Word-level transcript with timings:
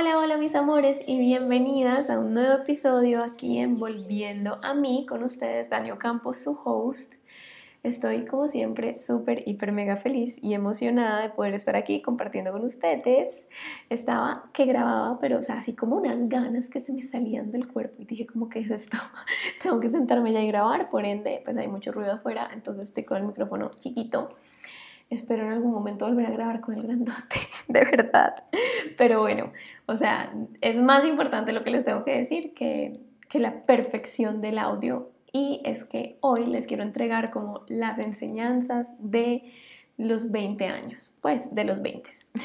Hola, 0.00 0.18
hola 0.18 0.38
mis 0.38 0.54
amores 0.54 1.02
y 1.06 1.18
bienvenidas 1.18 2.08
a 2.08 2.18
un 2.18 2.32
nuevo 2.32 2.62
episodio 2.62 3.22
aquí 3.22 3.58
en 3.58 3.78
Volviendo 3.78 4.58
a 4.62 4.72
mí 4.72 5.04
con 5.06 5.22
ustedes, 5.22 5.68
Daniel 5.68 5.98
Campos, 5.98 6.38
su 6.38 6.58
host. 6.64 7.16
Estoy 7.82 8.24
como 8.24 8.48
siempre 8.48 8.96
súper, 8.96 9.46
hiper, 9.46 9.72
mega 9.72 9.98
feliz 9.98 10.38
y 10.40 10.54
emocionada 10.54 11.20
de 11.20 11.28
poder 11.28 11.52
estar 11.52 11.76
aquí 11.76 12.00
compartiendo 12.00 12.50
con 12.50 12.64
ustedes. 12.64 13.46
Estaba 13.90 14.48
que 14.54 14.64
grababa, 14.64 15.18
pero 15.20 15.36
o 15.36 15.42
sea, 15.42 15.56
así 15.56 15.74
como 15.74 15.96
unas 15.96 16.30
ganas 16.30 16.70
que 16.70 16.80
se 16.80 16.94
me 16.94 17.02
salían 17.02 17.52
del 17.52 17.68
cuerpo 17.68 17.96
y 18.00 18.06
dije 18.06 18.24
como 18.24 18.48
que 18.48 18.60
es 18.60 18.70
esto, 18.70 18.96
tengo 19.62 19.80
que 19.80 19.90
sentarme 19.90 20.32
ya 20.32 20.40
y 20.40 20.48
grabar, 20.48 20.88
por 20.88 21.04
ende 21.04 21.42
pues 21.44 21.58
hay 21.58 21.68
mucho 21.68 21.92
ruido 21.92 22.12
afuera, 22.12 22.48
entonces 22.54 22.84
estoy 22.84 23.04
con 23.04 23.18
el 23.18 23.24
micrófono 23.24 23.70
chiquito. 23.74 24.34
Espero 25.10 25.42
en 25.44 25.50
algún 25.50 25.72
momento 25.72 26.06
volver 26.06 26.26
a 26.26 26.30
grabar 26.30 26.60
con 26.60 26.76
el 26.76 26.84
grandote, 26.84 27.36
de 27.68 27.84
verdad. 27.84 28.44
Pero 28.96 29.20
bueno, 29.20 29.52
o 29.86 29.96
sea, 29.96 30.32
es 30.60 30.80
más 30.80 31.04
importante 31.06 31.52
lo 31.52 31.64
que 31.64 31.70
les 31.70 31.84
tengo 31.84 32.04
que 32.04 32.16
decir 32.16 32.54
que, 32.54 32.92
que 33.28 33.40
la 33.40 33.62
perfección 33.64 34.40
del 34.40 34.58
audio 34.58 35.10
y 35.32 35.60
es 35.64 35.84
que 35.84 36.16
hoy 36.20 36.46
les 36.46 36.66
quiero 36.66 36.84
entregar 36.84 37.30
como 37.30 37.64
las 37.68 37.98
enseñanzas 37.98 38.88
de 38.98 39.52
los 39.96 40.30
20 40.30 40.64
años, 40.66 41.12
pues 41.20 41.54
de 41.54 41.64
los 41.64 41.82
20. 41.82 42.10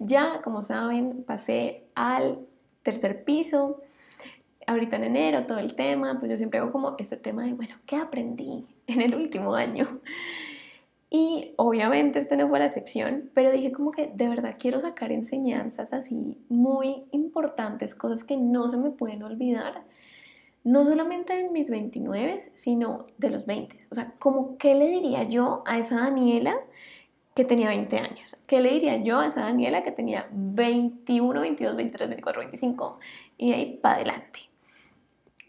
Ya, 0.00 0.40
como 0.42 0.62
saben, 0.62 1.24
pasé 1.24 1.82
al 1.96 2.46
tercer 2.84 3.24
piso, 3.24 3.82
ahorita 4.68 4.96
en 4.96 5.04
enero, 5.04 5.44
todo 5.44 5.58
el 5.58 5.74
tema, 5.74 6.18
pues 6.20 6.30
yo 6.30 6.36
siempre 6.36 6.60
hago 6.60 6.70
como 6.70 6.94
este 6.98 7.16
tema 7.16 7.44
de, 7.44 7.54
bueno, 7.54 7.74
¿qué 7.84 7.96
aprendí 7.96 8.64
en 8.86 9.00
el 9.00 9.16
último 9.16 9.54
año? 9.56 10.00
Y 11.10 11.54
obviamente 11.56 12.18
este 12.18 12.36
no 12.36 12.48
fue 12.48 12.58
la 12.58 12.66
excepción, 12.66 13.30
pero 13.34 13.50
dije 13.50 13.72
como 13.72 13.92
que 13.92 14.10
de 14.14 14.28
verdad 14.28 14.56
quiero 14.58 14.78
sacar 14.78 15.10
enseñanzas 15.10 15.92
así 15.92 16.36
muy 16.48 17.04
importantes, 17.12 17.94
cosas 17.94 18.24
que 18.24 18.36
no 18.36 18.68
se 18.68 18.76
me 18.76 18.90
pueden 18.90 19.22
olvidar 19.22 19.84
no 20.64 20.84
solamente 20.84 21.32
en 21.32 21.52
mis 21.52 21.70
29, 21.70 22.40
sino 22.52 23.06
de 23.16 23.30
los 23.30 23.46
20. 23.46 23.86
O 23.90 23.94
sea, 23.94 24.12
como 24.18 24.58
qué 24.58 24.74
le 24.74 24.88
diría 24.88 25.22
yo 25.22 25.62
a 25.64 25.78
esa 25.78 25.96
Daniela 25.96 26.60
que 27.38 27.44
tenía 27.44 27.68
20 27.68 27.98
años? 27.98 28.36
¿Qué 28.48 28.60
le 28.60 28.72
diría 28.72 28.96
yo 28.96 29.20
a 29.20 29.26
esa 29.28 29.42
Daniela 29.42 29.84
que 29.84 29.92
tenía 29.92 30.28
21, 30.32 31.40
22, 31.40 31.76
23, 31.76 32.08
24, 32.08 32.40
25 32.40 32.98
y 33.36 33.52
ahí 33.52 33.78
para 33.80 33.94
adelante? 33.94 34.40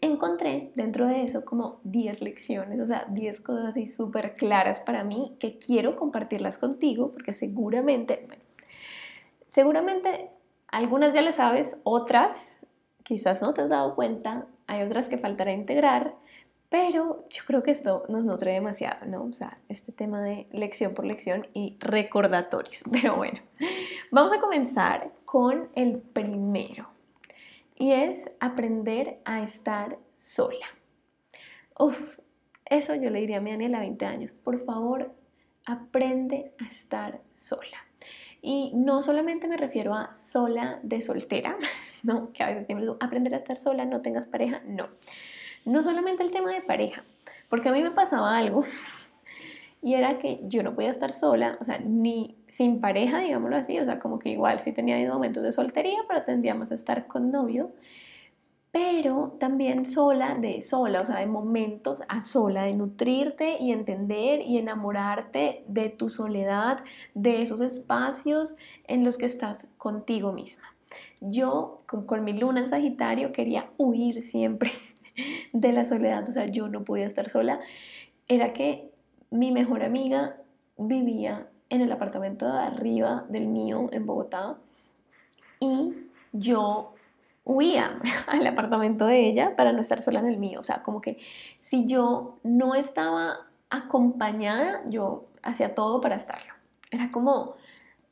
Encontré 0.02 0.72
dentro 0.74 1.06
de 1.06 1.24
eso 1.24 1.44
como 1.44 1.80
10 1.84 2.22
lecciones, 2.22 2.80
o 2.80 2.84
sea, 2.86 3.06
10 3.10 3.40
cosas 3.42 3.66
así 3.66 3.88
súper 3.88 4.34
claras 4.34 4.80
para 4.80 5.04
mí 5.04 5.36
que 5.38 5.58
quiero 5.58 5.96
compartirlas 5.96 6.56
contigo 6.56 7.12
porque 7.12 7.34
seguramente, 7.34 8.24
bueno, 8.26 8.42
seguramente 9.48 10.30
algunas 10.68 11.12
ya 11.12 11.20
las 11.20 11.36
sabes, 11.36 11.76
otras 11.82 12.60
quizás 13.02 13.42
no 13.42 13.52
te 13.52 13.62
has 13.62 13.68
dado 13.68 13.94
cuenta, 13.94 14.46
hay 14.66 14.82
otras 14.82 15.08
que 15.08 15.18
faltará 15.18 15.52
integrar, 15.52 16.14
pero 16.70 17.26
yo 17.28 17.42
creo 17.44 17.64
que 17.64 17.72
esto 17.72 18.04
nos 18.08 18.24
nutre 18.24 18.52
demasiado, 18.52 19.04
¿no? 19.06 19.24
O 19.24 19.32
sea, 19.32 19.58
este 19.68 19.90
tema 19.90 20.22
de 20.22 20.46
lección 20.52 20.94
por 20.94 21.04
lección 21.04 21.48
y 21.52 21.76
recordatorios. 21.80 22.84
Pero 22.92 23.16
bueno, 23.16 23.40
vamos 24.12 24.32
a 24.32 24.38
comenzar 24.38 25.10
con 25.24 25.68
el 25.74 25.98
primero 25.98 26.89
y 27.80 27.92
es 27.92 28.30
aprender 28.40 29.20
a 29.24 29.42
estar 29.42 29.98
sola. 30.12 30.66
Uf, 31.78 32.18
eso 32.66 32.94
yo 32.94 33.08
le 33.08 33.20
diría 33.20 33.38
a 33.38 33.40
mi 33.40 33.52
Daniela 33.52 33.78
a 33.78 33.80
20 33.80 34.04
años, 34.04 34.32
por 34.32 34.62
favor, 34.62 35.14
aprende 35.64 36.52
a 36.60 36.66
estar 36.66 37.22
sola. 37.30 37.78
Y 38.42 38.72
no 38.74 39.00
solamente 39.00 39.48
me 39.48 39.56
refiero 39.56 39.94
a 39.94 40.14
sola 40.18 40.78
de 40.82 41.00
soltera, 41.00 41.56
¿no? 42.02 42.34
Que 42.34 42.42
a 42.42 42.48
veces 42.48 42.66
siempre 42.66 42.86
aprender 43.00 43.32
a 43.32 43.38
estar 43.38 43.56
sola, 43.56 43.86
no 43.86 44.02
tengas 44.02 44.26
pareja, 44.26 44.60
no. 44.66 44.90
No 45.64 45.82
solamente 45.82 46.22
el 46.22 46.30
tema 46.30 46.52
de 46.52 46.60
pareja, 46.60 47.02
porque 47.48 47.70
a 47.70 47.72
mí 47.72 47.82
me 47.82 47.92
pasaba 47.92 48.36
algo 48.36 48.62
y 49.82 49.94
era 49.94 50.18
que 50.18 50.40
yo 50.42 50.62
no 50.62 50.74
podía 50.74 50.90
estar 50.90 51.14
sola, 51.14 51.56
o 51.62 51.64
sea, 51.64 51.78
ni 51.78 52.36
sin 52.50 52.80
pareja, 52.80 53.20
digámoslo 53.20 53.56
así, 53.56 53.78
o 53.78 53.84
sea, 53.84 53.98
como 53.98 54.18
que 54.18 54.30
igual 54.30 54.60
sí 54.60 54.72
tenía 54.72 54.96
momentos 55.10 55.42
de 55.42 55.52
soltería, 55.52 56.00
pero 56.08 56.24
tendríamos 56.24 56.72
a 56.72 56.74
estar 56.74 57.06
con 57.06 57.30
novio, 57.30 57.72
pero 58.72 59.36
también 59.40 59.84
sola 59.84 60.34
de 60.34 60.60
sola, 60.62 61.00
o 61.00 61.06
sea, 61.06 61.18
de 61.18 61.26
momentos 61.26 62.02
a 62.08 62.22
sola, 62.22 62.64
de 62.64 62.74
nutrirte 62.74 63.56
y 63.58 63.72
entender 63.72 64.42
y 64.42 64.58
enamorarte 64.58 65.64
de 65.66 65.88
tu 65.88 66.08
soledad, 66.08 66.84
de 67.14 67.42
esos 67.42 67.60
espacios 67.60 68.56
en 68.86 69.04
los 69.04 69.16
que 69.16 69.26
estás 69.26 69.66
contigo 69.76 70.32
misma. 70.32 70.74
Yo, 71.20 71.82
con, 71.86 72.24
mi 72.24 72.32
luna 72.32 72.60
en 72.60 72.68
Sagitario, 72.68 73.32
quería 73.32 73.70
huir 73.76 74.22
siempre 74.22 74.70
de 75.52 75.72
la 75.72 75.84
soledad, 75.84 76.28
o 76.28 76.32
sea, 76.32 76.46
yo 76.46 76.68
no 76.68 76.84
podía 76.84 77.06
estar 77.06 77.28
sola. 77.28 77.60
Era 78.28 78.52
que 78.52 78.90
mi 79.30 79.52
mejor 79.52 79.82
amiga 79.82 80.36
vivía 80.76 81.48
en 81.70 81.80
el 81.80 81.90
apartamento 81.90 82.46
de 82.52 82.58
arriba 82.58 83.24
del 83.28 83.46
mío 83.46 83.88
en 83.92 84.04
Bogotá 84.04 84.58
y 85.60 85.94
yo 86.32 86.94
huía 87.44 87.98
al 88.26 88.46
apartamento 88.46 89.06
de 89.06 89.26
ella 89.26 89.54
para 89.56 89.72
no 89.72 89.80
estar 89.80 90.02
sola 90.02 90.20
en 90.20 90.26
el 90.26 90.38
mío. 90.38 90.60
O 90.60 90.64
sea, 90.64 90.82
como 90.82 91.00
que 91.00 91.18
si 91.60 91.86
yo 91.86 92.38
no 92.42 92.74
estaba 92.74 93.46
acompañada, 93.70 94.82
yo 94.86 95.26
hacía 95.42 95.74
todo 95.74 96.00
para 96.00 96.16
estarlo. 96.16 96.52
Era 96.90 97.10
como, 97.10 97.54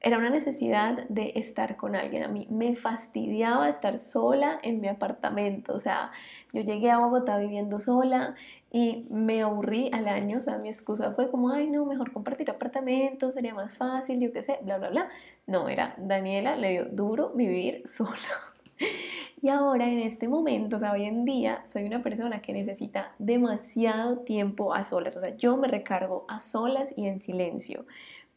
era 0.00 0.19
una 0.19 0.31
necesidad 0.31 1.09
de 1.09 1.32
estar 1.34 1.76
con 1.76 1.97
alguien. 1.97 2.22
A 2.22 2.28
mí 2.28 2.47
me 2.50 2.76
fastidiaba 2.76 3.69
estar 3.69 3.98
sola 3.98 4.59
en 4.62 4.81
mi 4.81 4.88
apartamento. 4.88 5.75
O 5.75 5.81
sea, 5.81 6.12
yo 6.53 6.62
llegué 6.62 6.91
a 6.91 6.98
Bogotá 6.98 7.36
viviendo 7.38 7.81
sola 7.81 8.34
y 8.70 9.06
me 9.10 9.42
aburrí 9.42 9.91
al 9.92 10.06
año. 10.06 10.38
O 10.38 10.42
sea, 10.42 10.59
mi 10.59 10.69
excusa 10.69 11.12
fue 11.12 11.31
como, 11.31 11.50
ay, 11.50 11.69
no, 11.69 11.84
mejor 11.84 12.12
compartir 12.12 12.50
apartamento, 12.50 13.32
sería 13.32 13.54
más 13.54 13.76
fácil, 13.76 14.20
yo 14.20 14.32
qué 14.32 14.42
sé, 14.42 14.59
bla, 14.62 14.78
bla, 14.78 14.91
bla. 14.91 15.09
No, 15.47 15.69
era 15.69 15.94
Daniela, 15.98 16.56
le 16.56 16.70
dio 16.70 16.84
duro 16.86 17.32
vivir 17.34 17.82
sola. 17.88 18.15
Y 19.41 19.50
ahora 19.50 19.88
en 19.88 20.00
este 20.00 20.26
momento, 20.26 20.76
o 20.76 20.78
sea, 20.80 20.92
hoy 20.92 21.04
en 21.04 21.25
día, 21.25 21.62
soy 21.66 21.84
una 21.84 22.03
persona 22.03 22.41
que 22.41 22.53
necesita 22.53 23.12
demasiado 23.19 24.19
tiempo 24.20 24.75
a 24.75 24.82
solas. 24.82 25.16
O 25.16 25.20
sea, 25.20 25.36
yo 25.36 25.56
me 25.56 25.69
recargo 25.69 26.25
a 26.28 26.41
solas 26.41 26.92
y 26.97 27.06
en 27.06 27.20
silencio. 27.20 27.84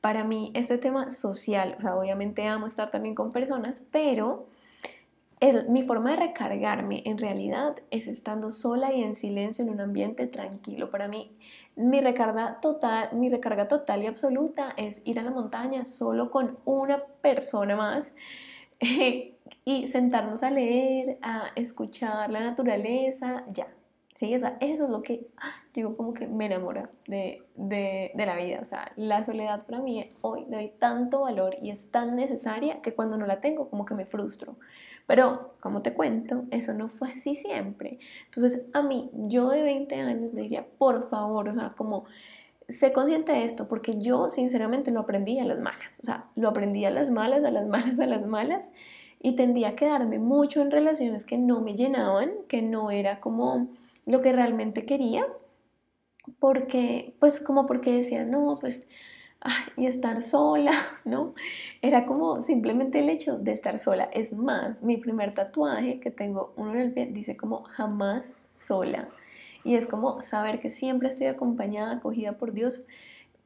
Para 0.01 0.23
mí, 0.23 0.51
este 0.55 0.77
tema 0.77 1.11
social, 1.11 1.75
o 1.77 1.81
sea, 1.81 1.95
obviamente 1.95 2.47
amo 2.47 2.65
estar 2.65 2.89
también 2.91 3.15
con 3.15 3.31
personas, 3.31 3.83
pero 3.91 4.47
mi 5.69 5.81
forma 5.83 6.11
de 6.11 6.17
recargarme 6.17 7.01
en 7.05 7.17
realidad 7.17 7.75
es 7.89 8.07
estando 8.07 8.51
sola 8.51 8.93
y 8.93 9.01
en 9.03 9.15
silencio 9.15 9.63
en 9.63 9.71
un 9.71 9.81
ambiente 9.81 10.27
tranquilo. 10.27 10.91
Para 10.91 11.07
mí, 11.07 11.35
mi 11.75 11.99
recarga 11.99 12.59
total, 12.61 13.09
mi 13.13 13.29
recarga 13.29 13.67
total 13.67 14.03
y 14.03 14.07
absoluta 14.07 14.73
es 14.77 15.01
ir 15.03 15.19
a 15.19 15.23
la 15.23 15.31
montaña 15.31 15.85
solo 15.85 16.29
con 16.29 16.57
una 16.65 17.03
persona 17.21 17.75
más. 17.75 18.11
y 19.65 19.87
sentarnos 19.87 20.43
a 20.43 20.51
leer, 20.51 21.17
a 21.21 21.51
escuchar 21.55 22.29
la 22.31 22.41
naturaleza, 22.41 23.45
ya. 23.51 23.67
Sí, 24.21 24.35
eso 24.35 24.53
es 24.59 24.79
lo 24.91 25.01
que 25.01 25.25
digo 25.73 25.97
como 25.97 26.13
que 26.13 26.27
me 26.27 26.45
enamora 26.45 26.91
de, 27.07 27.41
de, 27.55 28.11
de, 28.13 28.25
la 28.27 28.35
vida. 28.35 28.59
O 28.61 28.65
sea, 28.65 28.91
la 28.95 29.23
soledad 29.23 29.65
para 29.65 29.79
mí 29.79 30.07
hoy 30.21 30.45
le 30.47 30.57
doy 30.57 30.71
tanto 30.77 31.21
valor 31.21 31.55
y 31.59 31.71
es 31.71 31.89
tan 31.89 32.15
necesaria 32.15 32.83
que 32.83 32.93
cuando 32.93 33.17
no 33.17 33.25
la 33.25 33.41
tengo 33.41 33.67
como 33.71 33.83
que 33.83 33.95
me 33.95 34.05
frustro. 34.05 34.57
Pero, 35.07 35.55
como 35.59 35.81
te 35.81 35.95
cuento, 35.95 36.43
eso 36.51 36.75
no 36.75 36.87
fue 36.87 37.09
así 37.13 37.33
siempre. 37.33 37.97
Entonces, 38.25 38.61
a 38.73 38.83
mí, 38.83 39.09
yo 39.11 39.49
de 39.49 39.63
20 39.63 39.95
años 39.95 40.33
le 40.35 40.43
diría, 40.43 40.67
por 40.77 41.09
favor, 41.09 41.49
o 41.49 41.55
sea, 41.55 41.73
como 41.75 42.05
sé 42.69 42.93
consciente 42.93 43.31
de 43.31 43.45
esto, 43.45 43.67
porque 43.67 43.97
yo 43.97 44.29
sinceramente 44.29 44.91
lo 44.91 44.99
aprendí 44.99 45.39
a 45.39 45.45
las 45.45 45.57
malas. 45.57 45.99
O 45.99 46.05
sea, 46.05 46.25
lo 46.35 46.49
aprendí 46.49 46.85
a 46.85 46.91
las 46.91 47.09
malas, 47.09 47.43
a 47.43 47.49
las 47.49 47.65
malas, 47.65 47.99
a 47.99 48.05
las 48.05 48.23
malas 48.27 48.69
y 49.19 49.35
tendía 49.35 49.69
a 49.69 49.75
quedarme 49.75 50.19
mucho 50.19 50.61
en 50.61 50.69
relaciones 50.69 51.25
que 51.25 51.37
no 51.39 51.61
me 51.61 51.73
llenaban, 51.73 52.31
que 52.47 52.61
no 52.61 52.91
era 52.91 53.19
como 53.19 53.67
lo 54.05 54.21
que 54.21 54.33
realmente 54.33 54.85
quería, 54.85 55.25
porque, 56.39 57.15
pues 57.19 57.39
como 57.39 57.65
porque 57.67 57.91
decía, 57.91 58.25
no, 58.25 58.55
pues, 58.59 58.87
y 59.75 59.87
estar 59.87 60.21
sola, 60.21 60.71
¿no? 61.05 61.33
Era 61.81 62.05
como 62.05 62.43
simplemente 62.43 62.99
el 62.99 63.09
hecho 63.09 63.37
de 63.37 63.53
estar 63.53 63.79
sola. 63.79 64.05
Es 64.13 64.31
más, 64.33 64.81
mi 64.83 64.97
primer 64.97 65.33
tatuaje 65.33 65.99
que 65.99 66.11
tengo 66.11 66.53
uno 66.57 66.73
en 66.73 66.81
el 66.81 66.93
pie 66.93 67.07
dice 67.07 67.37
como 67.37 67.63
jamás 67.63 68.25
sola. 68.53 69.09
Y 69.63 69.75
es 69.75 69.85
como 69.87 70.21
saber 70.21 70.59
que 70.59 70.69
siempre 70.69 71.07
estoy 71.07 71.27
acompañada, 71.27 71.93
acogida 71.93 72.33
por 72.33 72.51
Dios, 72.53 72.83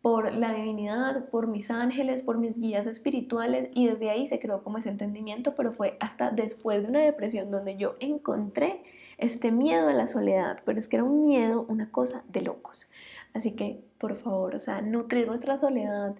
por 0.01 0.33
la 0.33 0.53
divinidad, 0.53 1.29
por 1.29 1.47
mis 1.47 1.71
ángeles, 1.71 2.21
por 2.21 2.37
mis 2.37 2.59
guías 2.59 2.85
espirituales 2.85 3.69
y 3.73 3.87
desde 3.87 4.11
ahí 4.11 4.27
se 4.27 4.39
creó 4.39 4.63
como 4.63 4.77
ese 4.77 4.89
entendimiento, 4.89 5.55
pero 5.55 5.71
fue 5.71 5.97
hasta 5.99 6.29
después 6.29 6.83
de 6.83 6.89
una 6.89 6.99
depresión 6.99 7.49
donde 7.49 7.75
yo 7.75 7.95
encontré 7.99 8.83
este 9.17 9.51
miedo 9.51 9.88
a 9.89 9.94
la 9.94 10.07
soledad, 10.07 10.59
pero 10.65 10.79
es 10.79 10.88
que 10.88 10.97
era 10.97 11.03
un 11.03 11.21
miedo, 11.21 11.65
una 11.67 11.91
cosa 11.91 12.23
de 12.29 12.41
locos. 12.41 12.88
Así 13.33 13.51
que, 13.51 13.83
por 13.97 14.15
favor, 14.15 14.56
o 14.56 14.59
sea, 14.59 14.81
nutrir 14.81 15.27
nuestra 15.27 15.57
soledad 15.57 16.15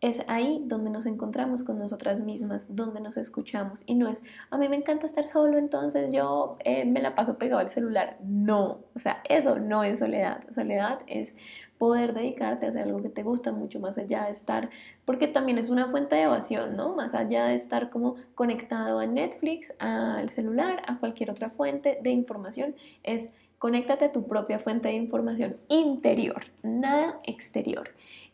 es 0.00 0.20
ahí 0.28 0.62
donde 0.66 0.90
nos 0.90 1.06
encontramos 1.06 1.64
con 1.64 1.78
nosotras 1.78 2.20
mismas, 2.20 2.66
donde 2.68 3.00
nos 3.00 3.16
escuchamos. 3.16 3.82
Y 3.86 3.96
no 3.96 4.08
es, 4.08 4.22
a 4.50 4.56
mí 4.56 4.68
me 4.68 4.76
encanta 4.76 5.06
estar 5.06 5.26
solo, 5.26 5.58
entonces 5.58 6.12
yo 6.12 6.56
eh, 6.64 6.84
me 6.84 7.02
la 7.02 7.14
paso 7.14 7.36
pegado 7.36 7.60
al 7.60 7.68
celular. 7.68 8.16
No, 8.22 8.80
o 8.94 8.98
sea, 8.98 9.22
eso 9.28 9.58
no 9.58 9.82
es 9.82 9.98
soledad. 9.98 10.44
Soledad 10.54 11.00
es 11.08 11.34
poder 11.78 12.14
dedicarte 12.14 12.66
a 12.66 12.68
hacer 12.68 12.82
algo 12.82 13.02
que 13.02 13.08
te 13.08 13.22
gusta 13.24 13.50
mucho 13.50 13.80
más 13.80 13.98
allá 13.98 14.24
de 14.26 14.30
estar, 14.30 14.70
porque 15.04 15.26
también 15.26 15.58
es 15.58 15.70
una 15.70 15.88
fuente 15.88 16.16
de 16.16 16.22
evasión, 16.22 16.76
¿no? 16.76 16.94
Más 16.94 17.14
allá 17.14 17.46
de 17.46 17.54
estar 17.54 17.90
como 17.90 18.16
conectado 18.34 19.00
a 19.00 19.06
Netflix, 19.06 19.72
al 19.80 20.30
celular, 20.30 20.82
a 20.86 20.98
cualquier 20.98 21.30
otra 21.30 21.50
fuente 21.50 21.98
de 22.02 22.10
información, 22.10 22.74
es 23.02 23.30
conéctate 23.58 24.06
a 24.06 24.12
tu 24.12 24.26
propia 24.26 24.58
fuente 24.60 24.88
de 24.88 24.94
información 24.94 25.56
interior, 25.68 26.42
nada 26.62 27.20
exterior. 27.24 27.90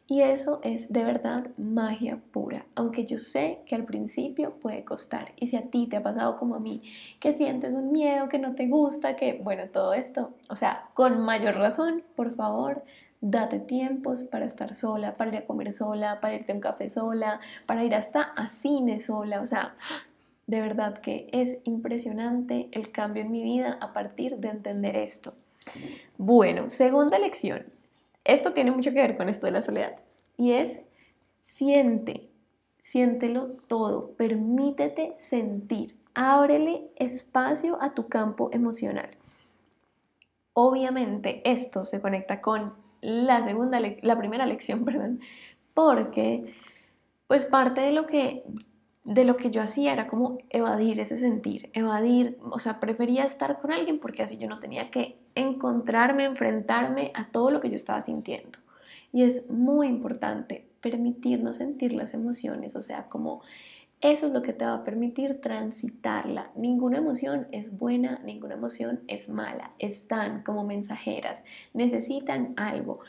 Y 0.07 0.21
eso 0.21 0.61
es 0.63 0.93
de 0.93 1.03
verdad 1.03 1.47
magia 1.57 2.19
pura, 2.31 2.67
aunque 2.75 3.07
yo 3.07 3.19
sé 3.19 3.61
que 3.65 3.75
al 3.75 3.85
principio 3.85 4.53
puede 4.61 4.85
costar. 4.85 5.33
Y 5.37 5.47
si 5.47 5.57
a 5.57 5.63
ti 5.71 5.87
te 5.87 5.97
ha 5.97 6.03
pasado 6.03 6.37
como 6.39 6.57
a 6.57 6.61
mí, 6.61 6.83
que 7.21 7.35
sientes 7.35 7.73
un 7.73 7.91
miedo, 7.91 8.29
que 8.29 8.39
no 8.39 8.55
te 8.55 8.67
gusta, 8.67 9.17
que 9.17 9.41
bueno, 9.43 9.65
todo 9.73 9.95
esto, 9.95 10.35
o 10.51 10.57
sea, 10.57 10.89
con 10.93 11.21
mayor 11.21 11.57
razón, 11.57 12.03
por 12.17 12.35
favor, 12.35 12.83
date 13.23 13.59
tiempos 13.59 14.23
para 14.25 14.45
estar 14.45 14.75
sola, 14.75 15.17
para 15.17 15.31
ir 15.31 15.39
a 15.39 15.47
comer 15.47 15.73
sola, 15.73 16.21
para 16.21 16.35
irte 16.35 16.53
a 16.53 16.55
un 16.57 16.61
café 16.61 16.91
sola, 16.91 17.41
para 17.65 17.83
ir 17.83 17.95
hasta 17.95 18.21
a 18.21 18.49
cine 18.49 19.01
sola, 19.01 19.41
o 19.41 19.47
sea, 19.47 19.75
de 20.47 20.61
verdad 20.61 20.99
que 20.99 21.29
es 21.33 21.57
impresionante 21.65 22.69
el 22.73 22.93
cambio 22.93 23.23
en 23.23 23.33
mi 23.33 23.43
vida 23.43 23.79
a 23.81 23.95
partir 23.95 24.37
de 24.37 24.49
entender 24.49 24.97
esto. 24.97 25.33
Bueno, 26.19 26.69
segunda 26.69 27.19
lección, 27.19 27.65
esto 28.25 28.53
tiene 28.53 28.71
mucho 28.71 28.91
que 28.93 29.01
ver 29.01 29.17
con 29.17 29.29
esto 29.29 29.47
de 29.47 29.53
la 29.53 29.63
soledad. 29.63 29.97
Y 30.37 30.53
es, 30.53 30.81
siente, 31.43 32.31
siéntelo 32.79 33.49
todo, 33.69 34.13
permítete 34.17 35.17
sentir, 35.29 35.97
ábrele 36.15 36.89
espacio 36.97 37.81
a 37.81 37.95
tu 37.95 38.09
campo 38.09 38.51
emocional. 38.53 39.11
Obviamente 40.53 41.43
esto 41.45 41.85
se 41.85 42.01
conecta 42.01 42.41
con 42.41 42.75
la 43.01 43.45
segunda, 43.45 43.81
la 43.81 44.19
primera 44.19 44.47
lección, 44.47 44.85
perdón, 44.85 45.21
porque 45.75 46.55
pues 47.27 47.45
parte 47.45 47.81
de 47.81 47.93
lo 47.93 48.07
que 48.07 48.45
de 49.05 49.25
lo 49.25 49.37
que 49.37 49.51
yo 49.51 49.63
hacía 49.63 49.93
era 49.93 50.07
como 50.07 50.39
evadir 50.51 50.99
ese 50.99 51.17
sentir, 51.17 51.71
evadir, 51.75 52.39
o 52.51 52.59
sea, 52.59 52.81
prefería 52.81 53.25
estar 53.25 53.61
con 53.61 53.71
alguien 53.71 53.99
porque 53.99 54.23
así 54.23 54.39
yo 54.39 54.49
no 54.49 54.59
tenía 54.59 54.91
que 54.91 55.19
encontrarme, 55.35 56.25
enfrentarme 56.25 57.13
a 57.15 57.29
todo 57.29 57.51
lo 57.51 57.61
que 57.61 57.69
yo 57.69 57.77
estaba 57.77 58.01
sintiendo. 58.01 58.59
Y 59.13 59.23
es 59.23 59.49
muy 59.49 59.89
importante 59.89 60.67
permitirnos 60.81 61.59
sentir 61.59 61.93
las 61.93 62.15
emociones, 62.15 62.77
o 62.77 62.81
sea, 62.81 63.09
como 63.09 63.43
eso 64.01 64.27
es 64.27 64.33
lo 64.33 64.43
que 64.43 64.53
te 64.53 64.67
va 64.67 64.75
a 64.75 64.85
permitir 64.85 65.41
transitarla. 65.41 66.51
Ninguna 66.57 66.99
emoción 66.99 67.47
es 67.53 67.79
buena, 67.79 68.21
ninguna 68.25 68.55
emoción 68.55 69.01
es 69.07 69.29
mala. 69.29 69.71
Están 69.79 70.43
como 70.43 70.65
mensajeras, 70.65 71.43
necesitan 71.73 72.53
algo 72.57 73.01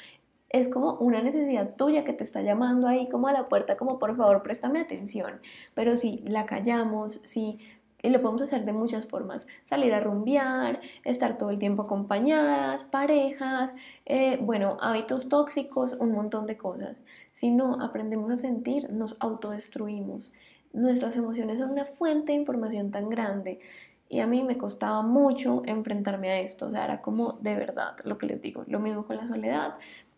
es 0.49 0.69
como 0.69 0.93
una 0.93 1.21
necesidad 1.21 1.75
tuya 1.75 2.03
que 2.03 2.13
te 2.13 2.23
está 2.23 2.41
llamando 2.41 2.87
ahí 2.87 3.09
como 3.09 3.27
a 3.27 3.33
la 3.33 3.49
puerta, 3.49 3.77
como 3.77 3.99
por 3.99 4.15
favor 4.15 4.43
préstame 4.43 4.79
atención. 4.79 5.41
Pero 5.73 5.95
si 5.95 6.19
la 6.25 6.45
callamos, 6.45 7.19
si 7.23 7.59
y 8.05 8.09
lo 8.09 8.21
podemos 8.21 8.43
hacer 8.43 8.65
de 8.65 8.73
muchas 8.73 9.07
formas, 9.07 9.47
salir 9.63 9.93
a 9.93 9.99
rumbear, 9.99 10.79
estar 11.03 11.39
todo 11.39 11.49
el 11.49 11.57
tiempo 11.57 11.81
acompañadas, 11.81 12.83
parejas, 12.83 13.73
eh, 14.05 14.37
bueno, 14.41 14.77
hábitos 14.79 15.27
tóxicos, 15.27 15.93
un 15.93 16.11
montón 16.11 16.45
de 16.45 16.55
cosas. 16.55 17.01
Si 17.31 17.49
no 17.49 17.81
aprendemos 17.81 18.29
a 18.29 18.37
sentir, 18.37 18.91
nos 18.91 19.17
autodestruimos. 19.19 20.31
Nuestras 20.71 21.15
emociones 21.15 21.57
son 21.57 21.71
una 21.71 21.85
fuente 21.85 22.31
de 22.31 22.37
información 22.37 22.91
tan 22.91 23.09
grande 23.09 23.59
y 24.07 24.19
a 24.19 24.27
mí 24.27 24.43
me 24.43 24.57
costaba 24.57 25.01
mucho 25.01 25.63
enfrentarme 25.65 26.29
a 26.29 26.39
esto, 26.39 26.67
o 26.67 26.69
sea, 26.69 26.83
era 26.85 27.01
como 27.01 27.33
de 27.41 27.55
verdad 27.55 27.95
lo 28.03 28.19
que 28.19 28.27
les 28.27 28.41
digo, 28.41 28.63
lo 28.67 28.79
mismo 28.79 29.05
con 29.05 29.17
la 29.17 29.27
soledad, 29.27 29.73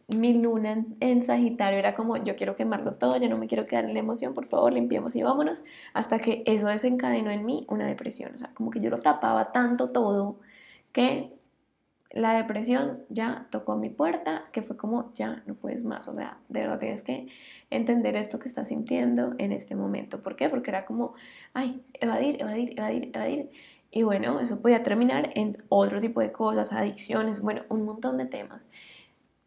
mi 0.07 0.33
luna 0.33 0.86
en, 1.00 1.24
Sagitario 1.24 1.80
era 1.80 1.94
como, 1.94 2.18
yo 2.18 2.36
quiero 2.36 2.56
quemarlo 2.56 2.94
todo, 2.94 3.18
ya 3.18 3.27
no 3.27 3.38
me 3.38 3.48
quiero 3.48 3.65
quedar 3.68 3.86
en 3.86 3.94
la 3.94 4.00
emoción, 4.00 4.33
por 4.33 4.48
favor, 4.48 4.74
limpiemos 4.74 5.15
y 5.15 5.24
vámonos, 5.24 5.63
hasta 5.94 6.19
que 6.19 6.44
eso 6.45 6.68
desencadenó 6.68 7.30
en 7.31 7.45
mí 7.45 7.65
una 7.69 7.88
depresión, 7.88 8.36
o 8.36 8.38
sea, 8.38 8.54
como 8.54 8.71
que 8.71 8.80
yo 8.80 8.89
lo 8.89 9.00
tapaba 9.00 9.51
tanto 9.51 9.89
todo 9.89 10.39
que 10.94 11.38
la 12.12 12.33
depresión 12.33 13.04
ya 13.09 13.48
tocó 13.51 13.75
mi 13.75 13.89
puerta, 13.89 14.45
que 14.54 14.62
fue 14.62 14.77
como, 14.77 15.13
ya 15.13 15.44
no 15.45 15.56
puedes 15.56 15.83
más, 15.83 16.07
o 16.07 16.15
sea, 16.15 16.38
de 16.48 16.62
verdad 16.62 16.80
tienes 16.80 17.01
que 17.04 17.27
entender 17.69 18.15
esto 18.15 18.39
que 18.39 18.48
estás 18.48 18.69
sintiendo 18.69 19.36
en 19.38 19.51
este 19.51 19.75
momento. 19.75 20.24
¿Por 20.24 20.36
qué? 20.36 20.50
Porque 20.50 20.71
era 20.71 20.86
como, 20.86 21.15
ay, 21.54 21.83
evadir, 21.94 22.42
evadir, 22.42 22.74
evadir, 22.77 23.12
evadir. 23.13 23.50
Y 23.92 24.04
bueno, 24.04 24.39
eso 24.39 24.62
podía 24.62 24.83
terminar 24.83 25.31
en 25.36 25.63
otro 25.69 26.00
tipo 26.00 26.21
de 26.21 26.31
cosas, 26.31 26.71
adicciones, 26.71 27.42
bueno, 27.42 27.63
un 27.69 27.86
montón 27.86 28.18
de 28.18 28.25
temas. 28.25 28.68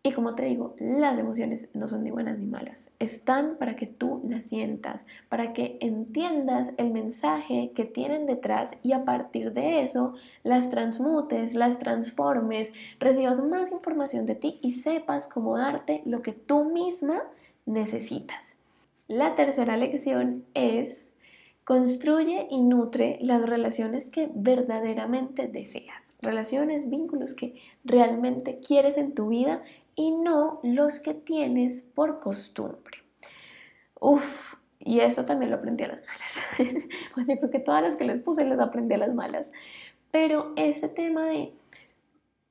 Y 0.03 0.13
como 0.13 0.35
te 0.35 0.47
digo, 0.47 0.75
las 0.79 1.19
emociones 1.19 1.69
no 1.75 1.87
son 1.87 2.05
ni 2.05 2.11
buenas 2.11 2.39
ni 2.39 2.47
malas. 2.47 2.91
Están 2.99 3.59
para 3.59 3.77
que 3.77 3.87
tú 3.87 4.23
las 4.27 4.47
sientas, 4.47 5.05
para 5.29 5.53
que 5.53 5.77
entiendas 5.81 6.69
el 6.79 6.91
mensaje 6.91 7.73
que 7.75 7.85
tienen 7.85 8.25
detrás 8.25 8.71
y 8.83 8.93
a 8.93 9.05
partir 9.05 9.53
de 9.53 9.83
eso 9.83 10.15
las 10.43 10.71
transmutes, 10.71 11.53
las 11.55 11.79
transformes, 11.79 12.71
recibas 12.99 13.45
más 13.45 13.71
información 13.73 14.25
de 14.25 14.37
ti 14.37 14.59
y 14.63 14.73
sepas 14.73 15.29
cómo 15.29 15.59
darte 15.59 16.01
lo 16.07 16.23
que 16.23 16.33
tú 16.33 16.65
misma 16.65 17.23
necesitas. 17.67 18.57
La 19.07 19.35
tercera 19.35 19.77
lección 19.77 20.47
es 20.55 21.11
Construye 21.71 22.49
y 22.51 22.63
nutre 22.63 23.17
las 23.21 23.49
relaciones 23.49 24.11
que 24.11 24.29
verdaderamente 24.35 25.47
deseas, 25.47 26.17
relaciones, 26.21 26.91
vínculos 26.91 27.35
que 27.35 27.55
realmente 27.85 28.59
quieres 28.59 28.97
en 28.97 29.15
tu 29.15 29.29
vida 29.29 29.63
y 29.95 30.13
no 30.13 30.61
los 30.63 31.01
que 31.01 31.15
tienes 31.15 31.83
por 31.95 32.21
costumbre. 32.21 32.99
Uf, 34.01 34.55
y 34.79 35.01
esto 35.01 35.25
también 35.25 35.51
lo 35.51 35.59
aprendí 35.59 35.85
a 35.85 35.89
las 35.89 36.01
malas. 36.01 36.39
pues 37.15 37.27
yo 37.27 37.37
creo 37.37 37.51
que 37.51 37.59
todas 37.59 37.83
las 37.83 37.97
que 37.97 38.05
les 38.05 38.21
puse 38.21 38.45
las 38.45 38.61
aprendí 38.61 38.95
a 38.95 38.99
las 38.99 39.15
malas. 39.15 39.51
Pero 40.11 40.53
este 40.57 40.89
tema 40.89 41.27
de 41.27 41.53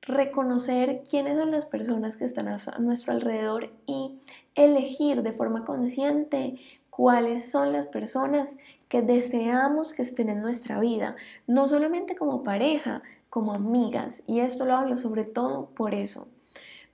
reconocer 0.02 1.04
quiénes 1.10 1.38
son 1.38 1.52
las 1.52 1.66
personas 1.66 2.18
que 2.18 2.26
están 2.26 2.48
a 2.48 2.58
nuestro 2.80 3.14
alrededor 3.14 3.70
y 3.86 4.20
elegir 4.56 5.24
de 5.24 5.34
forma 5.34 5.66
consciente 5.66 6.56
cuáles 6.90 7.50
son 7.50 7.72
las 7.72 7.88
personas 7.88 8.58
que 8.88 9.02
deseamos 9.02 9.94
que 9.94 10.02
estén 10.02 10.30
en 10.30 10.42
nuestra 10.42 10.80
vida, 10.80 11.16
no 11.48 11.68
solamente 11.68 12.16
como 12.16 12.44
pareja, 12.44 13.04
como 13.30 13.54
amigas. 13.54 14.22
Y 14.26 14.40
esto 14.40 14.66
lo 14.66 14.76
hablo 14.76 14.98
sobre 14.98 15.24
todo 15.24 15.70
por 15.76 15.94
eso, 15.94 16.28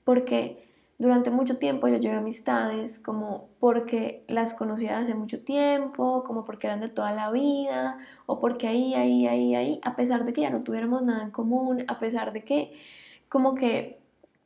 porque 0.05 0.65
durante 0.97 1.29
mucho 1.29 1.57
tiempo 1.57 1.89
yo 1.89 1.97
llevé 1.97 2.15
amistades 2.15 2.99
como 2.99 3.49
porque 3.59 4.23
las 4.27 4.53
conocía 4.53 4.97
hace 4.99 5.13
mucho 5.13 5.43
tiempo, 5.43 6.23
como 6.23 6.45
porque 6.45 6.67
eran 6.67 6.79
de 6.79 6.87
toda 6.89 7.11
la 7.11 7.31
vida, 7.31 7.97
o 8.25 8.39
porque 8.39 8.67
ahí, 8.67 8.93
ahí, 8.93 9.27
ahí, 9.27 9.55
ahí, 9.55 9.81
a 9.83 9.95
pesar 9.97 10.23
de 10.25 10.31
que 10.33 10.41
ya 10.41 10.49
no 10.49 10.61
tuviéramos 10.61 11.03
nada 11.03 11.23
en 11.23 11.31
común, 11.31 11.83
a 11.87 11.99
pesar 11.99 12.31
de 12.31 12.43
que 12.45 12.73
como 13.27 13.55
que, 13.55 13.99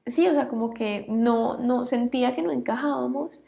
sí, 0.07 0.27
o 0.27 0.33
sea, 0.33 0.47
como 0.47 0.73
que 0.73 1.05
no, 1.09 1.57
no 1.57 1.85
sentía 1.85 2.33
que 2.35 2.41
no 2.41 2.51
encajábamos, 2.51 3.43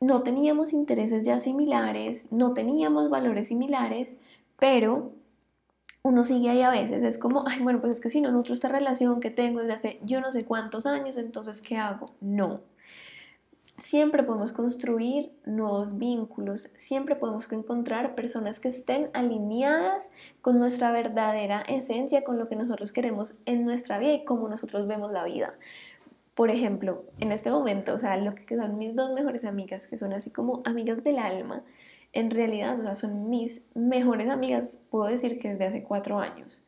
no 0.00 0.22
teníamos 0.22 0.72
intereses 0.74 1.24
ya 1.24 1.40
similares, 1.40 2.26
no 2.30 2.52
teníamos 2.52 3.08
valores 3.08 3.48
similares, 3.48 4.14
pero 4.58 5.12
uno 6.06 6.22
sigue 6.22 6.50
ahí 6.50 6.62
a 6.62 6.70
veces, 6.70 7.02
es 7.02 7.18
como, 7.18 7.44
ay, 7.48 7.60
bueno, 7.62 7.80
pues 7.80 7.94
es 7.94 8.00
que 8.00 8.10
si 8.10 8.20
no 8.20 8.30
nutro 8.30 8.54
esta 8.54 8.68
relación 8.68 9.18
que 9.18 9.30
tengo 9.30 9.60
desde 9.60 9.72
hace 9.72 10.00
yo 10.04 10.20
no 10.20 10.30
sé 10.30 10.44
cuántos 10.44 10.86
años, 10.86 11.16
entonces, 11.16 11.60
¿qué 11.60 11.76
hago? 11.76 12.06
No. 12.20 12.60
Siempre 13.78 14.22
podemos 14.22 14.52
construir 14.52 15.32
nuevos 15.44 15.98
vínculos, 15.98 16.70
siempre 16.76 17.16
podemos 17.16 17.50
encontrar 17.52 18.14
personas 18.14 18.60
que 18.60 18.68
estén 18.68 19.10
alineadas 19.14 20.08
con 20.40 20.58
nuestra 20.58 20.92
verdadera 20.92 21.62
esencia, 21.62 22.22
con 22.22 22.38
lo 22.38 22.48
que 22.48 22.54
nosotros 22.56 22.92
queremos 22.92 23.38
en 23.44 23.64
nuestra 23.64 23.98
vida 23.98 24.12
y 24.12 24.24
cómo 24.24 24.48
nosotros 24.48 24.86
vemos 24.86 25.10
la 25.12 25.24
vida. 25.24 25.54
Por 26.34 26.50
ejemplo, 26.50 27.04
en 27.18 27.32
este 27.32 27.50
momento, 27.50 27.94
o 27.94 27.98
sea, 27.98 28.16
lo 28.16 28.34
que 28.34 28.56
son 28.56 28.78
mis 28.78 28.94
dos 28.94 29.12
mejores 29.12 29.44
amigas, 29.44 29.86
que 29.86 29.96
son 29.96 30.12
así 30.12 30.30
como 30.30 30.62
amigas 30.64 31.02
del 31.02 31.18
alma, 31.18 31.64
en 32.16 32.30
realidad, 32.30 32.78
o 32.80 32.82
sea, 32.82 32.94
son 32.94 33.28
mis 33.28 33.60
mejores 33.74 34.30
amigas, 34.30 34.78
puedo 34.90 35.04
decir 35.04 35.38
que 35.38 35.50
desde 35.50 35.66
hace 35.66 35.82
cuatro 35.82 36.18
años. 36.18 36.62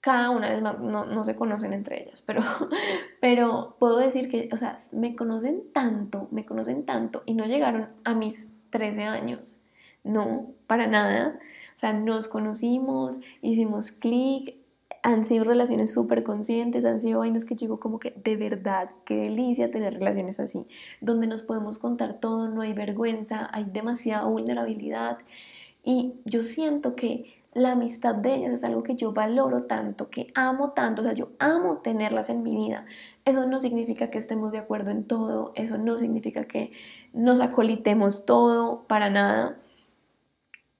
Cada 0.00 0.30
una 0.30 0.50
vez 0.50 0.62
más, 0.62 0.78
no, 0.78 1.04
no 1.04 1.24
se 1.24 1.34
conocen 1.34 1.72
entre 1.72 2.02
ellas, 2.02 2.22
pero, 2.24 2.42
pero 3.20 3.76
puedo 3.80 3.98
decir 3.98 4.30
que, 4.30 4.48
o 4.52 4.56
sea, 4.56 4.78
me 4.92 5.16
conocen 5.16 5.64
tanto, 5.72 6.28
me 6.30 6.46
conocen 6.46 6.86
tanto 6.86 7.24
y 7.26 7.34
no 7.34 7.44
llegaron 7.46 7.88
a 8.04 8.14
mis 8.14 8.46
13 8.70 9.02
años. 9.02 9.58
No, 10.04 10.52
para 10.66 10.86
nada. 10.86 11.38
O 11.76 11.78
sea, 11.80 11.92
nos 11.92 12.28
conocimos, 12.28 13.20
hicimos 13.40 13.90
clic, 13.90 14.56
han 15.02 15.24
sido 15.24 15.44
relaciones 15.44 15.92
súper 15.92 16.22
conscientes, 16.22 16.84
han 16.84 17.00
sido 17.00 17.20
vainas 17.20 17.44
que 17.44 17.54
yo 17.54 17.60
digo 17.60 17.80
como 17.80 17.98
que 17.98 18.12
de 18.22 18.36
verdad, 18.36 18.90
qué 19.04 19.16
delicia 19.16 19.70
tener 19.70 19.94
relaciones 19.94 20.38
así, 20.38 20.66
donde 21.00 21.26
nos 21.26 21.42
podemos 21.42 21.78
contar 21.78 22.20
todo, 22.20 22.48
no 22.48 22.62
hay 22.62 22.72
vergüenza, 22.72 23.48
hay 23.52 23.64
demasiada 23.64 24.24
vulnerabilidad 24.26 25.18
y 25.82 26.14
yo 26.24 26.42
siento 26.44 26.94
que 26.94 27.42
la 27.54 27.72
amistad 27.72 28.14
de 28.14 28.34
ellas 28.34 28.52
es 28.52 28.64
algo 28.64 28.82
que 28.82 28.94
yo 28.94 29.12
valoro 29.12 29.64
tanto, 29.64 30.08
que 30.08 30.32
amo 30.34 30.70
tanto, 30.70 31.02
o 31.02 31.04
sea, 31.04 31.12
yo 31.12 31.30
amo 31.38 31.78
tenerlas 31.78 32.30
en 32.30 32.42
mi 32.42 32.56
vida. 32.56 32.86
Eso 33.26 33.46
no 33.46 33.60
significa 33.60 34.08
que 34.10 34.18
estemos 34.18 34.52
de 34.52 34.58
acuerdo 34.58 34.90
en 34.90 35.04
todo, 35.04 35.52
eso 35.54 35.76
no 35.76 35.98
significa 35.98 36.44
que 36.44 36.72
nos 37.12 37.40
acolitemos 37.42 38.24
todo, 38.24 38.84
para 38.86 39.10
nada, 39.10 39.58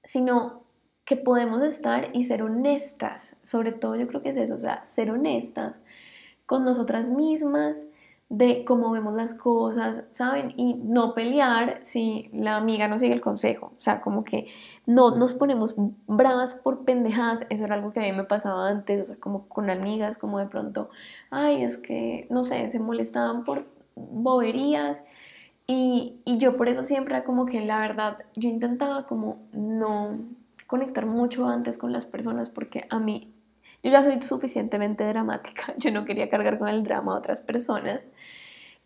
sino 0.03 0.62
que 1.05 1.17
podemos 1.17 1.61
estar 1.61 2.09
y 2.13 2.23
ser 2.23 2.43
honestas, 2.43 3.35
sobre 3.43 3.71
todo 3.71 3.95
yo 3.95 4.07
creo 4.07 4.21
que 4.21 4.29
es 4.29 4.37
eso, 4.37 4.55
o 4.55 4.59
sea, 4.59 4.85
ser 4.85 5.11
honestas 5.11 5.81
con 6.45 6.63
nosotras 6.65 7.09
mismas, 7.09 7.77
de 8.29 8.65
cómo 8.65 8.89
vemos 8.91 9.13
las 9.13 9.35
cosas, 9.35 10.03
¿saben? 10.09 10.53
Y 10.57 10.73
no 10.73 11.13
pelear 11.13 11.81
si 11.83 12.31
la 12.33 12.55
amiga 12.55 12.87
no 12.87 12.97
sigue 12.97 13.13
el 13.13 13.21
consejo. 13.21 13.73
O 13.77 13.79
sea, 13.79 14.01
como 14.01 14.23
que 14.23 14.47
no 14.87 15.15
nos 15.15 15.35
ponemos 15.35 15.75
bravas 16.07 16.55
por 16.55 16.83
pendejadas. 16.83 17.45
Eso 17.51 17.65
era 17.65 17.75
algo 17.75 17.93
que 17.93 17.99
a 17.99 18.03
mí 18.03 18.11
me 18.11 18.23
pasaba 18.23 18.67
antes, 18.69 19.03
o 19.03 19.05
sea, 19.05 19.17
como 19.17 19.47
con 19.47 19.69
amigas, 19.69 20.17
como 20.17 20.39
de 20.39 20.47
pronto, 20.47 20.89
ay, 21.29 21.63
es 21.63 21.77
que, 21.77 22.25
no 22.31 22.43
sé, 22.43 22.71
se 22.71 22.79
molestaban 22.79 23.43
por 23.43 23.67
boberías. 23.95 24.99
Y, 25.67 26.15
y 26.25 26.39
yo 26.39 26.57
por 26.57 26.69
eso 26.69 26.81
siempre 26.81 27.23
como 27.23 27.45
que 27.45 27.61
la 27.61 27.77
verdad, 27.77 28.17
yo 28.35 28.49
intentaba 28.49 29.05
como 29.05 29.43
no 29.51 30.17
conectar 30.73 31.05
mucho 31.05 31.47
antes 31.47 31.77
con 31.77 31.93
las 31.93 32.05
personas 32.05 32.49
porque 32.49 32.87
a 32.89 32.97
mí 32.97 33.31
yo 33.83 33.91
ya 33.91 34.01
soy 34.01 34.19
suficientemente 34.23 35.03
dramática, 35.03 35.71
yo 35.77 35.91
no 35.91 36.03
quería 36.03 36.31
cargar 36.31 36.57
con 36.57 36.67
el 36.67 36.83
drama 36.83 37.11
de 37.13 37.19
otras 37.19 37.41
personas. 37.41 38.01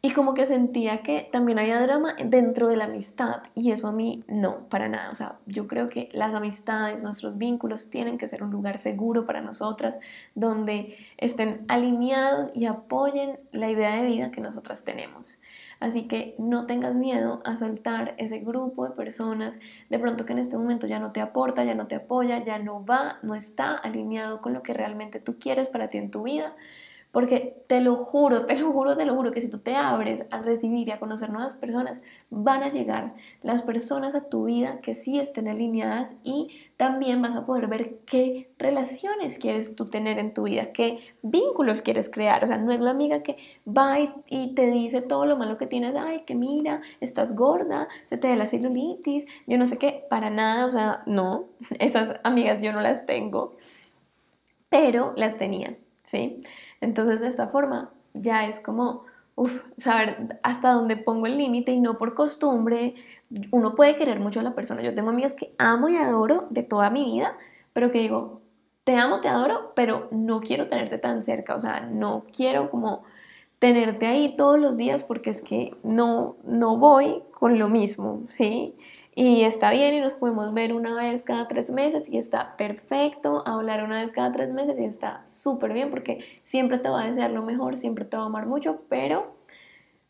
Y 0.08 0.12
como 0.12 0.34
que 0.34 0.46
sentía 0.46 1.04
que 1.04 1.28
también 1.34 1.60
había 1.60 1.82
drama 1.82 2.16
dentro 2.24 2.70
de 2.70 2.78
la 2.78 2.86
amistad 2.86 3.44
y 3.56 3.72
eso 3.72 3.90
a 3.90 3.92
mí 3.92 4.24
no, 4.30 4.70
para 4.70 4.88
nada. 4.88 5.12
O 5.12 5.16
sea, 5.16 5.36
yo 5.48 5.68
creo 5.68 5.88
que 5.88 6.08
las 6.14 6.34
amistades, 6.34 7.04
nuestros 7.04 7.38
vínculos 7.38 7.90
tienen 7.90 8.18
que 8.18 8.30
ser 8.30 8.42
un 8.42 8.50
lugar 8.50 8.78
seguro 8.78 9.26
para 9.26 9.42
nosotras, 9.42 10.00
donde 10.34 10.96
estén 11.18 11.66
alineados 11.68 12.52
y 12.54 12.68
apoyen 12.68 13.38
la 13.52 13.70
idea 13.70 13.98
de 13.98 14.08
vida 14.08 14.32
que 14.32 14.40
nosotras 14.40 14.86
tenemos. 14.86 15.40
Así 15.82 16.04
que 16.04 16.36
no 16.38 16.68
tengas 16.68 16.96
miedo 16.96 17.42
a 17.44 17.58
soltar 17.58 18.16
ese 18.18 18.40
grupo 18.40 18.88
de 18.88 18.96
personas 18.96 19.60
de 19.90 20.00
pronto 20.00 20.24
que 20.24 20.32
en 20.32 20.40
este 20.40 20.56
momento 20.56 20.88
ya 20.88 21.00
no 21.00 21.12
te 21.12 21.20
aporta, 21.20 21.66
ya 21.66 21.76
no 21.76 21.88
te 21.88 21.96
apoya, 21.96 22.42
ya 22.42 22.60
no 22.60 22.86
va, 22.86 23.20
no 23.24 23.36
está 23.36 23.76
alineado 23.76 24.40
con 24.40 24.54
lo 24.54 24.64
que 24.64 24.74
realmente 24.74 25.20
tú 25.20 25.38
quieres 25.38 25.68
para 25.68 25.90
ti 25.90 25.98
en 25.98 26.12
tu 26.12 26.24
vida. 26.24 26.56
Porque 27.18 27.64
te 27.66 27.82
lo 27.82 27.96
juro, 27.96 28.46
te 28.46 28.60
lo 28.60 28.72
juro, 28.72 28.96
te 28.96 29.04
lo 29.04 29.16
juro 29.16 29.32
que 29.32 29.42
si 29.42 29.50
tú 29.50 29.58
te 29.58 29.76
abres 29.76 30.24
a 30.30 30.40
recibir 30.40 30.88
y 30.88 30.92
a 30.92 31.00
conocer 31.00 31.32
nuevas 31.32 31.56
personas, 31.56 32.00
van 32.30 32.62
a 32.62 32.70
llegar 32.70 33.16
las 33.42 33.64
personas 33.64 34.14
a 34.14 34.30
tu 34.30 34.46
vida 34.46 34.82
que 34.82 34.94
sí 34.94 35.20
estén 35.20 35.48
alineadas 35.48 36.14
y 36.24 36.50
también 36.78 37.20
vas 37.24 37.36
a 37.36 37.48
poder 37.48 37.66
ver 37.66 38.02
qué 38.06 38.52
relaciones 38.60 39.40
quieres 39.40 39.76
tú 39.76 39.86
tener 39.86 40.20
en 40.20 40.36
tu 40.36 40.44
vida, 40.44 40.72
qué 40.74 41.00
vínculos 41.24 41.82
quieres 41.82 42.08
crear. 42.08 42.44
O 42.44 42.48
sea, 42.48 42.60
no 42.60 42.72
es 42.72 42.82
la 42.82 42.92
amiga 42.92 43.24
que 43.24 43.38
va 43.68 43.98
y, 44.00 44.54
te 44.54 44.70
dice 44.70 45.02
todo 45.02 45.26
lo 45.26 45.38
malo 45.38 45.58
que 45.58 45.66
tienes, 45.66 45.96
ay, 45.96 46.22
que 46.24 46.36
mira, 46.36 46.82
estás 47.02 47.36
gorda, 47.36 47.88
se 48.06 48.18
te 48.18 48.28
da 48.28 48.36
la 48.36 48.46
celulitis, 48.46 49.26
yo 49.48 49.58
no 49.58 49.66
sé 49.66 49.80
qué, 49.80 50.06
para 50.08 50.30
nada, 50.30 50.68
o 50.68 50.70
sea, 50.70 51.02
no, 51.08 51.46
esas 51.80 52.20
amigas 52.24 52.62
yo 52.62 52.74
no 52.74 52.82
las 52.82 53.08
tengo, 53.08 53.56
pero 54.70 55.14
las 55.16 55.38
tenía, 55.38 55.78
¿sí? 56.08 56.42
Entonces, 56.82 57.22
de 57.22 57.28
esta 57.28 57.48
forma, 57.48 57.92
ya 58.14 58.48
es 58.48 58.60
como, 58.60 59.06
saber 59.78 60.40
hasta 60.44 60.72
dónde 60.72 60.98
pongo 60.98 61.28
el 61.28 61.38
límite 61.38 61.72
y 61.72 61.80
no 61.80 61.98
por 61.98 62.14
costumbre. 62.14 62.96
Uno 63.52 63.76
puede 63.76 63.96
querer 63.96 64.20
mucho 64.20 64.40
a 64.40 64.44
la 64.44 64.56
persona. 64.56 64.82
Yo 64.82 64.96
tengo 64.96 65.10
amigas 65.10 65.34
que 65.34 65.54
amo 65.58 65.90
y 65.90 65.98
adoro 65.98 66.48
de 66.50 66.64
toda 66.64 66.90
mi 66.90 67.06
vida, 67.06 67.38
pero 67.74 67.92
que 67.92 68.00
digo, 68.00 68.42
te 68.84 68.96
amo, 68.96 69.22
te 69.22 69.28
adoro, 69.28 69.74
pero 69.76 70.08
no 70.12 70.40
quiero 70.42 70.68
tenerte 70.70 70.98
tan 70.98 71.24
cerca. 71.24 71.56
O 71.56 71.60
sea, 71.60 71.82
no 71.82 72.26
quiero 72.36 72.70
como 72.72 73.04
tenerte 73.60 74.08
ahí 74.08 74.36
todos 74.36 74.60
los 74.60 74.78
días 74.78 75.04
porque 75.04 75.30
es 75.30 75.42
que 75.42 75.76
no, 75.84 76.36
no 76.44 76.78
voy 76.78 77.24
con 77.32 77.60
lo 77.60 77.70
mismo, 77.70 78.22
¿sí? 78.28 78.76
Y 79.20 79.46
está 79.46 79.72
bien 79.72 79.96
y 79.96 80.00
nos 80.00 80.14
podemos 80.14 80.54
ver 80.54 80.74
una 80.74 80.94
vez 80.94 81.24
cada 81.24 81.48
tres 81.48 81.72
meses 81.72 82.08
y 82.08 82.20
está 82.20 82.56
perfecto, 82.56 83.42
hablar 83.48 83.84
una 83.84 84.02
vez 84.02 84.12
cada 84.12 84.32
tres 84.32 84.54
meses 84.54 84.80
y 84.80 84.84
está 84.84 85.24
súper 85.28 85.74
bien 85.74 85.90
porque 85.90 86.24
siempre 86.44 86.78
te 86.78 86.88
va 86.88 87.02
a 87.02 87.08
desear 87.08 87.32
lo 87.32 87.42
mejor, 87.42 87.78
siempre 87.78 88.06
te 88.06 88.16
va 88.16 88.22
a 88.22 88.26
amar 88.28 88.46
mucho, 88.46 88.84
pero, 88.90 89.36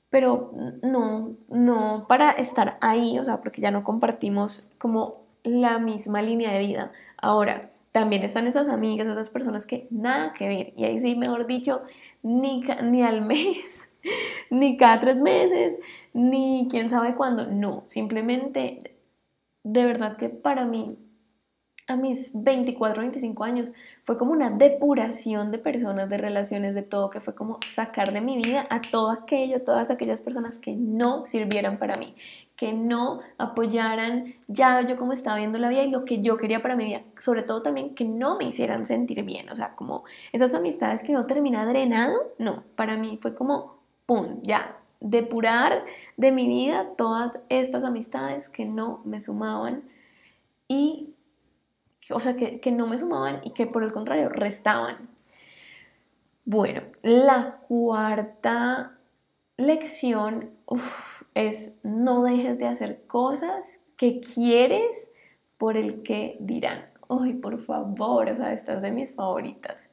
pero 0.10 0.52
no, 0.84 1.38
no 1.48 2.06
para 2.10 2.32
estar 2.32 2.78
ahí, 2.82 3.18
o 3.18 3.24
sea, 3.24 3.40
porque 3.40 3.62
ya 3.62 3.72
no 3.72 3.86
compartimos 3.86 4.68
como 4.78 5.22
la 5.42 5.80
misma 5.80 6.22
línea 6.22 6.52
de 6.52 6.60
vida. 6.60 6.92
Ahora, 7.16 7.72
también 7.94 8.24
están 8.24 8.46
esas 8.46 8.68
amigas, 8.68 9.08
esas 9.08 9.30
personas 9.30 9.66
que 9.66 9.88
nada 9.90 10.34
que 10.34 10.50
ver, 10.50 10.74
y 10.76 10.84
ahí 10.84 11.00
sí, 11.00 11.16
mejor 11.16 11.48
dicho, 11.48 11.80
ni, 12.24 12.62
ni 12.84 13.04
al 13.04 13.22
mes, 13.22 13.88
ni 14.50 14.76
cada 14.76 15.00
tres 15.00 15.16
meses, 15.16 15.80
ni 16.12 16.68
quién 16.70 16.90
sabe 16.90 17.16
cuándo, 17.16 17.48
no, 17.48 17.86
simplemente 17.88 18.97
de 19.74 19.86
verdad 19.86 20.18
que 20.18 20.30
para 20.30 20.66
mí, 20.66 20.98
a 21.88 21.96
mis 21.96 22.32
24, 22.34 23.02
25 23.02 23.44
años, 23.44 23.72
fue 24.02 24.18
como 24.18 24.32
una 24.34 24.50
depuración 24.50 25.52
de 25.52 25.58
personas, 25.58 26.10
de 26.10 26.18
relaciones, 26.18 26.76
de 26.76 26.82
todo, 26.82 27.10
que 27.10 27.22
fue 27.22 27.34
como 27.34 27.60
sacar 27.74 28.12
de 28.12 28.20
mi 28.20 28.38
vida 28.38 28.68
a 28.70 28.82
todo 28.82 29.10
aquello, 29.10 29.62
todas 29.64 29.90
aquellas 29.90 30.20
personas 30.20 30.58
que 30.58 30.76
no 30.76 31.26
sirvieran 31.26 31.80
para 31.80 31.96
mí, 31.96 32.16
que 32.58 32.74
no 32.74 33.20
apoyaran 33.38 34.34
ya 34.48 34.82
yo 34.82 34.98
como 34.98 35.14
estaba 35.14 35.38
viendo 35.38 35.60
la 35.60 35.70
vida 35.70 35.84
y 35.84 35.90
lo 35.90 36.04
que 36.04 36.20
yo 36.20 36.36
quería 36.38 36.62
para 36.62 36.76
mi 36.76 36.86
vida, 36.86 37.04
sobre 37.20 37.44
todo 37.44 37.62
también 37.62 37.96
que 37.96 38.04
no 38.04 38.38
me 38.38 38.46
hicieran 38.46 38.86
sentir 38.86 39.24
bien, 39.24 39.50
o 39.50 39.56
sea, 39.56 39.76
como 39.76 40.04
esas 40.34 40.54
amistades 40.54 41.04
que 41.04 41.14
uno 41.14 41.26
termina 41.26 41.66
drenado, 41.66 42.34
no, 42.38 42.64
para 42.76 42.98
mí 42.98 43.18
fue 43.22 43.34
como, 43.34 43.78
¡pum!, 44.06 44.42
ya, 44.44 44.78
depurar 45.00 45.86
de 46.18 46.32
mi 46.32 46.48
vida 46.48 46.96
todas 46.98 47.40
estas 47.50 47.84
amistades 47.84 48.50
que 48.50 48.66
no 48.66 49.02
me 49.06 49.22
sumaban 49.22 49.84
y, 50.68 51.14
o 52.12 52.20
sea, 52.20 52.36
que, 52.36 52.72
no 52.72 52.88
me 52.88 52.98
sumaban 52.98 53.42
y 53.44 53.52
que 53.52 53.68
por 53.68 53.84
el 53.84 53.92
contrario 53.92 54.30
restaban. 54.30 55.10
Bueno, 56.46 56.82
la 57.02 57.60
cuarta 57.68 58.98
lección 59.58 60.52
es 61.34 61.72
no 61.84 62.24
dejes 62.24 62.58
de 62.58 62.68
hacer 62.68 63.06
cosas 63.08 63.80
que 63.98 64.20
quieres 64.20 65.12
por 65.58 65.78
el 65.78 66.04
que 66.04 66.38
dirán. 66.40 66.90
Ay, 67.10 67.34
por 67.34 67.60
favor, 67.60 68.30
o 68.30 68.36
sea, 68.36 68.54
estas 68.54 68.82
de 68.82 68.92
mis 68.92 69.14
favoritas. 69.14 69.90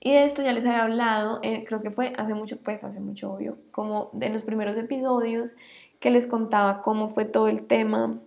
Y 0.00 0.12
de 0.12 0.24
esto 0.24 0.42
ya 0.42 0.52
les 0.52 0.64
había 0.64 0.82
hablado, 0.82 1.40
eh, 1.42 1.64
creo 1.66 1.82
que 1.82 1.90
fue 1.90 2.14
hace 2.16 2.32
mucho, 2.34 2.56
pues 2.62 2.84
hace 2.84 3.00
mucho 3.00 3.32
obvio, 3.32 3.58
como 3.70 4.10
de 4.14 4.30
los 4.30 4.42
primeros 4.42 4.76
episodios 4.78 5.54
que 6.00 6.10
les 6.10 6.26
contaba 6.26 6.80
cómo 6.80 7.08
fue 7.08 7.26
todo 7.26 7.48
el 7.48 7.66
tema 7.66 8.18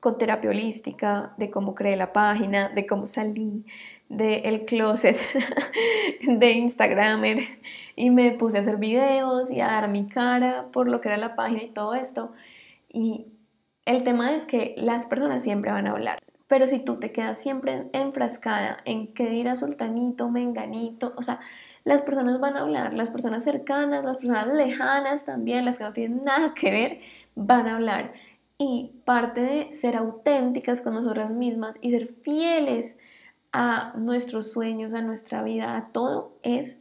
con 0.00 0.18
terapia 0.18 0.50
holística, 0.50 1.34
de 1.36 1.50
cómo 1.50 1.74
creé 1.74 1.96
la 1.96 2.12
página, 2.12 2.68
de 2.70 2.86
cómo 2.86 3.06
salí 3.06 3.64
del 4.08 4.64
closet 4.64 5.16
de 6.22 6.52
Instagramer 6.52 7.38
y 7.96 8.10
me 8.10 8.32
puse 8.32 8.58
a 8.58 8.60
hacer 8.60 8.76
videos 8.78 9.50
y 9.50 9.60
a 9.60 9.66
dar 9.66 9.88
mi 9.88 10.06
cara 10.06 10.66
por 10.72 10.88
lo 10.88 11.00
que 11.00 11.08
era 11.08 11.16
la 11.16 11.36
página 11.36 11.62
y 11.62 11.68
todo 11.68 11.94
esto. 11.94 12.32
Y 12.88 13.26
el 13.84 14.02
tema 14.02 14.34
es 14.34 14.46
que 14.46 14.74
las 14.76 15.06
personas 15.06 15.42
siempre 15.42 15.70
van 15.70 15.86
a 15.86 15.92
hablar. 15.92 16.18
Pero 16.50 16.66
si 16.66 16.80
tú 16.80 16.96
te 16.96 17.12
quedas 17.12 17.38
siempre 17.38 17.88
enfrascada 17.92 18.78
en 18.84 19.14
qué 19.14 19.30
dirá 19.30 19.54
sultanito, 19.54 20.30
menganito, 20.30 21.12
o 21.16 21.22
sea, 21.22 21.38
las 21.84 22.02
personas 22.02 22.40
van 22.40 22.56
a 22.56 22.62
hablar, 22.62 22.92
las 22.92 23.08
personas 23.08 23.44
cercanas, 23.44 24.04
las 24.04 24.16
personas 24.16 24.48
lejanas 24.48 25.24
también, 25.24 25.64
las 25.64 25.78
que 25.78 25.84
no 25.84 25.92
tienen 25.92 26.24
nada 26.24 26.52
que 26.52 26.72
ver, 26.72 27.00
van 27.36 27.68
a 27.68 27.76
hablar. 27.76 28.14
Y 28.58 28.90
parte 29.04 29.42
de 29.42 29.72
ser 29.72 29.96
auténticas 29.96 30.82
con 30.82 30.94
nosotras 30.94 31.30
mismas 31.30 31.76
y 31.80 31.92
ser 31.92 32.08
fieles 32.08 32.96
a 33.52 33.92
nuestros 33.96 34.50
sueños, 34.50 34.92
a 34.92 35.02
nuestra 35.02 35.44
vida, 35.44 35.76
a 35.76 35.86
todo, 35.86 36.36
es 36.42 36.80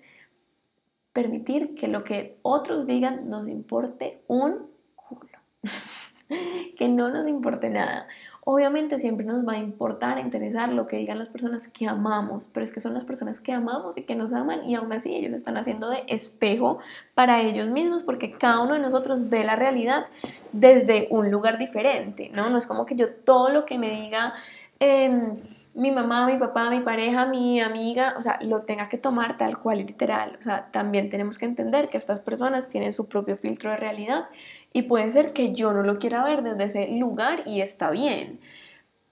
permitir 1.14 1.76
que 1.76 1.88
lo 1.88 2.04
que 2.04 2.40
otros 2.42 2.88
digan 2.88 3.30
nos 3.30 3.48
importe 3.48 4.24
un 4.26 4.68
culo. 4.96 5.38
que 6.76 6.88
no 6.88 7.10
nos 7.10 7.28
importe 7.28 7.70
nada. 7.70 8.08
Obviamente 8.52 8.98
siempre 8.98 9.28
nos 9.28 9.48
va 9.48 9.54
a 9.54 9.58
importar, 9.60 10.18
a 10.18 10.22
interesar 10.22 10.74
lo 10.74 10.88
que 10.88 10.98
digan 10.98 11.20
las 11.20 11.30
personas 11.30 11.68
que 11.68 11.88
amamos, 11.88 12.50
pero 12.52 12.64
es 12.64 12.72
que 12.72 12.80
son 12.80 12.96
las 12.96 13.06
personas 13.06 13.40
que 13.40 13.54
amamos 13.54 13.96
y 13.96 14.02
que 14.02 14.16
nos 14.16 14.34
aman 14.34 14.68
y 14.68 14.74
aún 14.74 14.92
así 14.92 15.14
ellos 15.14 15.34
están 15.34 15.56
haciendo 15.56 15.88
de 15.88 16.04
espejo 16.08 16.80
para 17.14 17.42
ellos 17.42 17.70
mismos 17.70 18.02
porque 18.02 18.32
cada 18.32 18.62
uno 18.62 18.74
de 18.74 18.80
nosotros 18.80 19.30
ve 19.30 19.44
la 19.44 19.56
realidad 19.56 20.08
desde 20.52 21.08
un 21.12 21.30
lugar 21.30 21.60
diferente, 21.60 22.32
¿no? 22.34 22.50
No 22.50 22.58
es 22.58 22.66
como 22.66 22.88
que 22.88 22.96
yo 22.96 23.14
todo 23.14 23.50
lo 23.50 23.66
que 23.66 23.78
me 23.78 23.92
diga... 23.92 24.34
Em, 24.80 25.36
mi 25.76 25.92
mamá, 25.92 26.26
mi 26.26 26.38
papá, 26.38 26.70
mi 26.70 26.82
pareja, 26.82 27.26
mi 27.26 27.62
amiga, 27.62 28.16
o 28.18 28.22
sea, 28.22 28.40
lo 28.42 28.64
tenga 28.64 28.90
que 28.90 28.98
tomar 28.98 29.38
tal 29.38 29.60
cual 29.60 29.80
y 29.80 29.86
literal. 29.86 30.36
O 30.40 30.42
sea, 30.42 30.70
también 30.72 31.10
tenemos 31.10 31.38
que 31.38 31.46
entender 31.46 31.90
que 31.90 31.98
estas 31.98 32.22
personas 32.22 32.68
tienen 32.70 32.92
su 32.92 33.08
propio 33.08 33.38
filtro 33.38 33.70
de 33.70 33.78
realidad 33.78 34.26
y 34.74 34.84
puede 34.84 35.12
ser 35.12 35.34
que 35.34 35.54
yo 35.54 35.74
no 35.74 35.84
lo 35.84 35.98
quiera 35.98 36.24
ver 36.24 36.44
desde 36.44 36.64
ese 36.66 36.92
lugar 36.98 37.44
y 37.46 37.62
está 37.62 37.92
bien. 37.92 38.40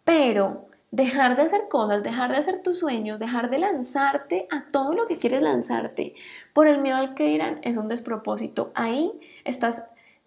Pero 0.04 0.68
dejar 0.92 1.36
de 1.36 1.44
hacer 1.44 1.68
cosas, 1.70 2.04
dejar 2.04 2.32
de 2.32 2.38
hacer 2.38 2.60
tus 2.60 2.80
sueños, 2.80 3.20
dejar 3.20 3.50
de 3.50 3.60
lanzarte 3.60 4.48
a 4.52 4.68
todo 4.68 4.94
lo 4.94 5.08
que 5.08 5.18
quieres 5.18 5.44
lanzarte 5.44 6.16
por 6.54 6.68
el 6.68 6.82
miedo 6.82 6.98
al 6.98 7.14
que 7.14 7.28
dirán 7.28 7.60
es 7.64 7.78
un 7.78 7.88
despropósito. 7.88 8.72
Ahí 8.74 9.12
estás 9.44 9.84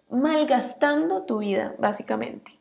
malgastando 0.09 1.23
tu 1.23 1.39
vida, 1.39 1.73
básicamente. 1.79 2.59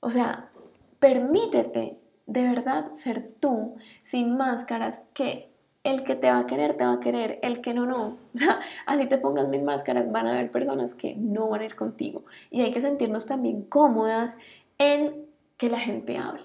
O 0.00 0.10
sea, 0.10 0.50
permítete 0.98 1.98
de 2.26 2.42
verdad 2.42 2.92
ser 2.92 3.30
tú, 3.32 3.76
sin 4.04 4.36
máscaras, 4.36 5.00
que 5.14 5.49
el 5.82 6.04
que 6.04 6.14
te 6.14 6.30
va 6.30 6.40
a 6.40 6.46
querer, 6.46 6.76
te 6.76 6.84
va 6.84 6.94
a 6.94 7.00
querer, 7.00 7.38
el 7.42 7.60
que 7.60 7.74
no, 7.74 7.86
no. 7.86 8.18
O 8.34 8.38
sea, 8.38 8.60
así 8.86 9.06
te 9.06 9.18
pongas 9.18 9.48
mil 9.48 9.62
máscaras, 9.62 10.10
van 10.10 10.26
a 10.26 10.32
haber 10.32 10.50
personas 10.50 10.94
que 10.94 11.14
no 11.16 11.48
van 11.48 11.62
a 11.62 11.64
ir 11.64 11.76
contigo. 11.76 12.24
Y 12.50 12.62
hay 12.62 12.70
que 12.70 12.80
sentirnos 12.80 13.26
también 13.26 13.62
cómodas 13.62 14.36
en 14.78 15.26
que 15.56 15.68
la 15.68 15.78
gente 15.78 16.16
hable. 16.18 16.42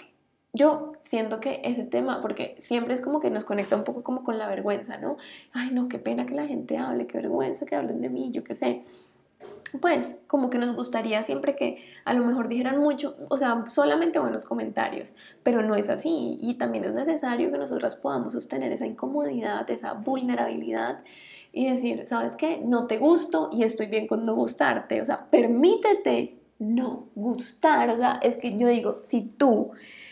Yo 0.54 0.94
siento 1.02 1.42
que 1.42 1.62
ese 1.66 1.84
tema, 1.84 2.22
porque 2.22 2.56
siempre 2.60 2.94
es 2.94 3.02
como 3.02 3.20
que 3.20 3.30
nos 3.30 3.44
conecta 3.44 3.76
un 3.76 3.84
poco 3.84 4.04
como 4.04 4.24
con 4.24 4.38
la 4.38 4.48
vergüenza, 4.48 4.98
¿no? 4.98 5.18
Ay, 5.54 5.72
no, 5.72 5.90
qué 5.90 6.00
pena 6.00 6.26
que 6.26 6.34
la 6.34 6.48
gente 6.48 6.78
hable, 6.78 7.08
qué 7.08 7.18
vergüenza 7.18 7.66
que 7.66 7.76
hablen 7.76 8.02
de 8.02 8.10
mí, 8.10 8.32
yo 8.32 8.44
qué 8.44 8.56
sé 8.56 8.84
pues 9.82 10.18
como 10.28 10.50
que 10.50 10.58
nos 10.58 10.76
gustaría 10.76 11.24
siempre 11.24 11.56
que 11.56 11.84
a 12.06 12.14
lo 12.14 12.26
mejor 12.26 12.48
dijeran 12.48 12.78
mucho, 12.78 13.16
o 13.30 13.38
sea, 13.38 13.64
solamente 13.68 14.20
buenos 14.20 14.46
comentarios, 14.46 15.14
pero 15.44 15.62
no 15.62 15.76
es 15.76 15.90
así. 15.90 16.38
Y 16.42 16.56
también 16.56 16.86
es 16.86 16.94
necesario 16.94 17.52
que 17.52 17.58
nosotras 17.58 17.96
podamos 17.96 18.34
sostener 18.34 18.72
esa 18.72 18.86
incomodidad, 18.86 19.70
esa 19.70 19.94
vulnerabilidad 19.94 21.04
y 21.52 21.70
decir, 21.70 22.06
¿sabes 22.06 22.36
qué? 22.36 22.62
No 22.64 22.88
te 22.88 22.98
gusto 22.98 23.50
y 23.52 23.64
estoy 23.64 23.88
bien 23.88 24.08
con 24.08 24.24
no 24.24 24.36
gustarte, 24.36 25.02
o 25.02 25.06
sea, 25.06 25.30
permítete 25.30 26.40
no 26.58 27.10
gustar, 27.16 27.90
o 27.90 27.98
sea, 27.98 28.20
es 28.22 28.38
que 28.38 28.58
yo 28.58 28.68
digo, 28.68 28.98
si 29.00 29.22
tú 29.22 29.72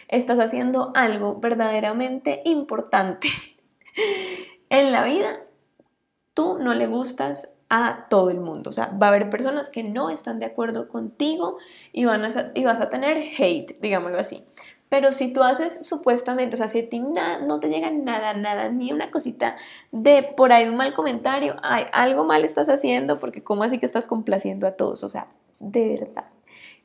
estás 0.09 0.39
haciendo 0.39 0.91
algo 0.93 1.39
verdaderamente 1.39 2.41
importante 2.45 3.29
en 4.69 4.91
la 4.91 5.03
vida, 5.05 5.39
tú 6.33 6.57
no 6.59 6.73
le 6.73 6.87
gustas 6.87 7.47
a 7.75 8.05
todo 8.07 8.29
el 8.29 8.39
mundo. 8.39 8.69
O 8.69 8.73
sea, 8.73 8.95
va 9.01 9.07
a 9.07 9.09
haber 9.09 9.31
personas 9.31 9.71
que 9.71 9.83
no 9.83 10.11
están 10.11 10.37
de 10.37 10.45
acuerdo 10.45 10.87
contigo 10.87 11.57
y, 11.91 12.05
van 12.05 12.23
a, 12.23 12.51
y 12.53 12.63
vas 12.65 12.79
a 12.79 12.89
tener 12.89 13.17
hate, 13.17 13.79
digámoslo 13.81 14.19
así. 14.19 14.43
Pero 14.89 15.11
si 15.11 15.33
tú 15.33 15.41
haces 15.41 15.79
supuestamente, 15.81 16.53
o 16.53 16.57
sea, 16.57 16.67
si 16.67 16.81
a 16.81 16.89
ti 16.89 16.99
no 16.99 17.59
te 17.59 17.69
llega 17.69 17.89
nada, 17.89 18.35
nada, 18.35 18.69
ni 18.69 18.91
una 18.91 19.09
cosita 19.09 19.55
de 19.91 20.21
por 20.21 20.53
ahí 20.53 20.69
un 20.69 20.75
mal 20.75 20.93
comentario, 20.93 21.55
ay, 21.63 21.85
algo 21.93 22.25
mal 22.25 22.45
estás 22.45 22.69
haciendo 22.69 23.17
porque 23.17 23.43
cómo 23.43 23.63
así 23.63 23.79
que 23.79 23.87
estás 23.87 24.05
complaciendo 24.05 24.67
a 24.67 24.73
todos. 24.73 25.03
O 25.03 25.09
sea, 25.09 25.29
de 25.59 25.97
verdad, 25.97 26.25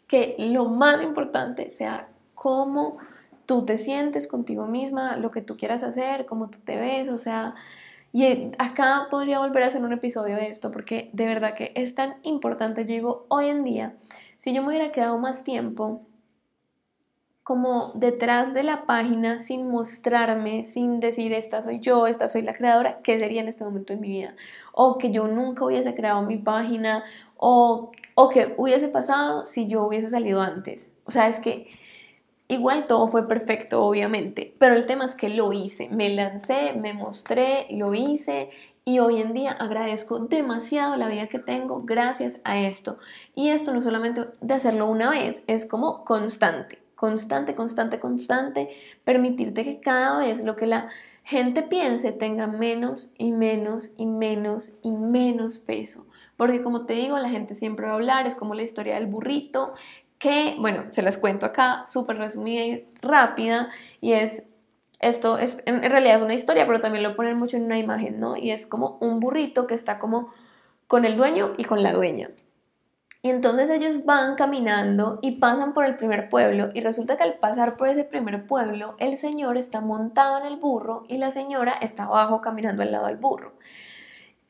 que 0.07 0.37
lo 0.39 0.65
más 0.65 1.03
importante 1.03 1.69
sea 1.69 2.09
cómo 2.35 2.97
tú 3.45 3.67
te 3.67 3.77
sientes 3.77 4.27
contigo 4.27 4.65
misma, 4.65 5.19
lo 5.19 5.31
que 5.31 5.43
tú 5.43 5.59
quieras 5.59 5.83
hacer, 5.83 6.25
cómo 6.25 6.49
tú 6.49 6.61
te 6.65 6.77
ves, 6.77 7.11
o 7.11 7.19
sea, 7.19 7.57
y 8.13 8.53
acá 8.59 9.07
podría 9.11 9.39
volver 9.39 9.63
a 9.63 9.67
hacer 9.67 9.83
un 9.83 9.93
episodio 9.93 10.37
de 10.37 10.49
esto 10.49 10.71
porque 10.71 11.11
de 11.13 11.27
verdad 11.27 11.55
que 11.55 11.73
es 11.75 11.95
tan 11.95 12.17
importante. 12.23 12.85
Yo 12.85 12.95
digo, 12.95 13.27
hoy 13.29 13.49
en 13.49 13.65
día, 13.65 13.97
si 14.39 14.55
yo 14.55 14.63
me 14.63 14.69
hubiera 14.69 14.93
quedado 14.93 15.19
más 15.19 15.45
tiempo 15.45 16.03
como 17.43 17.93
detrás 17.95 18.53
de 18.53 18.63
la 18.63 18.85
página 18.85 19.39
sin 19.39 19.71
mostrarme, 19.71 20.65
sin 20.65 21.01
decir 21.01 21.33
esta 21.33 21.63
soy 21.63 21.81
yo, 21.81 22.07
esta 22.07 22.29
soy 22.29 22.43
la 22.43 22.53
creadora, 22.53 23.01
¿qué 23.03 23.19
sería 23.19 23.41
en 23.41 23.49
este 23.49 23.65
momento 23.65 23.95
de 23.95 23.99
mi 23.99 24.09
vida? 24.09 24.35
O 24.73 24.99
que 24.99 25.11
yo 25.11 25.27
nunca 25.29 25.65
hubiese 25.65 25.95
creado 25.95 26.23
mi 26.23 26.37
página 26.37 27.05
o, 27.37 27.91
o 28.15 28.29
que 28.29 28.55
hubiese 28.59 28.89
pasado 28.89 29.47
si 29.47 29.67
yo 29.67 29.87
hubiese 29.87 30.11
salido 30.11 30.43
antes. 30.43 30.93
O 31.07 31.11
sea, 31.11 31.29
es 31.29 31.39
que 31.39 31.69
Igual 32.51 32.87
todo 32.87 33.07
fue 33.09 33.29
perfecto, 33.29 33.83
obviamente, 33.85 34.55
pero 34.59 34.75
el 34.75 34.87
tema 34.87 35.05
es 35.05 35.15
que 35.15 35.29
lo 35.29 35.53
hice, 35.53 35.91
me 35.91 36.09
lancé, 36.09 36.73
me 36.73 36.95
mostré, 36.95 37.67
lo 37.71 37.93
hice 37.93 38.49
y 38.87 39.01
hoy 39.01 39.21
en 39.21 39.35
día 39.35 39.53
agradezco 39.53 40.19
demasiado 40.19 40.97
la 40.97 41.09
vida 41.09 41.27
que 41.27 41.39
tengo 41.39 41.83
gracias 41.83 42.39
a 42.45 42.59
esto. 42.59 42.97
Y 43.35 43.51
esto 43.51 43.75
no 43.75 43.83
solamente 43.83 44.29
de 44.41 44.55
hacerlo 44.55 44.87
una 44.87 45.11
vez, 45.11 45.43
es 45.47 45.67
como 45.67 46.07
constante, 46.07 46.79
constante, 46.95 47.55
constante, 47.55 48.01
constante, 48.01 48.71
permitirte 49.05 49.63
que 49.63 49.81
cada 49.81 50.19
vez 50.19 50.43
lo 50.43 50.57
que 50.57 50.67
la 50.67 50.89
gente 51.25 51.63
piense 51.63 52.13
tenga 52.13 52.47
menos 52.47 53.11
y 53.19 53.31
menos 53.31 53.93
y 53.99 54.07
menos 54.07 54.73
y 54.83 54.93
menos 54.93 55.59
peso. 55.59 56.07
Porque 56.39 56.63
como 56.63 56.87
te 56.87 56.95
digo, 56.95 57.19
la 57.19 57.29
gente 57.29 57.55
siempre 57.55 57.85
va 57.85 57.93
a 57.93 57.97
hablar, 57.97 58.27
es 58.27 58.37
como 58.37 58.55
la 58.55 58.63
historia 58.63 58.95
del 58.95 59.07
burrito, 59.07 59.75
que, 60.19 60.57
bueno, 60.59 60.85
se 60.91 61.03
las 61.03 61.19
cuento 61.19 61.47
acá, 61.47 61.85
súper 61.87 62.19
resumida 62.19 62.65
y 62.65 62.89
rápida, 63.01 63.69
y 64.01 64.13
es, 64.13 64.43
esto 65.01 65.39
es, 65.39 65.63
en 65.67 65.81
realidad 65.83 66.17
es 66.17 66.23
una 66.23 66.35
historia, 66.35 66.67
pero 66.67 66.81
también 66.81 67.05
lo 67.05 67.15
ponen 67.15 67.37
mucho 67.37 67.57
en 67.57 67.65
una 67.65 67.79
imagen, 67.79 68.19
¿no? 68.19 68.37
Y 68.37 68.51
es 68.51 68.67
como 68.67 68.99
un 69.01 69.21
burrito 69.21 69.67
que 69.67 69.75
está 69.75 69.99
como 69.99 70.33
con 70.89 71.05
el 71.05 71.17
dueño 71.17 71.53
y 71.57 71.65
con 71.65 71.83
la 71.83 71.93
dueña. 71.93 72.31
Y 73.23 73.31
entonces 73.31 73.69
ellos 73.69 74.05
van 74.05 74.37
caminando 74.37 75.19
y 75.23 75.33
pasan 75.33 75.75
por 75.75 75.85
el 75.85 75.97
primer 75.97 76.29
pueblo 76.29 76.69
y 76.73 76.81
resulta 76.81 77.17
que 77.17 77.25
al 77.25 77.35
pasar 77.35 77.77
por 77.77 77.89
ese 77.89 78.05
primer 78.05 78.47
pueblo 78.47 78.95
el 78.99 79.17
señor 79.17 79.57
está 79.57 79.81
montado 79.81 80.39
en 80.39 80.47
el 80.47 80.57
burro 80.57 81.05
y 81.09 81.19
la 81.19 81.33
señora 81.33 81.73
está 81.73 82.05
abajo 82.05 82.41
caminando 82.41 82.83
al 82.83 82.93
lado 82.93 83.07
del 83.07 83.17
burro. 83.17 83.55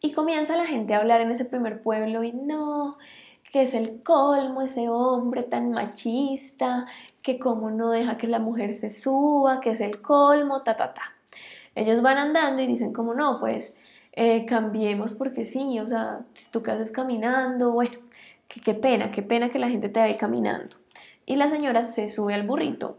Y 0.00 0.12
comienza 0.12 0.56
la 0.56 0.66
gente 0.66 0.94
a 0.94 0.98
hablar 0.98 1.22
en 1.22 1.30
ese 1.30 1.46
primer 1.46 1.80
pueblo 1.80 2.22
y 2.22 2.32
no, 2.32 2.98
que 3.52 3.62
es 3.62 3.74
el 3.74 4.02
colmo, 4.02 4.62
ese 4.62 4.88
hombre 4.88 5.42
tan 5.42 5.70
machista, 5.70 6.86
que 7.22 7.38
como 7.38 7.70
no 7.70 7.90
deja 7.90 8.18
que 8.18 8.26
la 8.26 8.38
mujer 8.38 8.74
se 8.74 8.90
suba, 8.90 9.60
que 9.60 9.70
es 9.70 9.80
el 9.80 10.00
colmo, 10.02 10.62
ta, 10.62 10.76
ta, 10.76 10.94
ta. 10.94 11.14
Ellos 11.74 12.02
van 12.02 12.18
andando 12.18 12.62
y 12.62 12.66
dicen 12.66 12.92
como 12.92 13.14
no, 13.14 13.38
pues 13.40 13.74
eh, 14.12 14.44
cambiemos 14.46 15.12
porque 15.12 15.44
sí, 15.44 15.78
o 15.78 15.86
sea, 15.86 16.20
si 16.34 16.50
tú 16.50 16.62
qué 16.62 16.72
haces 16.72 16.90
caminando, 16.90 17.72
bueno, 17.72 17.98
qué 18.48 18.74
pena, 18.74 19.10
qué 19.10 19.22
pena 19.22 19.48
que 19.48 19.58
la 19.58 19.68
gente 19.68 19.88
te 19.88 20.00
vea 20.00 20.16
caminando. 20.16 20.76
Y 21.24 21.36
la 21.36 21.50
señora 21.50 21.84
se 21.84 22.08
sube 22.08 22.34
al 22.34 22.46
burrito 22.46 22.98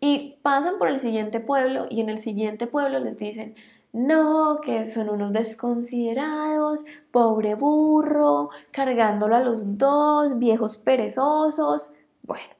y 0.00 0.36
pasan 0.42 0.78
por 0.78 0.88
el 0.88 0.98
siguiente 0.98 1.40
pueblo 1.40 1.86
y 1.88 2.00
en 2.00 2.08
el 2.08 2.18
siguiente 2.18 2.66
pueblo 2.66 2.98
les 2.98 3.18
dicen, 3.18 3.54
no, 3.92 4.60
que 4.62 4.84
son 4.84 5.10
unos 5.10 5.32
desconsiderados, 5.32 6.84
pobre 7.10 7.54
burro, 7.54 8.50
cargándolo 8.70 9.34
a 9.36 9.40
los 9.40 9.78
dos, 9.78 10.38
viejos 10.38 10.76
perezosos. 10.76 11.90
Bueno, 12.22 12.54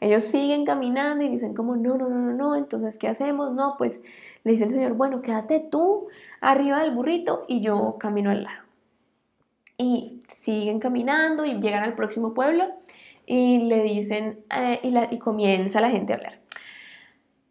ellos 0.00 0.22
siguen 0.22 0.64
caminando 0.64 1.24
y 1.24 1.28
dicen 1.28 1.54
como, 1.54 1.76
no, 1.76 1.98
no, 1.98 2.08
no, 2.08 2.18
no, 2.18 2.32
no, 2.32 2.54
entonces, 2.56 2.96
¿qué 2.96 3.08
hacemos? 3.08 3.52
No, 3.52 3.74
pues 3.76 4.00
le 4.44 4.52
dice 4.52 4.64
el 4.64 4.70
Señor, 4.70 4.94
bueno, 4.94 5.20
quédate 5.20 5.58
tú 5.58 6.06
arriba 6.40 6.80
del 6.82 6.94
burrito 6.94 7.44
y 7.48 7.60
yo 7.60 7.96
camino 7.98 8.30
al 8.30 8.44
lado. 8.44 8.62
Y 9.76 10.22
siguen 10.40 10.78
caminando 10.78 11.44
y 11.44 11.60
llegan 11.60 11.82
al 11.82 11.94
próximo 11.94 12.34
pueblo 12.34 12.64
y 13.26 13.58
le 13.64 13.82
dicen, 13.82 14.44
eh, 14.56 14.80
y, 14.82 15.14
y 15.14 15.18
comienza 15.18 15.80
la 15.80 15.90
gente 15.90 16.12
a 16.12 16.16
hablar 16.16 16.47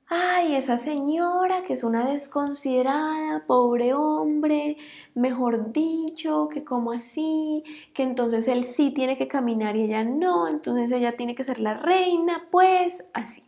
ay, 0.09 0.55
esa 0.55 0.77
señora 0.77 1.63
que 1.63 1.73
es 1.73 1.83
una 1.83 2.07
desconsiderada, 2.07 3.45
pobre 3.45 3.93
hombre, 3.93 4.77
mejor 5.15 5.73
dicho, 5.73 6.47
que 6.49 6.63
como 6.63 6.91
así, 6.91 7.63
que 7.93 8.03
entonces 8.03 8.47
él 8.47 8.63
sí 8.63 8.91
tiene 8.91 9.17
que 9.17 9.27
caminar 9.27 9.75
y 9.75 9.83
ella 9.83 10.03
no, 10.03 10.47
entonces 10.47 10.91
ella 10.91 11.11
tiene 11.13 11.35
que 11.35 11.43
ser 11.43 11.59
la 11.59 11.73
reina, 11.73 12.47
pues 12.51 13.03
así. 13.13 13.43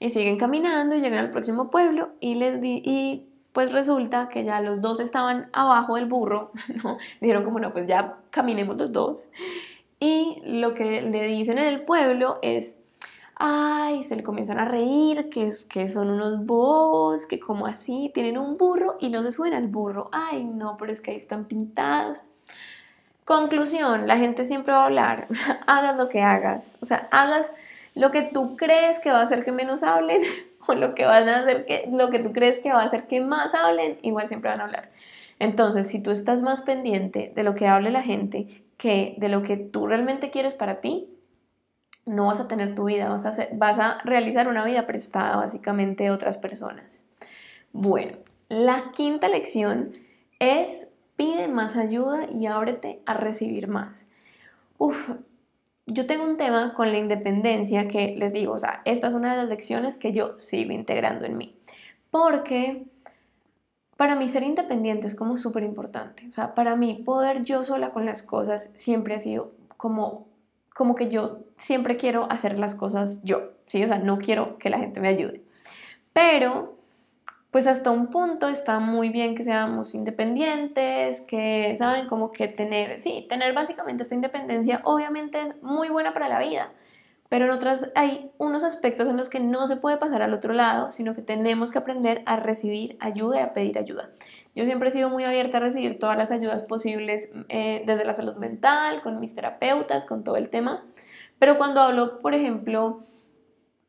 Y 0.00 0.10
siguen 0.10 0.36
caminando 0.38 0.96
y 0.96 1.00
llegan 1.00 1.20
al 1.20 1.30
próximo 1.30 1.70
pueblo 1.70 2.10
y 2.20 2.34
les 2.34 2.60
di 2.60 2.82
y 2.84 3.28
pues 3.52 3.72
resulta 3.72 4.28
que 4.28 4.42
ya 4.42 4.60
los 4.60 4.80
dos 4.80 4.98
estaban 4.98 5.48
abajo 5.52 5.94
del 5.94 6.06
burro, 6.06 6.50
¿no? 6.82 6.98
Dijeron 7.20 7.44
como 7.44 7.60
no, 7.60 7.72
pues 7.72 7.86
ya 7.86 8.18
caminemos 8.30 8.76
los 8.76 8.92
dos. 8.92 9.28
Y 10.00 10.42
lo 10.44 10.74
que 10.74 11.02
le 11.02 11.26
dicen 11.28 11.58
en 11.58 11.66
el 11.66 11.84
pueblo 11.84 12.34
es, 12.42 12.76
ay, 13.36 14.02
se 14.02 14.16
le 14.16 14.22
comienzan 14.22 14.58
a 14.58 14.64
reír, 14.64 15.28
que, 15.28 15.50
que 15.68 15.88
son 15.88 16.10
unos 16.10 16.44
bobos, 16.44 17.26
que 17.26 17.40
como 17.40 17.66
así, 17.66 18.10
tienen 18.14 18.38
un 18.38 18.56
burro 18.56 18.96
y 19.00 19.08
no 19.08 19.22
se 19.22 19.32
suben 19.32 19.54
al 19.54 19.68
burro, 19.68 20.08
ay, 20.12 20.44
no, 20.44 20.76
pero 20.76 20.92
es 20.92 21.00
que 21.00 21.10
ahí 21.12 21.16
están 21.16 21.46
pintados. 21.46 22.22
Conclusión, 23.24 24.06
la 24.06 24.18
gente 24.18 24.44
siempre 24.44 24.72
va 24.72 24.82
a 24.82 24.86
hablar, 24.86 25.28
hagas 25.66 25.96
lo 25.96 26.08
que 26.08 26.20
hagas, 26.20 26.76
o 26.80 26.86
sea, 26.86 27.08
hagas 27.10 27.50
lo 27.94 28.10
que 28.10 28.22
tú 28.22 28.56
crees 28.56 28.98
que 29.00 29.10
va 29.10 29.20
a 29.20 29.24
hacer 29.24 29.44
que 29.44 29.52
menos 29.52 29.82
hablen 29.82 30.22
o 30.66 30.74
lo 30.74 30.94
que 30.94 31.04
van 31.04 31.28
a 31.28 31.40
hacer 31.40 31.64
que 31.64 31.88
lo 31.90 32.10
que 32.10 32.18
tú 32.18 32.32
crees 32.32 32.58
que 32.58 32.72
va 32.72 32.82
a 32.82 32.84
hacer 32.84 33.06
que 33.06 33.20
más 33.20 33.54
hablen, 33.54 33.98
igual 34.02 34.26
siempre 34.26 34.50
van 34.50 34.60
a 34.60 34.64
hablar. 34.64 34.90
Entonces, 35.38 35.88
si 35.88 36.00
tú 36.00 36.10
estás 36.10 36.42
más 36.42 36.62
pendiente 36.62 37.32
de 37.34 37.42
lo 37.42 37.54
que 37.54 37.66
hable 37.66 37.90
la 37.90 38.02
gente 38.02 38.64
que 38.76 39.14
de 39.18 39.28
lo 39.28 39.42
que 39.42 39.56
tú 39.56 39.86
realmente 39.86 40.30
quieres 40.30 40.54
para 40.54 40.76
ti, 40.76 41.13
no 42.06 42.26
vas 42.26 42.40
a 42.40 42.48
tener 42.48 42.74
tu 42.74 42.84
vida, 42.84 43.08
vas 43.08 43.24
a, 43.24 43.48
vas 43.54 43.78
a 43.78 43.98
realizar 44.04 44.48
una 44.48 44.64
vida 44.64 44.86
prestada 44.86 45.36
básicamente 45.36 46.06
a 46.06 46.12
otras 46.12 46.38
personas. 46.38 47.04
Bueno, 47.72 48.18
la 48.48 48.90
quinta 48.92 49.28
lección 49.28 49.90
es 50.38 50.86
pide 51.16 51.48
más 51.48 51.76
ayuda 51.76 52.26
y 52.30 52.46
ábrete 52.46 53.02
a 53.06 53.14
recibir 53.14 53.68
más. 53.68 54.06
Uf, 54.78 55.10
yo 55.86 56.06
tengo 56.06 56.24
un 56.24 56.36
tema 56.36 56.74
con 56.74 56.92
la 56.92 56.98
independencia 56.98 57.88
que 57.88 58.14
les 58.16 58.32
digo, 58.32 58.54
o 58.54 58.58
sea, 58.58 58.82
esta 58.84 59.08
es 59.08 59.14
una 59.14 59.32
de 59.32 59.42
las 59.42 59.48
lecciones 59.48 59.98
que 59.98 60.12
yo 60.12 60.38
sigo 60.38 60.72
integrando 60.72 61.26
en 61.26 61.36
mí. 61.36 61.56
Porque 62.10 62.86
para 63.96 64.16
mí 64.16 64.28
ser 64.28 64.42
independiente 64.42 65.06
es 65.06 65.14
como 65.14 65.36
súper 65.36 65.62
importante. 65.62 66.26
O 66.28 66.32
sea, 66.32 66.54
para 66.54 66.76
mí 66.76 67.02
poder 67.04 67.42
yo 67.42 67.62
sola 67.62 67.90
con 67.90 68.06
las 68.06 68.22
cosas 68.22 68.70
siempre 68.74 69.14
ha 69.14 69.18
sido 69.18 69.52
como, 69.76 70.26
como 70.74 70.94
que 70.94 71.08
yo 71.08 71.38
siempre 71.56 71.96
quiero 71.96 72.30
hacer 72.30 72.58
las 72.58 72.74
cosas 72.74 73.22
yo. 73.22 73.52
¿sí? 73.66 73.82
O 73.82 73.86
sea, 73.86 73.98
no 73.98 74.18
quiero 74.18 74.58
que 74.58 74.70
la 74.70 74.78
gente 74.78 75.00
me 75.00 75.08
ayude. 75.08 75.42
Pero 76.12 76.76
pues 77.50 77.68
hasta 77.68 77.92
un 77.92 78.08
punto 78.08 78.48
está 78.48 78.80
muy 78.80 79.10
bien 79.10 79.36
que 79.36 79.44
seamos 79.44 79.94
independientes, 79.94 81.20
que 81.20 81.76
saben 81.78 82.08
como 82.08 82.32
que 82.32 82.48
tener, 82.48 82.98
sí, 82.98 83.26
tener 83.28 83.54
básicamente 83.54 84.02
esta 84.02 84.16
independencia 84.16 84.80
obviamente 84.82 85.40
es 85.40 85.62
muy 85.62 85.88
buena 85.88 86.12
para 86.12 86.28
la 86.28 86.40
vida, 86.40 86.72
pero 87.34 87.46
en 87.46 87.50
otras 87.50 87.90
hay 87.96 88.30
unos 88.38 88.62
aspectos 88.62 89.08
en 89.08 89.16
los 89.16 89.28
que 89.28 89.40
no 89.40 89.66
se 89.66 89.74
puede 89.74 89.96
pasar 89.96 90.22
al 90.22 90.32
otro 90.32 90.54
lado, 90.54 90.92
sino 90.92 91.16
que 91.16 91.20
tenemos 91.20 91.72
que 91.72 91.78
aprender 91.78 92.22
a 92.26 92.36
recibir 92.36 92.96
ayuda 93.00 93.40
y 93.40 93.42
a 93.42 93.52
pedir 93.52 93.76
ayuda. 93.76 94.10
Yo 94.54 94.64
siempre 94.64 94.88
he 94.88 94.92
sido 94.92 95.10
muy 95.10 95.24
abierta 95.24 95.56
a 95.56 95.60
recibir 95.60 95.98
todas 95.98 96.16
las 96.16 96.30
ayudas 96.30 96.62
posibles, 96.62 97.28
eh, 97.48 97.82
desde 97.86 98.04
la 98.04 98.14
salud 98.14 98.36
mental, 98.36 99.02
con 99.02 99.18
mis 99.18 99.34
terapeutas, 99.34 100.04
con 100.04 100.22
todo 100.22 100.36
el 100.36 100.48
tema, 100.48 100.86
pero 101.40 101.58
cuando 101.58 101.80
hablo, 101.80 102.20
por 102.20 102.34
ejemplo, 102.34 103.00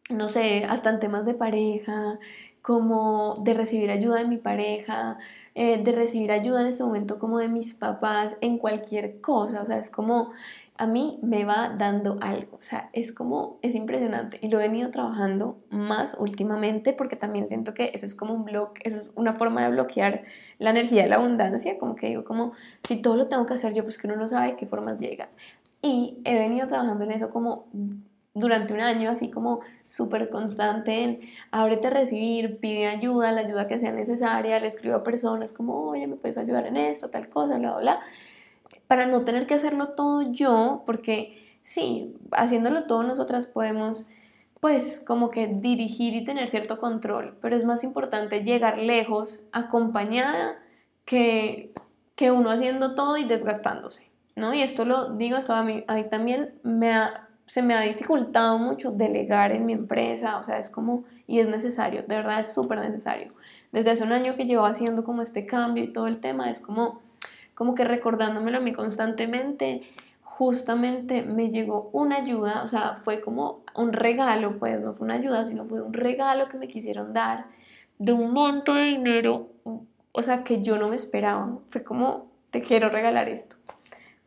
no 0.09 0.27
sé, 0.27 0.65
hasta 0.67 0.89
en 0.89 0.99
temas 0.99 1.23
de 1.23 1.35
pareja, 1.35 2.17
como 2.63 3.35
de 3.41 3.53
recibir 3.53 3.91
ayuda 3.91 4.15
de 4.15 4.25
mi 4.25 4.37
pareja, 4.37 5.19
eh, 5.53 5.83
de 5.83 5.91
recibir 5.91 6.31
ayuda 6.31 6.61
en 6.61 6.67
este 6.67 6.83
momento 6.83 7.19
como 7.19 7.37
de 7.37 7.47
mis 7.47 7.75
papás, 7.75 8.37
en 8.41 8.57
cualquier 8.57 9.21
cosa, 9.21 9.61
o 9.61 9.65
sea, 9.65 9.77
es 9.77 9.91
como 9.91 10.31
a 10.77 10.87
mí 10.87 11.19
me 11.21 11.45
va 11.45 11.73
dando 11.77 12.17
algo, 12.21 12.57
o 12.57 12.61
sea, 12.61 12.89
es 12.91 13.13
como, 13.13 13.59
es 13.61 13.75
impresionante 13.75 14.39
y 14.41 14.49
lo 14.49 14.59
he 14.59 14.63
venido 14.63 14.91
trabajando 14.91 15.57
más 15.69 16.17
últimamente 16.19 16.91
porque 16.91 17.15
también 17.15 17.47
siento 17.47 17.73
que 17.73 17.91
eso 17.93 18.05
es 18.05 18.13
como 18.13 18.33
un 18.33 18.43
bloque, 18.43 18.81
eso 18.83 18.97
es 18.97 19.11
una 19.15 19.31
forma 19.31 19.63
de 19.63 19.71
bloquear 19.71 20.23
la 20.59 20.71
energía 20.71 21.03
de 21.03 21.09
la 21.09 21.15
abundancia, 21.15 21.77
como 21.77 21.95
que 21.95 22.07
digo, 22.07 22.25
como 22.25 22.51
si 22.83 22.97
todo 22.97 23.15
lo 23.15 23.27
tengo 23.27 23.45
que 23.45 23.53
hacer 23.53 23.73
yo, 23.73 23.83
pues 23.83 23.97
que 23.97 24.07
uno 24.07 24.17
no 24.17 24.27
sabe 24.27 24.57
qué 24.57 24.65
formas 24.65 24.99
llega. 24.99 25.29
Y 25.81 26.19
he 26.25 26.35
venido 26.35 26.67
trabajando 26.67 27.05
en 27.05 27.11
eso 27.11 27.29
como 27.29 27.67
durante 28.33 28.73
un 28.73 28.81
año 28.81 29.09
así 29.09 29.31
como 29.31 29.61
súper 29.85 30.29
constante 30.29 31.03
en 31.03 31.19
ábrete 31.51 31.87
a 31.87 31.91
recibir, 31.91 32.59
pide 32.59 32.87
ayuda, 32.87 33.31
la 33.31 33.41
ayuda 33.41 33.67
que 33.67 33.79
sea 33.79 33.93
necesaria, 33.93 34.59
le 34.59 34.67
escribo 34.67 34.97
a 34.97 35.03
personas 35.03 35.53
como, 35.53 35.87
oye, 35.87 36.05
me 36.05 36.17
puedes 36.17 36.37
ayudar 36.37 36.67
en 36.67 36.75
esto, 36.75 37.09
tal 37.09 37.29
cosa, 37.29 37.57
bla, 37.57 37.71
bla, 37.71 37.79
bla, 37.79 37.99
para 38.87 39.05
no 39.05 39.23
tener 39.23 39.47
que 39.47 39.53
hacerlo 39.53 39.87
todo 39.89 40.21
yo, 40.21 40.83
porque 40.85 41.57
sí, 41.63 42.15
haciéndolo 42.31 42.85
todo 42.85 43.03
nosotras 43.03 43.45
podemos 43.45 44.05
pues 44.59 44.99
como 45.05 45.29
que 45.29 45.47
dirigir 45.47 46.15
y 46.15 46.25
tener 46.25 46.47
cierto 46.47 46.79
control, 46.79 47.37
pero 47.41 47.55
es 47.55 47.65
más 47.65 47.83
importante 47.83 48.43
llegar 48.43 48.79
lejos 48.79 49.41
acompañada 49.51 50.57
que, 51.05 51.71
que 52.15 52.31
uno 52.31 52.49
haciendo 52.49 52.95
todo 52.95 53.17
y 53.17 53.25
desgastándose, 53.25 54.09
¿no? 54.35 54.53
Y 54.53 54.61
esto 54.61 54.85
lo 54.85 55.13
digo, 55.13 55.37
eso 55.37 55.53
a 55.53 55.63
mí, 55.63 55.83
a 55.87 55.93
mí 55.93 56.09
también 56.09 56.55
me 56.63 56.89
se 57.45 57.61
me 57.61 57.75
ha 57.75 57.81
dificultado 57.81 58.57
mucho 58.57 58.91
delegar 58.91 59.51
en 59.51 59.65
mi 59.65 59.73
empresa, 59.73 60.37
o 60.37 60.43
sea, 60.43 60.57
es 60.57 60.69
como, 60.69 61.03
y 61.27 61.39
es 61.39 61.47
necesario, 61.47 62.03
de 62.07 62.15
verdad 62.15 62.39
es 62.39 62.53
súper 62.53 62.79
necesario. 62.79 63.33
Desde 63.71 63.91
hace 63.91 64.03
un 64.03 64.11
año 64.11 64.35
que 64.35 64.45
llevo 64.45 64.65
haciendo 64.65 65.03
como 65.03 65.21
este 65.21 65.45
cambio 65.45 65.83
y 65.83 65.93
todo 65.93 66.07
el 66.07 66.19
tema, 66.19 66.49
es 66.49 66.59
como, 66.59 67.01
como 67.55 67.73
que 67.73 67.83
recordándomelo 67.83 68.59
a 68.59 68.61
mí 68.61 68.73
constantemente, 68.73 69.81
justamente 70.21 71.23
me 71.23 71.49
llegó 71.49 71.89
una 71.93 72.17
ayuda, 72.17 72.61
o 72.63 72.67
sea, 72.67 72.95
fue 72.97 73.21
como 73.21 73.63
un 73.75 73.93
regalo, 73.93 74.59
pues 74.59 74.79
no 74.79 74.93
fue 74.93 75.05
una 75.05 75.15
ayuda, 75.15 75.45
sino 75.45 75.65
fue 75.65 75.81
un 75.81 75.93
regalo 75.93 76.47
que 76.47 76.57
me 76.57 76.67
quisieron 76.67 77.13
dar 77.13 77.47
de 77.97 78.13
un 78.13 78.31
monto 78.31 78.73
de 78.73 78.83
dinero, 78.83 79.49
o 80.11 80.21
sea, 80.21 80.43
que 80.43 80.61
yo 80.61 80.77
no 80.77 80.89
me 80.89 80.95
esperaba, 80.95 81.59
fue 81.67 81.83
como, 81.83 82.27
te 82.51 82.61
quiero 82.61 82.89
regalar 82.89 83.29
esto 83.29 83.55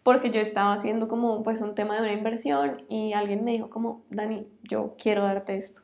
porque 0.09 0.31
yo 0.31 0.41
estaba 0.41 0.73
haciendo 0.73 1.07
como 1.07 1.43
pues 1.43 1.61
un 1.61 1.75
tema 1.75 1.97
de 1.97 2.01
una 2.01 2.13
inversión 2.15 2.83
y 2.89 3.13
alguien 3.13 3.45
me 3.45 3.53
dijo 3.53 3.69
como, 3.69 4.05
Dani, 4.09 4.47
yo 4.63 4.95
quiero 4.97 5.23
darte 5.23 5.55
esto. 5.55 5.83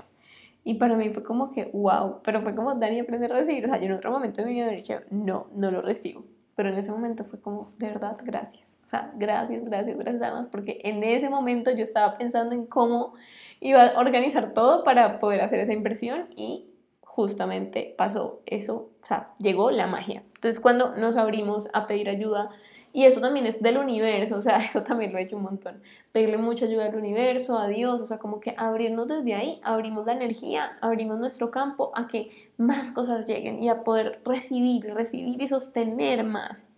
Y 0.64 0.76
para 0.76 0.96
mí 0.96 1.10
fue 1.10 1.22
como 1.22 1.50
que, 1.50 1.66
wow, 1.66 2.22
pero 2.22 2.40
fue 2.40 2.54
como, 2.54 2.74
Dani, 2.74 3.00
aprende 3.00 3.26
a 3.26 3.28
recibir. 3.28 3.66
O 3.66 3.68
sea, 3.68 3.78
yo 3.78 3.84
en 3.84 3.92
otro 3.92 4.10
momento 4.10 4.40
de 4.40 4.46
mi 4.46 4.54
vida 4.54 4.70
dicho, 4.70 4.94
no, 5.10 5.48
no 5.54 5.70
lo 5.70 5.82
recibo. 5.82 6.24
Pero 6.54 6.68
en 6.68 6.76
ese 6.76 6.92
momento 6.92 7.24
fue 7.24 7.40
como, 7.40 7.72
de 7.78 7.88
verdad, 7.88 8.16
gracias. 8.22 8.78
O 8.84 8.88
sea, 8.88 9.12
gracias, 9.16 9.64
gracias, 9.64 9.96
gracias, 9.96 10.46
porque 10.48 10.80
en 10.84 11.02
ese 11.02 11.30
momento 11.30 11.70
yo 11.70 11.82
estaba 11.82 12.18
pensando 12.18 12.54
en 12.54 12.66
cómo 12.66 13.14
iba 13.60 13.82
a 13.82 13.98
organizar 13.98 14.52
todo 14.52 14.84
para 14.84 15.18
poder 15.18 15.40
hacer 15.40 15.58
esa 15.60 15.72
inversión 15.72 16.28
y 16.36 16.70
justamente 17.00 17.94
pasó 17.96 18.42
eso, 18.44 18.90
o 19.00 19.06
sea, 19.06 19.30
llegó 19.38 19.70
la 19.70 19.86
magia. 19.86 20.22
Entonces, 20.34 20.60
cuando 20.60 20.94
nos 20.96 21.16
abrimos 21.16 21.68
a 21.72 21.86
pedir 21.86 22.10
ayuda, 22.10 22.50
y 22.96 23.06
eso 23.06 23.20
también 23.20 23.44
es 23.44 23.60
del 23.60 23.76
universo, 23.76 24.36
o 24.36 24.40
sea, 24.40 24.56
eso 24.64 24.84
también 24.84 25.12
lo 25.12 25.18
he 25.18 25.22
hecho 25.22 25.36
un 25.36 25.42
montón. 25.42 25.82
Pedirle 26.12 26.38
mucha 26.38 26.66
ayuda 26.66 26.86
al 26.86 26.94
universo, 26.94 27.58
a 27.58 27.66
Dios, 27.66 28.00
o 28.00 28.06
sea, 28.06 28.18
como 28.18 28.38
que 28.38 28.54
abrirnos 28.56 29.08
desde 29.08 29.34
ahí, 29.34 29.60
abrimos 29.64 30.06
la 30.06 30.12
energía, 30.12 30.78
abrimos 30.80 31.18
nuestro 31.18 31.50
campo 31.50 31.90
a 31.96 32.06
que 32.06 32.52
más 32.56 32.92
cosas 32.92 33.26
lleguen 33.26 33.60
y 33.60 33.68
a 33.68 33.82
poder 33.82 34.22
recibir, 34.24 34.94
recibir 34.94 35.42
y 35.42 35.48
sostener 35.48 36.22
más. 36.22 36.68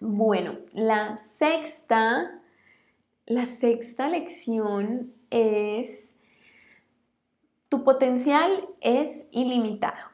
Bueno, 0.00 0.54
la 0.72 1.18
sexta, 1.18 2.40
la 3.26 3.44
sexta 3.44 4.08
lección 4.08 5.12
es 5.28 6.16
tu 7.68 7.84
potencial 7.84 8.68
es 8.80 9.26
ilimitado 9.32 10.13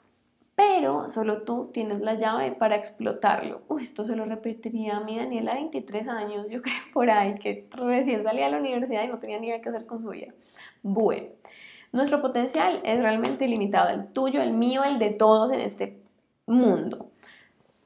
pero 0.61 1.09
solo 1.09 1.42
tú 1.42 1.70
tienes 1.73 2.01
la 2.01 2.18
llave 2.18 2.53
para 2.53 2.77
explotarlo. 2.77 3.62
Uy, 3.68 3.83
esto 3.83 4.05
se 4.05 4.14
lo 4.14 4.27
repetiría 4.27 4.99
a 4.99 5.01
mi 5.01 5.16
Daniela, 5.16 5.55
23 5.55 6.07
años, 6.09 6.46
yo 6.51 6.61
creo 6.62 6.75
por 6.92 7.09
ahí, 7.09 7.37
que 7.37 7.66
recién 7.70 8.23
salía 8.25 8.44
de 8.44 8.51
la 8.51 8.59
universidad 8.59 9.05
y 9.05 9.09
no 9.09 9.18
tenía 9.18 9.40
ni 9.40 9.46
idea 9.46 9.62
qué 9.62 9.70
hacer 9.70 9.87
con 9.87 10.03
su 10.03 10.11
vida. 10.11 10.35
Bueno, 10.83 11.29
nuestro 11.92 12.20
potencial 12.20 12.81
es 12.85 13.01
realmente 13.01 13.46
ilimitado, 13.46 13.88
el 13.88 14.09
tuyo, 14.09 14.42
el 14.42 14.53
mío, 14.53 14.85
el 14.85 14.99
de 14.99 15.09
todos 15.09 15.51
en 15.51 15.61
este 15.62 16.03
mundo. 16.44 17.11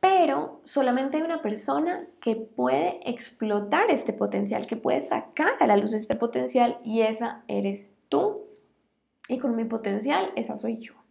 Pero 0.00 0.60
solamente 0.64 1.18
hay 1.18 1.22
una 1.22 1.42
persona 1.42 2.04
que 2.20 2.34
puede 2.34 3.08
explotar 3.08 3.88
este 3.90 4.12
potencial, 4.12 4.66
que 4.66 4.76
puede 4.76 5.00
sacar 5.00 5.52
a 5.60 5.68
la 5.68 5.76
luz 5.76 5.94
este 5.94 6.16
potencial 6.16 6.80
y 6.82 7.02
esa 7.02 7.44
eres 7.46 7.88
tú. 8.08 8.42
Y 9.28 9.38
con 9.38 9.54
mi 9.54 9.64
potencial, 9.64 10.32
esa 10.34 10.56
soy 10.56 10.78
yo. 10.78 11.03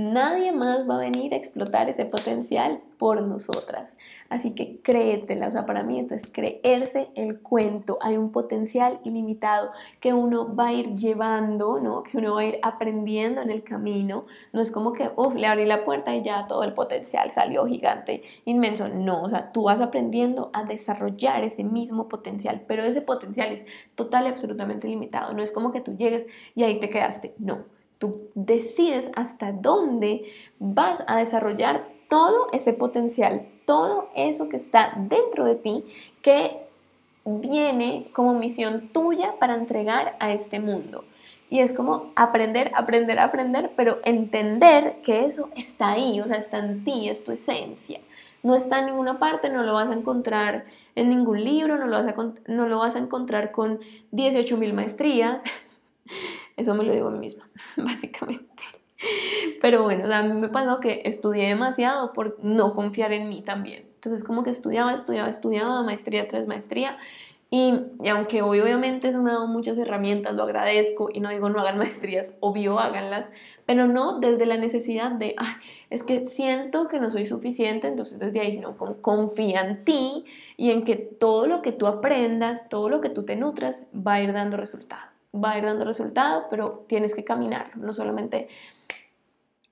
Nadie 0.00 0.50
más 0.50 0.88
va 0.88 0.96
a 0.96 1.00
venir 1.00 1.34
a 1.34 1.36
explotar 1.36 1.90
ese 1.90 2.06
potencial 2.06 2.80
por 2.96 3.20
nosotras. 3.20 3.98
Así 4.30 4.54
que 4.54 4.80
créetela, 4.80 5.46
o 5.46 5.50
sea, 5.50 5.66
para 5.66 5.82
mí 5.82 5.98
esto 5.98 6.14
es 6.14 6.26
creerse 6.26 7.10
el 7.14 7.40
cuento. 7.42 7.98
Hay 8.00 8.16
un 8.16 8.32
potencial 8.32 8.98
ilimitado 9.04 9.72
que 10.00 10.14
uno 10.14 10.56
va 10.56 10.68
a 10.68 10.72
ir 10.72 10.96
llevando, 10.96 11.80
¿no? 11.80 12.02
Que 12.02 12.16
uno 12.16 12.34
va 12.34 12.40
a 12.40 12.44
ir 12.46 12.58
aprendiendo 12.62 13.42
en 13.42 13.50
el 13.50 13.62
camino. 13.62 14.24
No 14.54 14.62
es 14.62 14.70
como 14.70 14.94
que, 14.94 15.10
uff, 15.16 15.34
le 15.34 15.46
abrí 15.46 15.66
la 15.66 15.84
puerta 15.84 16.16
y 16.16 16.22
ya 16.22 16.46
todo 16.46 16.62
el 16.62 16.72
potencial 16.72 17.30
salió 17.30 17.66
gigante, 17.66 18.22
inmenso. 18.46 18.88
No, 18.88 19.24
o 19.24 19.28
sea, 19.28 19.52
tú 19.52 19.64
vas 19.64 19.82
aprendiendo 19.82 20.48
a 20.54 20.64
desarrollar 20.64 21.44
ese 21.44 21.62
mismo 21.62 22.08
potencial, 22.08 22.64
pero 22.66 22.84
ese 22.84 23.02
potencial 23.02 23.52
es 23.52 23.66
total 23.96 24.24
y 24.24 24.28
absolutamente 24.28 24.88
limitado. 24.88 25.34
No 25.34 25.42
es 25.42 25.52
como 25.52 25.72
que 25.72 25.82
tú 25.82 25.94
llegues 25.94 26.24
y 26.54 26.62
ahí 26.62 26.80
te 26.80 26.88
quedaste. 26.88 27.34
No 27.38 27.79
Tú 28.00 28.28
decides 28.34 29.10
hasta 29.14 29.52
dónde 29.52 30.24
vas 30.58 31.04
a 31.06 31.18
desarrollar 31.18 31.86
todo 32.08 32.48
ese 32.52 32.72
potencial, 32.72 33.46
todo 33.66 34.08
eso 34.16 34.48
que 34.48 34.56
está 34.56 34.94
dentro 34.96 35.44
de 35.44 35.54
ti 35.54 35.84
que 36.22 36.56
viene 37.24 38.08
como 38.12 38.34
misión 38.34 38.88
tuya 38.88 39.34
para 39.38 39.54
entregar 39.54 40.16
a 40.18 40.32
este 40.32 40.60
mundo. 40.60 41.04
Y 41.50 41.58
es 41.58 41.72
como 41.72 42.12
aprender, 42.16 42.70
aprender, 42.74 43.18
aprender, 43.18 43.72
pero 43.76 43.98
entender 44.04 45.00
que 45.02 45.24
eso 45.24 45.50
está 45.54 45.90
ahí, 45.90 46.20
o 46.20 46.26
sea, 46.26 46.36
está 46.36 46.58
en 46.58 46.84
ti, 46.84 47.08
es 47.08 47.22
tu 47.22 47.32
esencia. 47.32 48.00
No 48.42 48.54
está 48.54 48.78
en 48.78 48.86
ninguna 48.86 49.18
parte, 49.18 49.50
no 49.50 49.62
lo 49.62 49.74
vas 49.74 49.90
a 49.90 49.94
encontrar 49.94 50.64
en 50.94 51.10
ningún 51.10 51.44
libro, 51.44 51.76
no 51.76 51.86
lo 51.86 51.96
vas 51.98 52.06
a, 52.06 52.14
no 52.46 52.66
lo 52.66 52.78
vas 52.78 52.96
a 52.96 53.00
encontrar 53.00 53.50
con 53.50 53.80
18 54.12 54.56
mil 54.56 54.72
maestrías, 54.72 55.42
Eso 56.60 56.74
me 56.74 56.84
lo 56.84 56.92
digo 56.92 57.08
a 57.08 57.10
mí 57.10 57.18
misma, 57.18 57.48
básicamente. 57.76 58.46
Pero 59.60 59.82
bueno, 59.82 60.12
a 60.14 60.22
mí 60.22 60.34
me 60.34 60.48
pasó 60.48 60.80
que 60.80 61.02
estudié 61.04 61.48
demasiado 61.48 62.12
por 62.12 62.38
no 62.42 62.74
confiar 62.74 63.12
en 63.12 63.28
mí 63.28 63.42
también. 63.42 63.84
Entonces 63.94 64.24
como 64.24 64.44
que 64.44 64.50
estudiaba, 64.50 64.94
estudiaba, 64.94 65.28
estudiaba, 65.28 65.82
maestría 65.82 66.28
tras 66.28 66.46
maestría 66.46 66.98
Y, 67.50 67.74
aunque 68.10 68.42
hoy 68.42 68.60
obviamente 68.60 69.08
eso 69.08 69.22
me 69.22 69.30
ha 69.30 69.34
dado 69.34 69.48
muchas 69.48 69.78
herramientas, 69.78 70.34
lo 70.36 70.44
agradezco 70.44 71.10
y 71.12 71.20
no 71.20 71.30
digo 71.30 71.50
no 71.50 71.60
hagan 71.60 71.78
maestrías, 71.84 72.32
obvio 72.40 72.78
háganlas, 72.80 73.28
pero 73.66 73.86
no 73.88 74.20
desde 74.20 74.46
la 74.46 74.56
necesidad 74.58 75.12
de, 75.12 75.34
Ay, 75.38 75.54
es 75.90 76.02
que 76.04 76.24
siento 76.26 76.88
que 76.88 77.00
no 77.00 77.10
soy 77.10 77.26
suficiente, 77.26 77.88
entonces 77.88 78.18
desde 78.20 78.40
ahí, 78.40 78.54
sino 78.54 78.76
como 78.76 79.02
confía 79.02 79.62
en 79.62 79.84
ti 79.84 80.26
y 80.56 80.70
en 80.70 80.84
que 80.84 80.96
todo 80.96 81.46
lo 81.46 81.62
que 81.62 81.72
tú 81.72 81.86
aprendas, 81.88 82.68
todo 82.68 82.88
lo 82.88 83.00
que 83.00 83.10
tú 83.10 83.24
te 83.24 83.36
nutras 83.36 83.82
va 83.94 84.14
a 84.14 84.22
ir 84.22 84.32
dando 84.32 84.56
resultado, 84.56 85.09
va 85.34 85.52
a 85.52 85.58
ir 85.58 85.64
dando 85.64 85.84
resultado, 85.84 86.46
pero 86.50 86.84
tienes 86.88 87.14
que 87.14 87.24
caminar, 87.24 87.76
no 87.76 87.92
solamente 87.92 88.48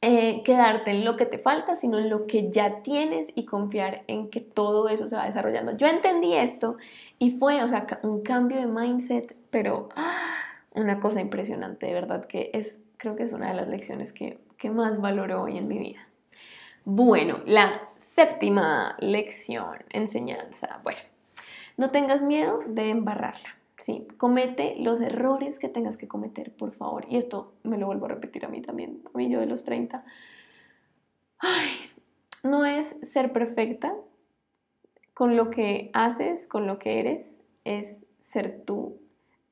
eh, 0.01 0.44
quedarte 0.44 0.92
en 0.92 1.05
lo 1.05 1.16
que 1.16 1.27
te 1.27 1.38
falta, 1.38 1.75
sino 1.75 1.99
en 1.99 2.09
lo 2.09 2.29
que 2.29 2.51
ya 2.53 2.83
tienes 2.83 3.33
y 3.35 3.44
confiar 3.44 4.05
en 4.07 4.31
que 4.31 4.40
todo 4.40 4.88
eso 4.88 5.09
se 5.09 5.16
va 5.16 5.27
desarrollando. 5.27 5.77
Yo 5.77 5.88
entendí 5.88 6.35
esto 6.35 6.77
y 7.18 7.33
fue, 7.33 7.64
o 7.64 7.68
sea, 7.68 7.87
un 8.03 8.23
cambio 8.23 8.59
de 8.59 8.66
mindset, 8.66 9.35
pero 9.51 9.88
ah, 9.97 10.23
una 10.75 11.01
cosa 11.01 11.21
impresionante, 11.21 11.87
de 11.87 11.94
verdad, 11.94 12.27
que 12.27 12.51
es, 12.55 12.79
creo 12.97 13.16
que 13.16 13.25
es 13.25 13.33
una 13.33 13.49
de 13.49 13.55
las 13.55 13.66
lecciones 13.66 14.12
que, 14.12 14.38
que 14.57 14.71
más 14.71 15.01
valoro 15.01 15.42
hoy 15.42 15.59
en 15.59 15.66
mi 15.66 15.79
vida. 15.79 16.09
Bueno, 16.85 17.40
la 17.44 17.88
séptima 17.97 18.97
lección, 19.01 19.79
enseñanza. 19.90 20.81
Bueno, 20.85 21.01
no 21.77 21.90
tengas 21.90 22.23
miedo 22.23 22.61
de 22.66 22.90
embarrarla. 22.90 23.58
Sí, 23.79 24.07
comete 24.17 24.77
los 24.81 25.01
errores 25.01 25.59
que 25.59 25.69
tengas 25.69 25.97
que 25.97 26.09
cometer, 26.09 26.55
por 26.57 26.73
favor. 26.73 27.07
Y 27.09 27.17
esto 27.17 27.55
me 27.62 27.79
lo 27.79 27.87
vuelvo 27.87 28.07
a 28.07 28.09
repetir 28.09 28.45
a 28.45 28.49
mí 28.49 28.61
también, 28.61 29.03
a 29.12 29.17
mí 29.17 29.31
yo 29.31 29.38
de 29.41 29.47
los 29.47 29.62
30. 29.64 30.05
Ay, 31.38 31.69
no 32.43 32.64
es 32.64 32.97
ser 33.03 33.33
perfecta 33.33 33.95
con 35.14 35.37
lo 35.37 35.51
que 35.51 35.91
haces, 35.95 36.47
con 36.49 36.67
lo 36.67 36.79
que 36.79 36.99
eres, 36.99 37.37
es 37.64 38.01
ser 38.21 38.62
tú. 38.64 39.01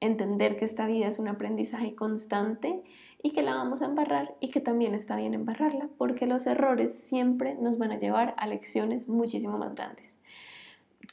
Entender 0.00 0.58
que 0.58 0.64
esta 0.64 0.86
vida 0.86 1.06
es 1.06 1.18
un 1.18 1.28
aprendizaje 1.28 1.94
constante 1.94 2.82
y 3.22 3.30
que 3.30 3.42
la 3.42 3.54
vamos 3.54 3.80
a 3.80 3.86
embarrar 3.86 4.34
y 4.40 4.50
que 4.50 4.60
también 4.60 4.94
está 4.94 5.16
bien 5.16 5.34
embarrarla, 5.34 5.88
porque 5.98 6.26
los 6.26 6.46
errores 6.46 6.98
siempre 6.98 7.54
nos 7.54 7.78
van 7.78 7.92
a 7.92 7.98
llevar 7.98 8.34
a 8.36 8.46
lecciones 8.46 9.08
muchísimo 9.08 9.56
más 9.56 9.74
grandes 9.74 10.16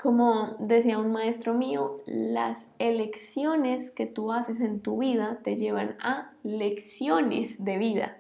como 0.02 0.56
decía 0.60 0.98
un 0.98 1.12
maestro 1.12 1.54
mío, 1.54 2.02
las 2.06 2.60
elecciones 2.80 3.92
que 3.92 4.06
tú 4.06 4.32
haces 4.32 4.60
en 4.62 4.80
tu 4.82 4.98
vida 4.98 5.40
te 5.44 5.56
llevan 5.56 5.96
a 6.00 6.32
lecciones 6.44 7.64
de 7.64 7.78
vida. 7.78 8.18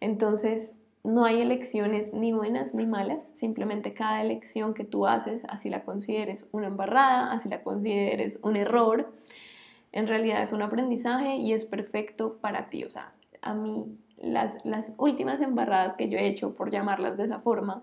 Entonces, 0.00 0.72
no 1.04 1.24
hay 1.24 1.40
elecciones 1.40 2.12
ni 2.12 2.32
buenas 2.32 2.74
ni 2.74 2.86
malas, 2.86 3.24
simplemente 3.36 3.92
cada 3.92 4.22
elección 4.22 4.72
que 4.72 4.84
tú 4.84 5.06
haces, 5.06 5.44
así 5.48 5.68
la 5.68 5.84
consideres 5.84 6.46
una 6.52 6.68
embarrada, 6.68 7.32
así 7.32 7.48
la 7.48 7.62
consideres 7.62 8.38
un 8.42 8.56
error, 8.56 9.12
en 9.90 10.06
realidad 10.06 10.42
es 10.42 10.52
un 10.52 10.62
aprendizaje 10.62 11.36
y 11.36 11.52
es 11.52 11.64
perfecto 11.64 12.38
para 12.40 12.70
ti. 12.70 12.84
O 12.84 12.88
sea, 12.88 13.12
a 13.42 13.52
mí 13.52 13.98
las, 14.16 14.64
las 14.64 14.92
últimas 14.96 15.40
embarradas 15.40 15.96
que 15.96 16.08
yo 16.08 16.18
he 16.18 16.26
hecho, 16.26 16.54
por 16.54 16.70
llamarlas 16.70 17.16
de 17.16 17.24
esa 17.24 17.40
forma, 17.40 17.82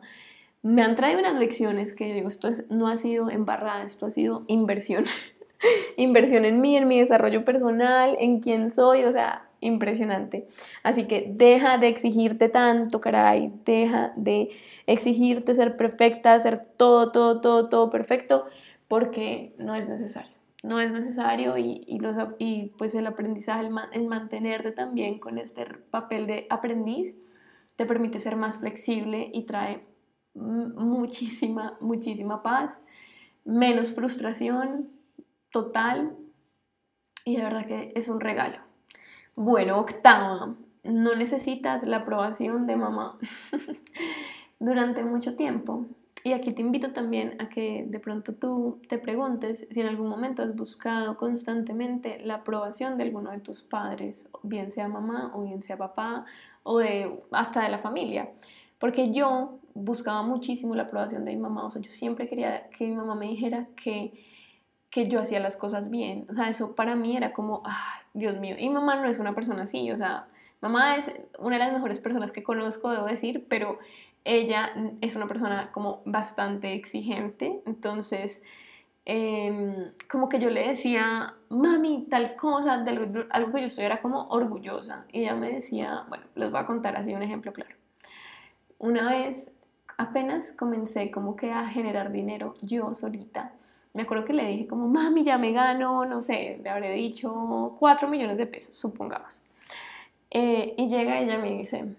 me 0.62 0.82
han 0.82 0.96
traído 0.96 1.20
unas 1.20 1.40
lecciones 1.40 1.94
que 1.94 2.10
yo 2.10 2.16
digo, 2.16 2.28
esto 2.28 2.50
no 2.70 2.88
ha 2.88 2.98
sido 2.98 3.30
embarrada, 3.30 3.84
esto 3.84 4.06
ha 4.06 4.10
sido 4.10 4.44
inversión. 4.48 5.06
inversión 5.98 6.46
en 6.46 6.60
mí, 6.62 6.76
en 6.76 6.88
mi 6.88 7.00
desarrollo 7.00 7.46
personal, 7.46 8.16
en 8.20 8.40
quién 8.40 8.72
soy, 8.72 9.04
o 9.04 9.12
sea, 9.12 9.50
impresionante. 9.62 10.48
Así 10.84 11.06
que 11.06 11.32
deja 11.34 11.78
de 11.78 11.88
exigirte 11.88 12.50
tanto, 12.50 13.02
caray, 13.02 13.54
deja 13.66 14.14
de 14.16 14.50
exigirte 14.86 15.56
ser 15.56 15.78
perfecta, 15.78 16.40
ser 16.42 16.66
todo, 16.78 17.12
todo, 17.12 17.42
todo, 17.42 17.70
todo 17.70 17.90
perfecto, 17.90 18.46
porque 18.88 19.54
no 19.58 19.76
es 19.76 19.90
necesario. 19.90 20.34
No 20.62 20.82
es 20.82 20.92
necesario 20.92 21.58
y, 21.58 21.86
y, 21.88 22.00
los, 22.00 22.16
y 22.38 22.74
pues 22.78 22.94
el 22.94 23.08
aprendizaje, 23.08 23.66
el, 23.66 23.74
el 23.94 24.08
mantenerte 24.08 24.72
también 24.72 25.18
con 25.20 25.38
este 25.38 25.66
papel 25.90 26.28
de 26.28 26.48
aprendiz, 26.50 27.16
te 27.78 27.86
permite 27.86 28.20
ser 28.20 28.36
más 28.36 28.58
flexible 28.58 29.32
y 29.34 29.44
trae 29.46 29.89
muchísima, 30.40 31.78
muchísima 31.82 32.42
paz, 32.42 32.72
menos 33.46 33.94
frustración 33.94 34.90
total 35.52 36.16
y 37.26 37.38
de 37.38 37.44
verdad 37.44 37.66
que 37.66 37.92
es 37.96 38.08
un 38.08 38.20
regalo. 38.20 38.58
Bueno, 39.36 39.80
octava, 39.80 40.56
no 40.84 41.16
necesitas 41.16 41.86
la 41.86 41.98
aprobación 41.98 42.68
de 42.68 42.76
mamá 42.76 43.18
durante 44.60 45.04
mucho 45.04 45.36
tiempo. 45.36 45.86
Y 46.24 46.34
aquí 46.34 46.52
te 46.52 46.62
invito 46.62 46.92
también 46.92 47.38
a 47.40 47.48
que 47.48 47.86
de 47.88 48.00
pronto 48.00 48.34
tú 48.34 48.82
te 48.90 48.98
preguntes 48.98 49.66
si 49.72 49.80
en 49.80 49.88
algún 49.88 50.10
momento 50.10 50.44
has 50.44 50.54
buscado 50.54 51.16
constantemente 51.16 52.20
la 52.26 52.36
aprobación 52.36 52.98
de 52.98 53.04
alguno 53.04 53.32
de 53.32 53.40
tus 53.40 53.64
padres, 53.64 54.28
bien 54.44 54.70
sea 54.70 54.90
mamá 54.90 55.32
o 55.34 55.44
bien 55.44 55.64
sea 55.64 55.78
papá 55.78 56.26
o 56.64 56.80
de, 56.80 57.24
hasta 57.32 57.64
de 57.64 57.70
la 57.70 57.78
familia. 57.78 58.32
Porque 58.80 59.12
yo 59.12 59.60
buscaba 59.74 60.24
muchísimo 60.24 60.76
la 60.76 60.84
aprobación 60.84 61.26
de 61.26 61.32
mi 61.32 61.38
mamá, 61.38 61.66
o 61.66 61.72
sea, 61.72 61.82
yo 61.82 61.92
siempre 61.92 62.28
quería 62.28 62.70
que 62.70 62.88
mi 62.88 62.96
mamá 62.96 63.16
me 63.16 63.28
dijera 63.28 63.68
que, 63.76 64.14
que 64.90 65.06
yo 65.08 65.20
hacía 65.20 65.40
las 65.40 65.58
cosas 65.58 65.90
bien, 65.90 66.26
o 66.30 66.34
sea, 66.34 66.50
eso 66.50 66.76
para 66.76 66.96
mí 66.96 67.16
era 67.16 67.34
como, 67.34 67.62
ay, 67.66 68.02
Dios 68.14 68.40
mío, 68.40 68.56
y 68.58 68.68
mi 68.70 68.74
mamá 68.76 68.96
no 68.96 69.08
es 69.08 69.20
una 69.20 69.36
persona 69.36 69.64
así, 69.64 69.92
o 69.92 69.98
sea, 69.98 70.28
mamá 70.62 70.96
es 70.96 71.12
una 71.40 71.58
de 71.58 71.64
las 71.66 71.74
mejores 71.74 72.00
personas 72.00 72.32
que 72.32 72.44
conozco, 72.44 72.92
debo 72.92 73.06
decir, 73.06 73.46
pero 73.50 73.80
ella 74.24 74.72
es 75.02 75.16
una 75.16 75.28
persona 75.28 75.72
como 75.72 76.02
bastante 76.06 76.74
exigente, 76.74 77.62
entonces... 77.66 78.42
Em, 79.12 79.92
como 80.08 80.30
que 80.30 80.38
yo 80.38 80.52
le 80.52 80.68
decía, 80.68 81.34
mami, 81.50 82.06
tal 82.12 82.36
cosa, 82.36 82.78
de 82.78 82.92
algo, 82.92 83.06
algo 83.32 83.52
que 83.52 83.62
yo 83.62 83.66
estoy 83.66 83.86
era 83.86 84.02
como 84.02 84.28
orgullosa. 84.28 85.06
Y 85.12 85.22
ella 85.22 85.34
me 85.36 85.52
decía, 85.52 86.06
bueno, 86.10 86.26
les 86.36 86.52
voy 86.52 86.60
a 86.60 86.68
contar 86.68 86.96
así 86.96 87.16
un 87.16 87.24
ejemplo 87.24 87.52
claro. 87.52 87.79
Una 88.80 89.10
vez 89.10 89.52
apenas 89.98 90.54
comencé 90.54 91.12
como 91.12 91.36
que 91.36 91.52
a 91.52 91.66
generar 91.66 92.12
dinero 92.12 92.56
yo 92.62 92.94
solita, 92.94 93.54
me 93.94 94.04
acuerdo 94.04 94.24
que 94.24 94.34
le 94.34 94.48
dije 94.48 94.68
como, 94.68 94.88
mami, 94.88 95.24
ya 95.24 95.38
me 95.38 95.52
gano, 95.52 96.06
no 96.06 96.22
sé, 96.22 96.60
le 96.64 96.70
habré 96.70 96.94
dicho 96.94 97.76
4 97.80 98.08
millones 98.08 98.38
de 98.38 98.46
pesos, 98.46 98.76
supongamos. 98.76 99.42
Eh, 100.32 100.76
y 100.78 100.88
llega 100.88 101.20
ella 101.20 101.36
y 101.36 101.42
me 101.42 101.58
dice, 101.58 101.96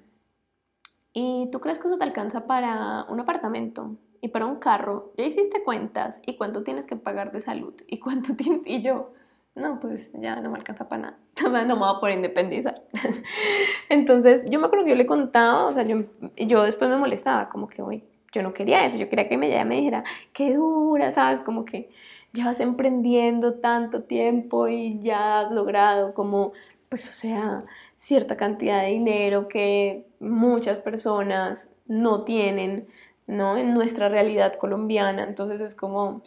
¿y 1.12 1.49
tú 1.53 1.61
crees 1.61 1.79
que 1.79 1.88
eso 1.88 1.99
te 1.99 2.05
alcanza 2.05 2.47
para 2.47 3.05
un 3.09 3.21
apartamento? 3.21 3.97
Y 4.23 4.29
para 4.29 4.47
un 4.47 4.57
carro, 4.57 5.12
ya 5.16 5.25
hiciste 5.25 5.62
cuentas 5.64 6.21
y 6.27 6.37
cuánto 6.37 6.62
tienes 6.62 6.87
que 6.87 6.97
pagar 6.97 7.33
de 7.33 7.40
salud 7.40 7.75
y 7.87 7.99
cuánto 7.99 8.35
tienes 8.37 8.62
y 8.66 8.81
yo, 8.81 9.12
no, 9.54 9.80
pues 9.80 10.10
ya 10.14 10.36
no 10.36 10.50
me 10.50 10.58
alcanza 10.58 10.88
para 10.88 11.02
nada, 11.02 11.18
no 11.64 11.76
me 11.76 12.00
voy 12.00 12.12
a 12.12 12.14
independizar. 12.14 12.82
Entonces, 13.88 14.44
yo 14.48 14.58
me 14.60 14.66
acuerdo 14.66 14.84
que 14.84 14.90
yo 14.90 14.96
le 14.96 15.06
contaba, 15.06 15.66
o 15.66 15.74
sea, 15.74 15.82
yo, 15.84 16.04
yo 16.36 16.62
después 16.62 16.90
me 16.90 16.96
molestaba, 16.96 17.48
como 17.48 17.66
que, 17.68 17.82
hoy 17.82 18.04
yo 18.32 18.42
no 18.42 18.52
quería 18.52 18.84
eso, 18.86 18.96
yo 18.96 19.08
quería 19.08 19.28
que 19.28 19.34
ella 19.34 19.64
me 19.64 19.76
dijera, 19.76 20.04
qué 20.32 20.54
dura, 20.54 21.10
¿sabes? 21.10 21.40
Como 21.40 21.64
que 21.64 21.90
llevas 22.32 22.60
emprendiendo 22.60 23.54
tanto 23.54 24.04
tiempo 24.04 24.68
y 24.68 25.00
ya 25.00 25.40
has 25.40 25.50
logrado 25.50 26.14
como, 26.14 26.52
pues, 26.88 27.08
o 27.10 27.12
sea, 27.12 27.58
cierta 27.96 28.36
cantidad 28.36 28.82
de 28.82 28.88
dinero 28.88 29.48
que 29.48 30.06
muchas 30.20 30.78
personas 30.78 31.68
no 31.86 32.22
tienen, 32.24 32.86
¿no? 33.26 33.56
En 33.56 33.74
nuestra 33.74 34.08
realidad 34.08 34.54
colombiana, 34.54 35.24
entonces 35.24 35.60
es 35.60 35.74
como, 35.74 36.22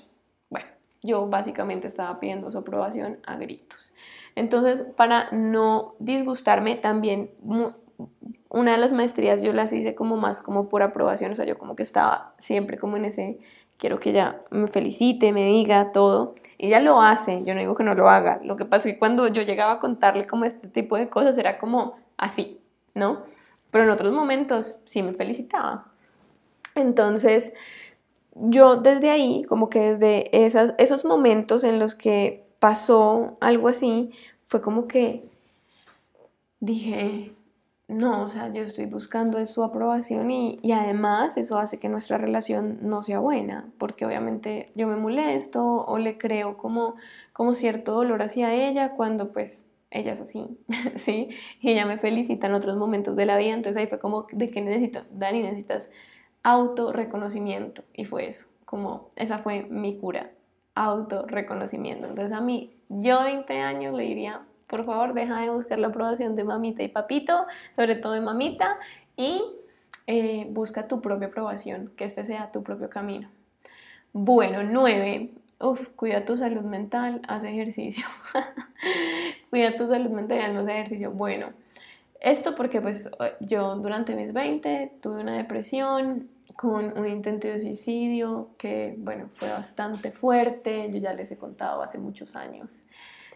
yo 1.03 1.27
básicamente 1.27 1.87
estaba 1.87 2.19
pidiendo 2.19 2.49
su 2.49 2.57
aprobación 2.57 3.19
a 3.25 3.37
gritos. 3.37 3.91
Entonces, 4.35 4.83
para 4.95 5.29
no 5.31 5.95
disgustarme, 5.99 6.75
también 6.75 7.31
una 8.49 8.71
de 8.71 8.77
las 8.77 8.93
maestrías 8.93 9.41
yo 9.41 9.53
las 9.53 9.71
hice 9.73 9.95
como 9.95 10.17
más 10.17 10.41
como 10.41 10.69
por 10.69 10.81
aprobación, 10.81 11.31
o 11.31 11.35
sea, 11.35 11.45
yo 11.45 11.57
como 11.57 11.75
que 11.75 11.83
estaba 11.83 12.33
siempre 12.39 12.77
como 12.77 12.97
en 12.97 13.05
ese, 13.05 13.39
quiero 13.77 13.99
que 13.99 14.11
ella 14.11 14.41
me 14.49 14.67
felicite, 14.67 15.31
me 15.33 15.45
diga 15.45 15.91
todo. 15.91 16.35
Ella 16.57 16.79
lo 16.79 17.01
hace, 17.01 17.43
yo 17.45 17.53
no 17.53 17.59
digo 17.59 17.75
que 17.75 17.83
no 17.83 17.93
lo 17.95 18.09
haga. 18.09 18.39
Lo 18.43 18.55
que 18.55 18.65
pasa 18.65 18.87
es 18.87 18.95
que 18.95 18.99
cuando 18.99 19.27
yo 19.27 19.41
llegaba 19.41 19.73
a 19.73 19.79
contarle 19.79 20.25
como 20.25 20.45
este 20.45 20.67
tipo 20.67 20.97
de 20.97 21.09
cosas 21.09 21.37
era 21.37 21.57
como 21.57 21.95
así, 22.17 22.61
¿no? 22.95 23.23
Pero 23.71 23.83
en 23.83 23.89
otros 23.89 24.11
momentos 24.11 24.79
sí 24.85 25.03
me 25.03 25.13
felicitaba. 25.13 25.91
Entonces, 26.75 27.53
yo 28.35 28.77
desde 28.77 29.09
ahí, 29.09 29.43
como 29.43 29.69
que 29.69 29.79
desde 29.79 30.45
esas, 30.45 30.73
esos 30.77 31.05
momentos 31.05 31.63
en 31.63 31.79
los 31.79 31.95
que 31.95 32.45
pasó 32.59 33.37
algo 33.41 33.67
así, 33.67 34.11
fue 34.45 34.61
como 34.61 34.87
que 34.87 35.23
dije, 36.59 37.33
no, 37.87 38.23
o 38.23 38.29
sea, 38.29 38.51
yo 38.53 38.61
estoy 38.61 38.85
buscando 38.85 39.43
su 39.45 39.63
aprobación 39.63 40.31
y, 40.31 40.59
y, 40.63 40.71
además 40.71 41.37
eso 41.37 41.59
hace 41.59 41.79
que 41.79 41.89
nuestra 41.89 42.17
relación 42.17 42.79
no 42.81 43.03
sea 43.03 43.19
buena, 43.19 43.71
porque 43.77 44.05
obviamente 44.05 44.67
yo 44.75 44.87
me 44.87 44.95
molesto 44.95 45.63
o 45.85 45.97
le 45.97 46.17
creo 46.17 46.57
como, 46.57 46.95
como 47.33 47.53
cierto 47.53 47.93
dolor 47.93 48.21
hacia 48.21 48.53
ella 48.53 48.91
cuando 48.91 49.31
pues 49.33 49.65
ella 49.91 50.13
es 50.13 50.21
así, 50.21 50.57
¿sí? 50.95 51.29
Y 51.61 51.71
ella 51.71 51.85
me 51.85 51.97
felicita 51.97 52.47
en 52.47 52.53
otros 52.53 52.77
momentos 52.77 53.15
de 53.15 53.25
la 53.25 53.37
vida, 53.37 53.53
entonces 53.53 53.79
ahí 53.79 53.87
fue 53.87 53.99
como, 53.99 54.25
¿de 54.31 54.49
qué 54.49 54.61
necesito? 54.61 55.01
Dani, 55.11 55.43
necesitas 55.43 55.89
autorreconocimiento 56.43 57.83
y 57.93 58.05
fue 58.05 58.27
eso, 58.27 58.45
como 58.65 59.09
esa 59.15 59.37
fue 59.37 59.63
mi 59.63 59.97
cura 59.97 60.29
autorreconocimiento. 60.75 62.07
Entonces 62.07 62.35
a 62.35 62.41
mí, 62.41 62.73
yo 62.89 63.23
20 63.23 63.59
años 63.59 63.93
le 63.93 64.03
diría, 64.03 64.41
por 64.67 64.85
favor, 64.85 65.13
deja 65.13 65.41
de 65.41 65.49
buscar 65.49 65.79
la 65.79 65.87
aprobación 65.87 66.35
de 66.35 66.43
mamita 66.43 66.83
y 66.83 66.87
papito, 66.87 67.45
sobre 67.75 67.95
todo 67.95 68.13
de 68.13 68.21
mamita, 68.21 68.77
y 69.15 69.43
eh, 70.07 70.47
busca 70.49 70.87
tu 70.87 71.01
propia 71.01 71.27
aprobación, 71.27 71.91
que 71.95 72.05
este 72.05 72.25
sea 72.25 72.51
tu 72.51 72.63
propio 72.63 72.89
camino. 72.89 73.29
Bueno, 74.11 74.63
9. 74.63 75.29
Uf, 75.59 75.89
cuida 75.95 76.25
tu 76.25 76.35
salud 76.35 76.63
mental, 76.63 77.21
haz 77.27 77.43
ejercicio. 77.43 78.05
cuida 79.49 79.75
tu 79.77 79.87
salud 79.87 80.09
mental 80.09 80.39
y 80.39 80.57
haz 80.57 80.67
ejercicio. 80.67 81.11
Bueno, 81.11 81.53
esto 82.19 82.55
porque 82.55 82.81
pues 82.81 83.09
yo 83.39 83.75
durante 83.75 84.15
mis 84.15 84.33
20 84.33 84.93
tuve 85.01 85.21
una 85.21 85.37
depresión 85.37 86.29
con 86.57 86.97
un 86.97 87.07
intento 87.07 87.47
de 87.47 87.59
suicidio 87.59 88.49
que, 88.57 88.95
bueno, 88.97 89.29
fue 89.33 89.49
bastante 89.49 90.11
fuerte. 90.11 90.89
Yo 90.91 90.97
ya 90.97 91.13
les 91.13 91.31
he 91.31 91.37
contado 91.37 91.81
hace 91.81 91.97
muchos 91.97 92.35
años. 92.35 92.83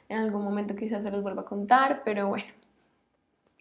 En 0.10 0.20
algún 0.20 0.44
momento 0.44 0.76
quizás 0.76 1.04
se 1.04 1.12
los 1.12 1.22
vuelva 1.22 1.42
a 1.42 1.46
contar, 1.46 2.02
pero 2.06 2.28
bueno. 2.28 2.46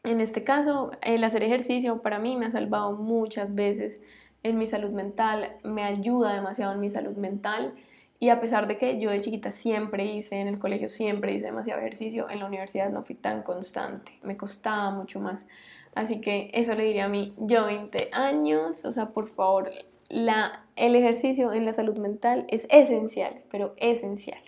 En 0.04 0.20
este 0.20 0.44
caso, 0.44 0.92
el 1.02 1.24
hacer 1.24 1.42
ejercicio 1.42 2.00
para 2.00 2.20
mí 2.20 2.36
me 2.36 2.46
ha 2.46 2.50
salvado 2.50 2.92
muchas 2.92 3.52
veces 3.54 4.00
en 4.44 4.58
mi 4.58 4.68
salud 4.68 4.90
mental, 4.90 5.56
me 5.64 5.82
ayuda 5.82 6.32
demasiado 6.32 6.72
en 6.72 6.80
mi 6.80 6.90
salud 6.90 7.16
mental. 7.16 7.74
Y 8.18 8.30
a 8.30 8.40
pesar 8.40 8.66
de 8.66 8.78
que 8.78 8.98
yo 8.98 9.10
de 9.10 9.20
chiquita 9.20 9.50
siempre 9.50 10.04
hice, 10.06 10.40
en 10.40 10.48
el 10.48 10.58
colegio 10.58 10.88
siempre 10.88 11.34
hice 11.34 11.46
demasiado 11.46 11.80
ejercicio, 11.80 12.30
en 12.30 12.40
la 12.40 12.46
universidad 12.46 12.90
no 12.90 13.02
fui 13.02 13.14
tan 13.14 13.42
constante, 13.42 14.12
me 14.22 14.36
costaba 14.36 14.90
mucho 14.90 15.20
más. 15.20 15.46
Así 15.94 16.20
que 16.20 16.50
eso 16.54 16.74
le 16.74 16.84
diría 16.84 17.06
a 17.06 17.08
mí, 17.08 17.34
yo 17.38 17.66
20 17.66 18.10
años, 18.12 18.84
o 18.84 18.90
sea, 18.90 19.10
por 19.10 19.28
favor, 19.28 19.70
la, 20.08 20.64
el 20.76 20.94
ejercicio 20.94 21.52
en 21.52 21.66
la 21.66 21.72
salud 21.72 21.96
mental 21.98 22.46
es 22.48 22.66
esencial, 22.70 23.42
pero 23.50 23.74
esencial. 23.76 24.40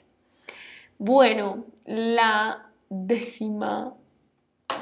Bueno, 0.99 1.65
la 1.85 2.71
décima, 2.91 3.95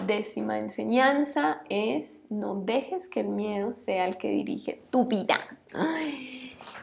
décima 0.07 0.59
enseñanza 0.59 1.63
es 1.69 2.23
no 2.31 2.55
dejes 2.55 3.09
que 3.09 3.21
el 3.21 3.29
miedo 3.29 3.73
sea 3.73 4.07
el 4.07 4.17
que 4.17 4.31
dirige 4.31 4.81
tu 4.91 5.07
vida. 5.07 5.39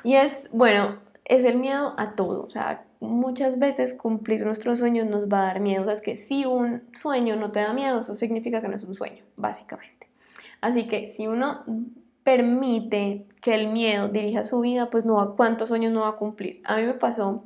Y 0.04 0.16
es, 0.16 0.50
bueno, 0.52 1.00
es 1.26 1.46
el 1.46 1.58
miedo 1.58 1.94
a 1.98 2.16
todo. 2.16 2.44
O 2.44 2.50
sea, 2.50 2.86
muchas 3.00 3.60
veces 3.60 3.94
cumplir 3.94 4.46
nuestros 4.46 4.80
sueños 4.80 5.08
nos 5.08 5.28
va 5.28 5.42
a 5.42 5.46
dar 5.46 5.60
miedo. 5.60 5.82
O 5.82 5.86
sea, 5.86 5.94
es 5.94 6.02
que 6.02 6.16
si 6.16 6.46
un 6.46 6.84
sueño 6.94 7.36
no 7.36 7.52
te 7.52 7.62
da 7.62 7.74
miedo, 7.74 8.00
eso 8.00 8.16
significa 8.16 8.62
que 8.62 8.68
no 8.68 8.76
es 8.76 8.84
un 8.84 8.94
sueño, 8.94 9.24
básicamente. 9.36 10.10
Así 10.62 10.88
que 10.88 11.08
si 11.08 11.28
uno 11.28 11.64
permite 12.24 13.28
que 13.42 13.54
el 13.54 13.68
miedo 13.68 14.08
dirija 14.08 14.46
su 14.46 14.62
vida, 14.62 14.90
pues 14.90 15.06
no 15.06 15.16
va, 15.16 15.34
cuántos 15.36 15.70
sueños 15.70 15.92
no 15.92 16.02
va 16.02 16.10
a 16.10 16.16
cumplir. 16.16 16.62
A 16.64 16.78
mí 16.78 16.84
me 16.84 16.94
pasó 16.94 17.44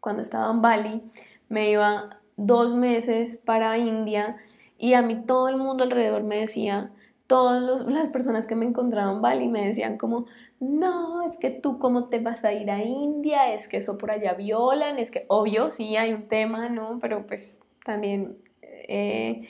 cuando 0.00 0.22
estaba 0.22 0.52
en 0.52 0.62
Bali, 0.62 1.02
me 1.48 1.70
iba 1.70 2.20
dos 2.36 2.74
meses 2.74 3.36
para 3.44 3.78
India 3.78 4.36
y 4.78 4.94
a 4.94 5.02
mí 5.02 5.22
todo 5.26 5.48
el 5.48 5.56
mundo 5.56 5.84
alrededor 5.84 6.22
me 6.22 6.36
decía, 6.36 6.92
todas 7.26 7.84
las 7.86 8.08
personas 8.08 8.46
que 8.46 8.54
me 8.54 8.66
encontraban 8.66 9.16
en 9.16 9.22
Bali 9.22 9.48
me 9.48 9.66
decían 9.66 9.98
como, 9.98 10.26
no, 10.60 11.22
es 11.22 11.36
que 11.36 11.50
tú 11.50 11.78
cómo 11.78 12.08
te 12.08 12.20
vas 12.20 12.44
a 12.44 12.52
ir 12.52 12.70
a 12.70 12.82
India, 12.82 13.52
es 13.52 13.68
que 13.68 13.78
eso 13.78 13.98
por 13.98 14.10
allá 14.10 14.34
violan, 14.34 14.98
es 14.98 15.10
que 15.10 15.24
obvio 15.28 15.70
sí 15.70 15.96
hay 15.96 16.12
un 16.12 16.28
tema, 16.28 16.68
¿no? 16.68 16.98
Pero 17.00 17.26
pues 17.26 17.58
también 17.84 18.38
eh, 18.62 19.48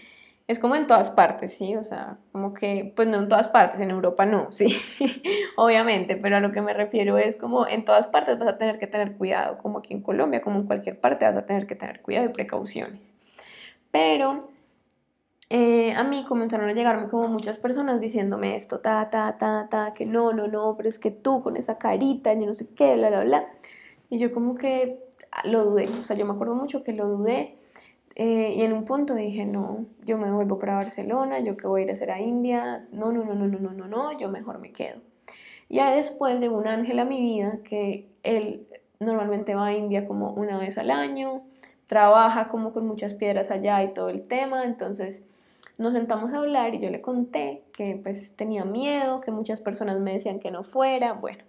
es 0.49 0.59
como 0.59 0.77
en 0.77 0.87
todas 0.87 1.11
partes, 1.11 1.57
¿sí? 1.57 1.77
O 1.77 1.83
sea, 1.83 2.19
como 2.33 2.55
que, 2.55 2.93
pues 2.97 3.09
no 3.09 3.19
en 3.19 3.29
todas 3.29 3.49
partes, 3.49 3.81
en 3.81 3.91
Europa 3.91 4.25
no, 4.25 4.49
sí, 4.53 4.77
obviamente, 5.57 6.17
pero 6.17 6.37
a 6.37 6.41
lo 6.41 6.53
que 6.53 6.63
me 6.63 6.73
refiero 6.73 7.19
es 7.19 7.37
como 7.37 7.67
en 7.67 7.85
todas 7.85 8.07
partes 8.07 8.39
vas 8.39 8.49
a 8.49 8.59
tener 8.59 8.79
que 8.79 8.87
tener 8.87 9.17
cuidado, 9.17 9.59
como 9.59 9.79
aquí 9.79 9.93
en 9.93 10.03
Colombia, 10.03 10.41
como 10.41 10.61
en 10.61 10.67
cualquier 10.67 10.99
parte 10.99 11.27
vas 11.27 11.37
a 11.37 11.47
tener 11.47 11.67
que 11.67 11.75
tener 11.75 12.01
cuidado 12.01 12.27
y 12.27 12.31
precauciones. 12.31 13.13
Pero 13.91 14.49
eh, 15.49 15.93
a 15.95 16.03
mí 16.03 16.25
comenzaron 16.25 16.69
a 16.69 16.73
llegarme 16.73 17.09
como 17.09 17.29
muchas 17.29 17.59
personas 17.59 18.01
diciéndome 18.01 18.57
esto, 18.57 18.81
ta, 18.81 19.09
ta, 19.11 19.37
ta, 19.39 19.69
ta, 19.71 19.95
que 19.95 20.05
no, 20.05 20.33
no, 20.33 20.49
no, 20.49 20.77
pero 20.77 20.89
es 20.89 20.99
que 20.99 21.11
tú 21.13 21.43
con 21.43 21.57
esa 21.57 21.79
carita, 21.79 22.33
yo 22.35 22.47
no 22.47 22.55
sé 22.55 22.69
qué, 22.75 22.95
bla, 22.97 23.09
bla, 23.11 23.25
bla. 23.25 23.47
Y 24.11 24.19
yo 24.19 24.33
como 24.33 24.57
que 24.57 25.05
lo 25.45 25.65
dudé, 25.65 25.85
o 26.01 26.05
sea, 26.05 26.17
yo 26.17 26.27
me 26.27 26.33
acuerdo 26.33 26.55
mucho 26.55 26.83
que 26.83 26.93
lo 26.93 27.09
dudé. 27.09 27.57
Eh, 28.17 28.55
y 28.57 28.63
en 28.63 28.73
un 28.73 28.85
punto 28.85 29.15
dije, 29.15 29.45
no, 29.45 29.87
yo 30.05 30.19
me 30.19 30.33
vuelvo 30.33 30.59
para 30.59 30.75
Barcelona, 30.77 31.39
yo 31.41 31.57
que 31.57 31.67
voy 31.67 31.83
a 31.83 31.85
ir 31.85 31.91
a 31.91 31.93
hacer 31.93 32.11
a 32.11 32.19
India, 32.21 32.89
no, 32.91 33.13
no, 33.13 33.25
no, 33.25 33.35
no, 33.35 33.47
no, 33.47 33.59
no, 33.59 33.73
no, 33.73 33.87
no, 33.87 34.19
yo 34.19 34.31
mejor 34.31 34.59
me 34.59 34.73
quedo. 34.73 35.01
Ya 35.69 35.91
después 35.95 36.41
de 36.41 36.49
un 36.49 36.67
ángel 36.67 36.99
a 36.99 37.05
mi 37.05 37.21
vida, 37.21 37.59
que 37.63 38.09
él 38.23 38.67
normalmente 39.01 39.55
va 39.55 39.67
a 39.67 39.73
India 39.75 40.07
como 40.07 40.31
una 40.31 40.59
vez 40.59 40.79
al 40.79 40.91
año, 40.91 41.43
trabaja 41.87 42.49
como 42.49 42.73
con 42.73 42.87
muchas 42.87 43.15
piedras 43.15 43.51
allá 43.51 43.83
y 43.83 43.93
todo 43.93 44.09
el 44.09 44.23
tema, 44.23 44.65
entonces 44.65 45.25
nos 45.79 45.93
sentamos 45.93 46.33
a 46.33 46.39
hablar 46.39 46.75
y 46.75 46.79
yo 46.79 46.91
le 46.91 47.01
conté 47.01 47.65
que 47.73 47.99
pues 48.03 48.35
tenía 48.37 48.65
miedo, 48.65 49.21
que 49.21 49.31
muchas 49.31 49.61
personas 49.61 50.01
me 50.01 50.13
decían 50.13 50.39
que 50.39 50.51
no 50.51 50.65
fuera, 50.65 51.13
bueno. 51.13 51.45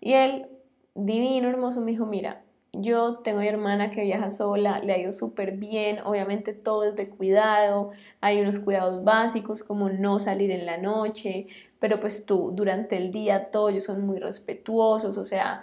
Y 0.00 0.14
él, 0.14 0.48
divino, 0.94 1.48
hermoso, 1.48 1.80
me 1.80 1.92
dijo, 1.92 2.06
mira, 2.06 2.42
yo 2.72 3.18
tengo 3.18 3.40
mi 3.40 3.48
hermana 3.48 3.90
que 3.90 4.02
viaja 4.02 4.30
sola, 4.30 4.78
le 4.78 4.94
ha 4.94 4.98
ido 4.98 5.12
súper 5.12 5.52
bien, 5.52 5.98
obviamente 6.04 6.54
todo 6.54 6.84
es 6.84 6.96
de 6.96 7.08
cuidado, 7.10 7.90
hay 8.20 8.40
unos 8.40 8.58
cuidados 8.58 9.04
básicos 9.04 9.62
como 9.62 9.90
no 9.90 10.18
salir 10.18 10.50
en 10.50 10.64
la 10.64 10.78
noche, 10.78 11.46
pero 11.78 12.00
pues 12.00 12.24
tú 12.24 12.52
durante 12.54 12.96
el 12.96 13.12
día 13.12 13.50
todos 13.50 13.72
ellos 13.72 13.84
son 13.84 14.06
muy 14.06 14.18
respetuosos, 14.18 15.18
o 15.18 15.24
sea, 15.24 15.62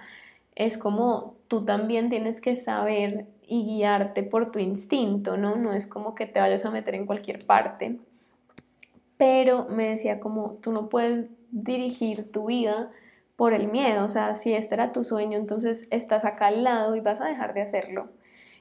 es 0.56 0.78
como 0.78 1.36
tú 1.48 1.66
también 1.66 2.10
tienes 2.10 2.42
que 2.42 2.56
saber 2.56 3.26
y 3.50 3.66
guiarte 3.66 4.24
por 4.24 4.52
tu 4.52 4.60
instinto, 4.60 5.36
¿no? 5.36 5.56
No 5.56 5.74
es 5.74 5.88
como 5.88 6.16
que 6.16 6.28
te 6.28 6.40
vayas 6.40 6.66
a 6.66 6.72
meter 6.72 6.96
en 6.96 7.06
cualquier 7.06 7.46
parte. 7.46 8.00
Pero 9.18 9.68
me 9.70 9.90
decía 9.90 10.20
como 10.20 10.54
tú 10.62 10.72
no 10.72 10.88
puedes 10.88 11.30
dirigir 11.52 12.32
tu 12.32 12.46
vida 12.46 12.92
por 13.36 13.54
el 13.54 13.68
miedo, 13.70 14.06
o 14.06 14.10
sea, 14.10 14.36
si 14.36 14.54
este 14.54 14.76
era 14.76 14.92
tu 14.92 15.04
sueño, 15.04 15.38
entonces 15.38 15.88
estás 15.92 16.26
acá 16.26 16.48
al 16.48 16.64
lado 16.64 16.96
y 16.96 17.00
vas 17.00 17.22
a 17.22 17.26
dejar 17.26 17.54
de 17.54 17.62
hacerlo. 17.62 18.10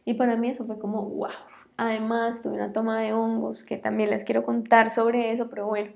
Y 0.04 0.14
para 0.14 0.36
mí 0.36 0.48
eso 0.48 0.64
fue 0.64 0.78
como, 0.78 1.02
wow. 1.02 1.30
Además, 1.76 2.40
tuve 2.40 2.54
una 2.54 2.72
toma 2.72 2.98
de 3.00 3.12
hongos 3.12 3.62
que 3.62 3.76
también 3.76 4.10
les 4.10 4.24
quiero 4.24 4.42
contar 4.42 4.90
sobre 4.90 5.32
eso, 5.32 5.48
pero 5.48 5.66
bueno, 5.66 5.92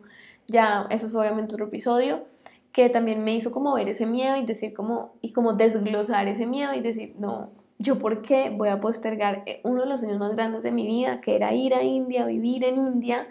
ya 0.46 0.86
eso 0.90 1.06
es 1.06 1.14
obviamente 1.16 1.54
otro 1.54 1.66
episodio 1.66 2.24
que 2.72 2.88
también 2.88 3.22
me 3.22 3.34
hizo 3.34 3.50
como 3.50 3.74
ver 3.74 3.88
ese 3.88 4.06
miedo 4.06 4.36
y 4.36 4.44
decir 4.44 4.72
como, 4.74 5.14
y 5.20 5.32
como 5.32 5.52
desglosar 5.52 6.26
ese 6.28 6.46
miedo 6.46 6.72
y 6.72 6.80
decir, 6.80 7.14
no, 7.18 7.46
yo 7.82 7.98
por 7.98 8.22
qué 8.22 8.50
voy 8.50 8.68
a 8.68 8.80
postergar 8.80 9.42
eh, 9.46 9.60
uno 9.64 9.82
de 9.82 9.88
los 9.88 10.00
sueños 10.00 10.18
más 10.18 10.34
grandes 10.34 10.62
de 10.62 10.72
mi 10.72 10.86
vida, 10.86 11.20
que 11.20 11.34
era 11.34 11.52
ir 11.52 11.74
a 11.74 11.82
India, 11.82 12.24
vivir 12.24 12.64
en 12.64 12.76
India, 12.76 13.26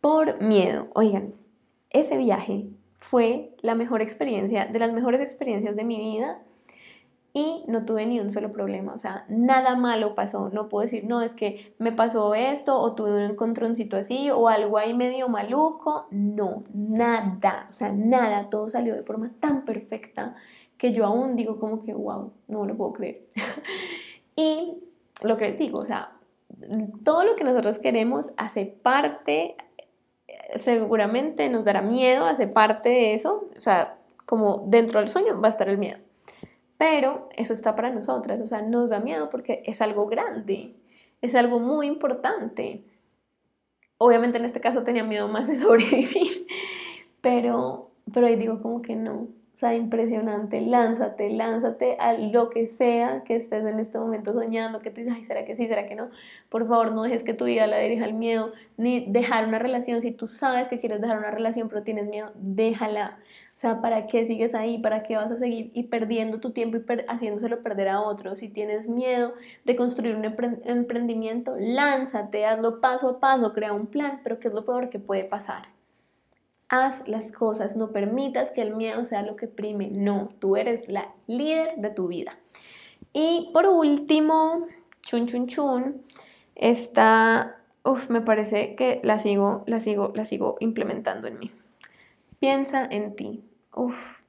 por 0.00 0.40
miedo. 0.40 0.88
Oigan, 0.94 1.34
ese 1.90 2.16
viaje 2.16 2.66
fue 2.96 3.54
la 3.60 3.74
mejor 3.74 4.00
experiencia, 4.00 4.66
de 4.66 4.78
las 4.78 4.92
mejores 4.92 5.20
experiencias 5.20 5.76
de 5.76 5.84
mi 5.84 5.98
vida 5.98 6.40
y 7.34 7.64
no 7.66 7.84
tuve 7.84 8.06
ni 8.06 8.20
un 8.20 8.28
solo 8.28 8.52
problema, 8.52 8.92
o 8.92 8.98
sea, 8.98 9.24
nada 9.28 9.74
malo 9.74 10.14
pasó, 10.14 10.50
no 10.50 10.68
puedo 10.68 10.82
decir, 10.82 11.04
no, 11.06 11.22
es 11.22 11.32
que 11.32 11.74
me 11.78 11.90
pasó 11.90 12.34
esto 12.34 12.78
o 12.78 12.94
tuve 12.94 13.12
un 13.12 13.22
encontroncito 13.22 13.96
así 13.96 14.30
o 14.30 14.48
algo 14.48 14.76
ahí 14.76 14.92
medio 14.92 15.28
maluco, 15.28 16.08
no, 16.10 16.62
nada, 16.74 17.66
o 17.70 17.72
sea, 17.72 17.92
nada, 17.92 18.50
todo 18.50 18.68
salió 18.68 18.94
de 18.94 19.02
forma 19.02 19.30
tan 19.40 19.64
perfecta 19.64 20.34
que 20.82 20.92
yo 20.92 21.06
aún 21.06 21.36
digo 21.36 21.60
como 21.60 21.80
que, 21.80 21.94
wow, 21.94 22.32
no 22.48 22.66
lo 22.66 22.76
puedo 22.76 22.92
creer. 22.92 23.22
y 24.36 24.82
lo 25.22 25.36
que 25.36 25.50
les 25.50 25.56
digo, 25.56 25.80
o 25.80 25.84
sea, 25.84 26.16
todo 27.04 27.22
lo 27.22 27.36
que 27.36 27.44
nosotros 27.44 27.78
queremos 27.78 28.32
hace 28.36 28.66
parte, 28.66 29.54
seguramente 30.56 31.48
nos 31.48 31.62
dará 31.62 31.82
miedo, 31.82 32.26
hace 32.26 32.48
parte 32.48 32.88
de 32.88 33.14
eso, 33.14 33.48
o 33.56 33.60
sea, 33.60 34.00
como 34.26 34.64
dentro 34.66 34.98
del 34.98 35.08
sueño 35.08 35.40
va 35.40 35.46
a 35.46 35.50
estar 35.50 35.68
el 35.68 35.78
miedo 35.78 35.98
pero 36.82 37.28
eso 37.36 37.52
está 37.52 37.76
para 37.76 37.90
nosotras, 37.90 38.40
o 38.40 38.46
sea, 38.48 38.60
nos 38.60 38.90
da 38.90 38.98
miedo 38.98 39.30
porque 39.30 39.62
es 39.66 39.80
algo 39.80 40.08
grande, 40.08 40.74
es 41.20 41.36
algo 41.36 41.60
muy 41.60 41.86
importante. 41.86 42.82
Obviamente 43.98 44.38
en 44.38 44.44
este 44.44 44.58
caso 44.58 44.82
tenía 44.82 45.04
miedo 45.04 45.28
más 45.28 45.46
de 45.46 45.54
sobrevivir, 45.64 46.44
pero, 47.20 47.92
pero 48.12 48.26
ahí 48.26 48.34
digo 48.34 48.60
como 48.60 48.82
que 48.82 48.96
no, 48.96 49.28
sea, 49.62 49.74
impresionante, 49.74 50.60
lánzate, 50.60 51.30
lánzate 51.30 51.96
a 52.00 52.14
lo 52.14 52.50
que 52.50 52.66
sea 52.66 53.22
que 53.24 53.36
estés 53.36 53.64
en 53.64 53.78
este 53.78 53.96
momento 53.98 54.32
soñando, 54.32 54.80
que 54.80 54.90
te 54.90 55.04
dices, 55.04 55.24
¿será 55.26 55.44
que 55.44 55.54
sí, 55.54 55.68
será 55.68 55.86
que 55.86 55.94
no? 55.94 56.10
Por 56.48 56.66
favor, 56.66 56.92
no 56.92 57.04
dejes 57.04 57.22
que 57.22 57.32
tu 57.32 57.44
vida 57.44 57.68
la 57.68 57.78
dirija 57.78 58.04
al 58.04 58.14
miedo, 58.14 58.52
ni 58.76 59.06
dejar 59.06 59.46
una 59.46 59.60
relación, 59.60 60.00
si 60.00 60.10
tú 60.10 60.26
sabes 60.26 60.66
que 60.66 60.78
quieres 60.78 61.00
dejar 61.00 61.18
una 61.18 61.30
relación 61.30 61.68
pero 61.68 61.84
tienes 61.84 62.08
miedo, 62.08 62.32
déjala. 62.34 63.18
O 63.54 63.56
sea, 63.62 63.80
¿para 63.80 64.06
qué 64.08 64.26
sigues 64.26 64.54
ahí? 64.54 64.78
¿Para 64.78 65.04
qué 65.04 65.16
vas 65.16 65.30
a 65.30 65.38
seguir 65.38 65.70
y 65.74 65.84
perdiendo 65.84 66.40
tu 66.40 66.50
tiempo 66.50 66.78
y 66.78 66.82
haciéndoselo 67.06 67.62
perder 67.62 67.88
a 67.88 68.00
otros? 68.00 68.40
Si 68.40 68.48
tienes 68.48 68.88
miedo 68.88 69.32
de 69.64 69.76
construir 69.76 70.16
un 70.16 70.24
emprendimiento, 70.64 71.54
lánzate, 71.58 72.46
hazlo 72.46 72.80
paso 72.80 73.08
a 73.10 73.20
paso, 73.20 73.52
crea 73.52 73.72
un 73.72 73.86
plan, 73.86 74.20
pero 74.24 74.40
¿qué 74.40 74.48
es 74.48 74.54
lo 74.54 74.64
peor 74.64 74.88
que 74.88 74.98
puede 74.98 75.24
pasar? 75.24 75.68
Haz 76.74 77.06
las 77.06 77.32
cosas, 77.32 77.76
no 77.76 77.92
permitas 77.92 78.50
que 78.50 78.62
el 78.62 78.74
miedo 78.74 79.04
sea 79.04 79.20
lo 79.20 79.36
que 79.36 79.46
prime, 79.46 79.90
no, 79.90 80.28
tú 80.38 80.56
eres 80.56 80.88
la 80.88 81.12
líder 81.26 81.76
de 81.76 81.90
tu 81.90 82.08
vida. 82.08 82.38
Y 83.12 83.50
por 83.52 83.66
último, 83.66 84.66
chun 85.02 85.26
chun 85.26 85.48
chun, 85.48 86.02
esta, 86.54 87.58
uf, 87.84 88.08
me 88.08 88.22
parece 88.22 88.74
que 88.74 89.02
la 89.04 89.18
sigo, 89.18 89.64
la 89.66 89.80
sigo, 89.80 90.12
la 90.14 90.24
sigo 90.24 90.56
implementando 90.60 91.28
en 91.28 91.38
mí. 91.38 91.50
Piensa 92.38 92.86
en 92.90 93.16
ti. 93.16 93.44
Uf, 93.74 94.20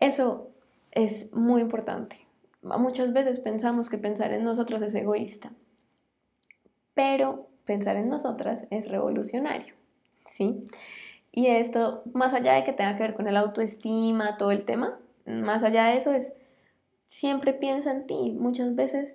eso 0.00 0.48
es 0.92 1.30
muy 1.30 1.60
importante. 1.60 2.26
Muchas 2.62 3.12
veces 3.12 3.38
pensamos 3.38 3.90
que 3.90 3.98
pensar 3.98 4.32
en 4.32 4.44
nosotros 4.44 4.80
es 4.80 4.94
egoísta, 4.94 5.52
pero 6.94 7.48
pensar 7.66 7.96
en 7.96 8.08
nosotras 8.08 8.64
es 8.70 8.88
revolucionario, 8.88 9.74
¿sí? 10.26 10.64
Y 11.36 11.48
esto, 11.48 12.04
más 12.12 12.32
allá 12.32 12.54
de 12.54 12.62
que 12.62 12.72
tenga 12.72 12.94
que 12.94 13.02
ver 13.02 13.14
con 13.14 13.26
el 13.26 13.36
autoestima, 13.36 14.36
todo 14.36 14.52
el 14.52 14.64
tema, 14.64 15.00
más 15.26 15.64
allá 15.64 15.86
de 15.86 15.96
eso 15.96 16.12
es, 16.12 16.32
siempre 17.06 17.52
piensa 17.52 17.90
en 17.90 18.06
ti. 18.06 18.36
Muchas 18.38 18.76
veces 18.76 19.14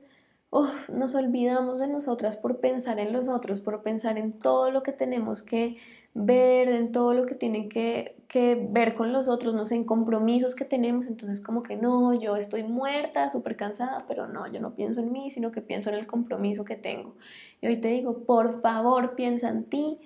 nos 0.92 1.16
olvidamos 1.16 1.80
de 1.80 1.88
nosotras 1.88 2.36
por 2.36 2.60
pensar 2.60 3.00
en 3.00 3.14
los 3.14 3.30
otros, 3.30 3.62
por 3.62 3.84
pensar 3.84 4.18
en 4.18 4.34
todo 4.34 4.70
lo 4.70 4.84
que 4.84 4.92
tenemos 4.92 5.42
que 5.42 5.78
ver, 6.14 6.68
en 6.68 6.92
todo 6.92 7.14
lo 7.14 7.26
que 7.26 7.36
tiene 7.36 7.70
que, 7.70 8.18
que 8.28 8.68
ver 8.70 8.96
con 8.96 9.14
los 9.14 9.30
otros, 9.30 9.54
no 9.54 9.64
sé, 9.64 9.76
en 9.76 9.86
compromisos 9.86 10.56
que 10.56 10.66
tenemos. 10.66 11.08
Entonces 11.08 11.40
como 11.40 11.64
que 11.64 11.78
no, 11.78 12.14
yo 12.14 12.36
estoy 12.36 12.64
muerta, 12.64 13.30
súper 13.30 13.56
cansada, 13.56 14.04
pero 14.10 14.28
no, 14.28 14.46
yo 14.52 14.60
no 14.60 14.76
pienso 14.76 15.00
en 15.00 15.14
mí, 15.14 15.32
sino 15.32 15.54
que 15.54 15.62
pienso 15.62 15.88
en 15.88 15.96
el 15.96 16.06
compromiso 16.06 16.66
que 16.66 16.76
tengo. 16.76 17.16
Y 17.62 17.68
hoy 17.68 17.78
te 17.78 17.88
digo, 17.88 18.26
por 18.26 18.62
favor, 18.62 19.16
piensa 19.16 19.48
en 19.48 19.64
ti. 19.64 20.02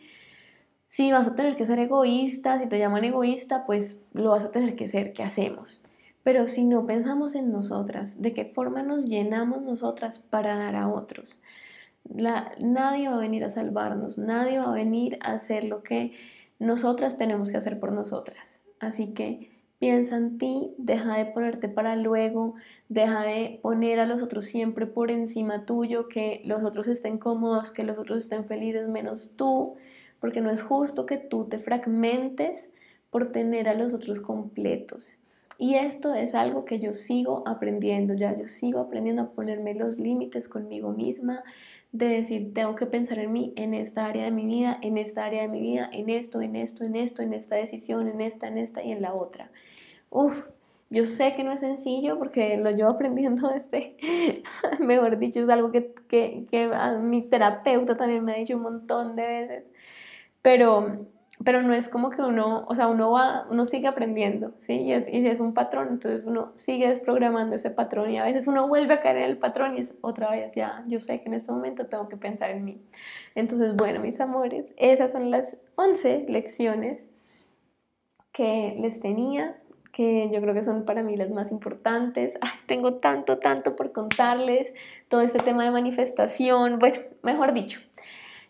Si 0.93 1.11
vas 1.11 1.27
a 1.27 1.33
tener 1.33 1.55
que 1.55 1.65
ser 1.65 1.79
egoísta, 1.79 2.59
si 2.59 2.69
te 2.69 2.77
llaman 2.77 3.03
egoísta, 3.03 3.65
pues 3.65 4.03
lo 4.13 4.29
vas 4.29 4.45
a 4.45 4.51
tener 4.51 4.75
que 4.75 4.87
ser. 4.87 5.11
¿Qué 5.11 5.23
hacemos? 5.23 5.81
Pero 6.21 6.47
si 6.47 6.65
no 6.65 6.85
pensamos 6.85 7.33
en 7.33 7.49
nosotras, 7.49 8.21
de 8.21 8.31
qué 8.31 8.45
forma 8.45 8.83
nos 8.83 9.05
llenamos 9.05 9.63
nosotras 9.63 10.19
para 10.19 10.55
dar 10.55 10.75
a 10.75 10.87
otros, 10.87 11.41
nadie 12.05 13.09
va 13.09 13.15
a 13.15 13.19
venir 13.19 13.43
a 13.43 13.49
salvarnos, 13.49 14.19
nadie 14.19 14.59
va 14.59 14.65
a 14.65 14.75
venir 14.75 15.17
a 15.21 15.31
hacer 15.31 15.63
lo 15.63 15.81
que 15.81 16.11
nosotras 16.59 17.17
tenemos 17.17 17.49
que 17.49 17.57
hacer 17.57 17.79
por 17.79 17.91
nosotras. 17.91 18.61
Así 18.79 19.15
que 19.15 19.49
piensa 19.79 20.15
en 20.15 20.37
ti, 20.37 20.75
deja 20.77 21.17
de 21.17 21.25
ponerte 21.25 21.69
para 21.69 21.95
luego, 21.95 22.53
deja 22.87 23.23
de 23.23 23.59
poner 23.63 23.99
a 23.99 24.05
los 24.05 24.21
otros 24.21 24.45
siempre 24.45 24.85
por 24.85 25.09
encima 25.09 25.65
tuyo, 25.65 26.07
que 26.07 26.43
los 26.45 26.63
otros 26.63 26.85
estén 26.85 27.17
cómodos, 27.17 27.71
que 27.71 27.83
los 27.83 27.97
otros 27.97 28.21
estén 28.21 28.45
felices 28.45 28.87
menos 28.87 29.31
tú, 29.35 29.75
porque 30.23 30.39
no 30.39 30.51
es 30.51 30.63
justo 30.63 31.05
que 31.05 31.17
tú 31.17 31.49
te 31.49 31.57
fragmentes 31.57 32.69
por 33.09 33.33
tener 33.33 33.67
a 33.67 33.73
los 33.73 33.93
otros 33.93 34.21
completos. 34.21 35.17
Y 35.57 35.75
esto 35.75 36.13
es 36.15 36.33
algo 36.33 36.63
que 36.63 36.79
yo 36.79 36.93
sigo 36.93 37.43
aprendiendo, 37.45 38.13
ya 38.13 38.33
yo 38.33 38.47
sigo 38.47 38.79
aprendiendo 38.79 39.23
a 39.23 39.31
ponerme 39.31 39.73
los 39.73 39.99
límites 39.99 40.47
conmigo 40.47 40.93
misma, 40.93 41.43
de 41.91 42.07
decir, 42.07 42.53
tengo 42.53 42.73
que 42.75 42.85
pensar 42.85 43.19
en 43.19 43.33
mí, 43.33 43.51
en 43.57 43.73
esta 43.73 44.05
área 44.05 44.23
de 44.23 44.31
mi 44.31 44.45
vida, 44.45 44.79
en 44.81 44.97
esta 44.97 45.25
área 45.25 45.41
de 45.41 45.49
mi 45.49 45.59
vida, 45.59 45.89
en 45.91 46.09
esto, 46.09 46.39
en 46.39 46.55
esto, 46.55 46.85
en 46.85 46.95
esto, 46.95 47.21
en 47.21 47.33
esta 47.33 47.57
decisión, 47.57 48.07
en 48.07 48.21
esta, 48.21 48.47
en 48.47 48.57
esta 48.57 48.81
y 48.81 48.93
en 48.93 49.01
la 49.01 49.13
otra. 49.13 49.51
Uf, 50.09 50.47
yo 50.89 51.03
sé 51.03 51.35
que 51.35 51.43
no 51.43 51.51
es 51.51 51.59
sencillo 51.59 52.17
porque 52.17 52.55
lo 52.55 52.71
llevo 52.71 52.91
aprendiendo 52.91 53.49
desde, 53.53 53.97
mejor 54.79 55.19
dicho, 55.19 55.41
es 55.41 55.49
algo 55.49 55.69
que, 55.73 55.93
que, 56.07 56.45
que 56.49 56.71
a 56.73 56.93
mi 56.93 57.23
terapeuta 57.23 57.97
también 57.97 58.23
me 58.23 58.31
ha 58.31 58.37
dicho 58.37 58.55
un 58.55 58.63
montón 58.63 59.17
de 59.17 59.27
veces, 59.27 59.63
pero 60.43 61.07
pero 61.43 61.61
no 61.61 61.73
es 61.73 61.89
como 61.89 62.09
que 62.09 62.21
uno, 62.21 62.63
o 62.67 62.75
sea, 62.75 62.87
uno 62.87 63.11
va, 63.11 63.47
uno 63.49 63.65
sigue 63.65 63.87
aprendiendo, 63.87 64.53
¿sí? 64.59 64.73
Y 64.73 64.93
es, 64.93 65.07
y 65.07 65.25
es, 65.27 65.39
un 65.39 65.53
patrón, 65.53 65.87
entonces 65.89 66.25
uno 66.25 66.53
sigue 66.55 66.87
desprogramando 66.87 67.55
ese 67.55 67.71
patrón 67.71 68.11
y 68.11 68.17
a 68.19 68.23
veces 68.23 68.47
uno 68.47 68.67
vuelve 68.67 68.93
a 68.93 69.01
caer 69.01 69.17
en 69.17 69.23
el 69.23 69.37
patrón 69.39 69.77
y 69.77 69.81
es 69.81 69.93
otra 70.01 70.29
vez, 70.29 70.53
ya, 70.55 70.83
yo 70.87 70.99
sé 70.99 71.21
que 71.21 71.29
en 71.29 71.33
este 71.33 71.51
momento 71.51 71.87
tengo 71.87 72.07
que 72.07 72.17
pensar 72.17 72.51
en 72.51 72.63
mí. 72.63 72.81
Entonces, 73.35 73.75
bueno, 73.75 73.99
mis 73.99 74.19
amores, 74.19 74.73
esas 74.77 75.11
son 75.11 75.31
las 75.31 75.57
11 75.75 76.27
lecciones 76.29 77.03
que 78.31 78.75
les 78.77 78.99
tenía, 78.99 79.59
que 79.91 80.29
yo 80.31 80.39
creo 80.41 80.53
que 80.53 80.63
son 80.63 80.85
para 80.85 81.03
mí 81.03 81.17
las 81.17 81.31
más 81.31 81.51
importantes. 81.51 82.37
tengo 82.67 82.95
tanto, 82.97 83.39
tanto 83.39 83.75
por 83.75 83.91
contarles, 83.91 84.73
todo 85.07 85.21
este 85.21 85.39
tema 85.39 85.63
de 85.63 85.71
manifestación, 85.71 86.77
bueno, 86.77 86.99
mejor 87.23 87.53
dicho, 87.53 87.79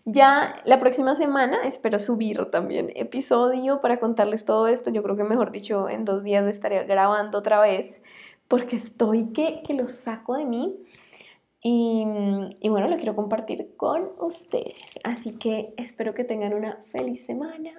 ya 0.06 0.56
la 0.66 0.80
próxima 0.80 1.16
semana 1.16 1.60
espero 1.64 1.97
subir 1.97 2.45
también 2.51 2.91
episodio 2.95 3.80
para 3.80 3.99
contarles 3.99 4.45
todo 4.45 4.68
esto. 4.68 4.89
Yo 4.89 5.01
creo 5.04 5.16
que 5.16 5.24
mejor 5.24 5.51
dicho, 5.51 5.88
en 5.89 6.06
dos 6.06 6.24
días 6.24 6.43
lo 6.43 6.49
estaré 6.49 6.84
grabando 6.86 7.38
otra 7.38 7.60
vez 7.62 8.01
porque 8.47 8.76
estoy 8.76 9.32
que, 9.32 9.62
que 9.66 9.74
lo 9.74 9.88
saco 9.88 10.36
de 10.36 10.45
mí. 10.45 10.78
Y, 11.66 12.06
y, 12.60 12.68
bueno, 12.68 12.89
lo 12.89 12.97
quiero 12.97 13.16
compartir 13.16 13.78
con 13.78 14.12
ustedes. 14.20 14.99
Así 15.06 15.38
que 15.38 15.64
espero 15.78 16.14
que 16.14 16.26
tengan 16.26 16.54
una 16.54 16.84
feliz 16.91 17.26
semana. 17.26 17.72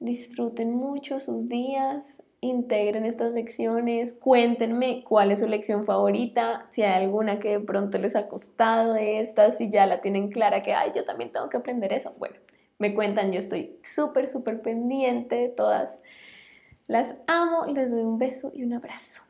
Disfruten 0.00 0.74
mucho 0.74 1.18
sus 1.18 1.48
días 1.48 2.04
integren 2.40 3.04
estas 3.04 3.32
lecciones, 3.32 4.14
cuéntenme 4.14 5.04
cuál 5.04 5.30
es 5.30 5.40
su 5.40 5.48
lección 5.48 5.84
favorita, 5.84 6.66
si 6.70 6.82
hay 6.82 7.02
alguna 7.04 7.38
que 7.38 7.50
de 7.50 7.60
pronto 7.60 7.98
les 7.98 8.16
ha 8.16 8.28
costado 8.28 8.94
de 8.94 9.20
estas, 9.20 9.58
si 9.58 9.68
ya 9.68 9.86
la 9.86 10.00
tienen 10.00 10.30
clara 10.30 10.62
que, 10.62 10.72
ay, 10.72 10.92
yo 10.94 11.04
también 11.04 11.32
tengo 11.32 11.48
que 11.48 11.58
aprender 11.58 11.92
eso. 11.92 12.14
Bueno, 12.18 12.36
me 12.78 12.94
cuentan, 12.94 13.30
yo 13.32 13.38
estoy 13.38 13.78
súper, 13.82 14.28
súper 14.28 14.62
pendiente 14.62 15.36
de 15.36 15.48
todas. 15.48 15.98
Las 16.86 17.14
amo, 17.26 17.66
les 17.66 17.90
doy 17.90 18.02
un 18.02 18.18
beso 18.18 18.50
y 18.54 18.64
un 18.64 18.72
abrazo. 18.72 19.22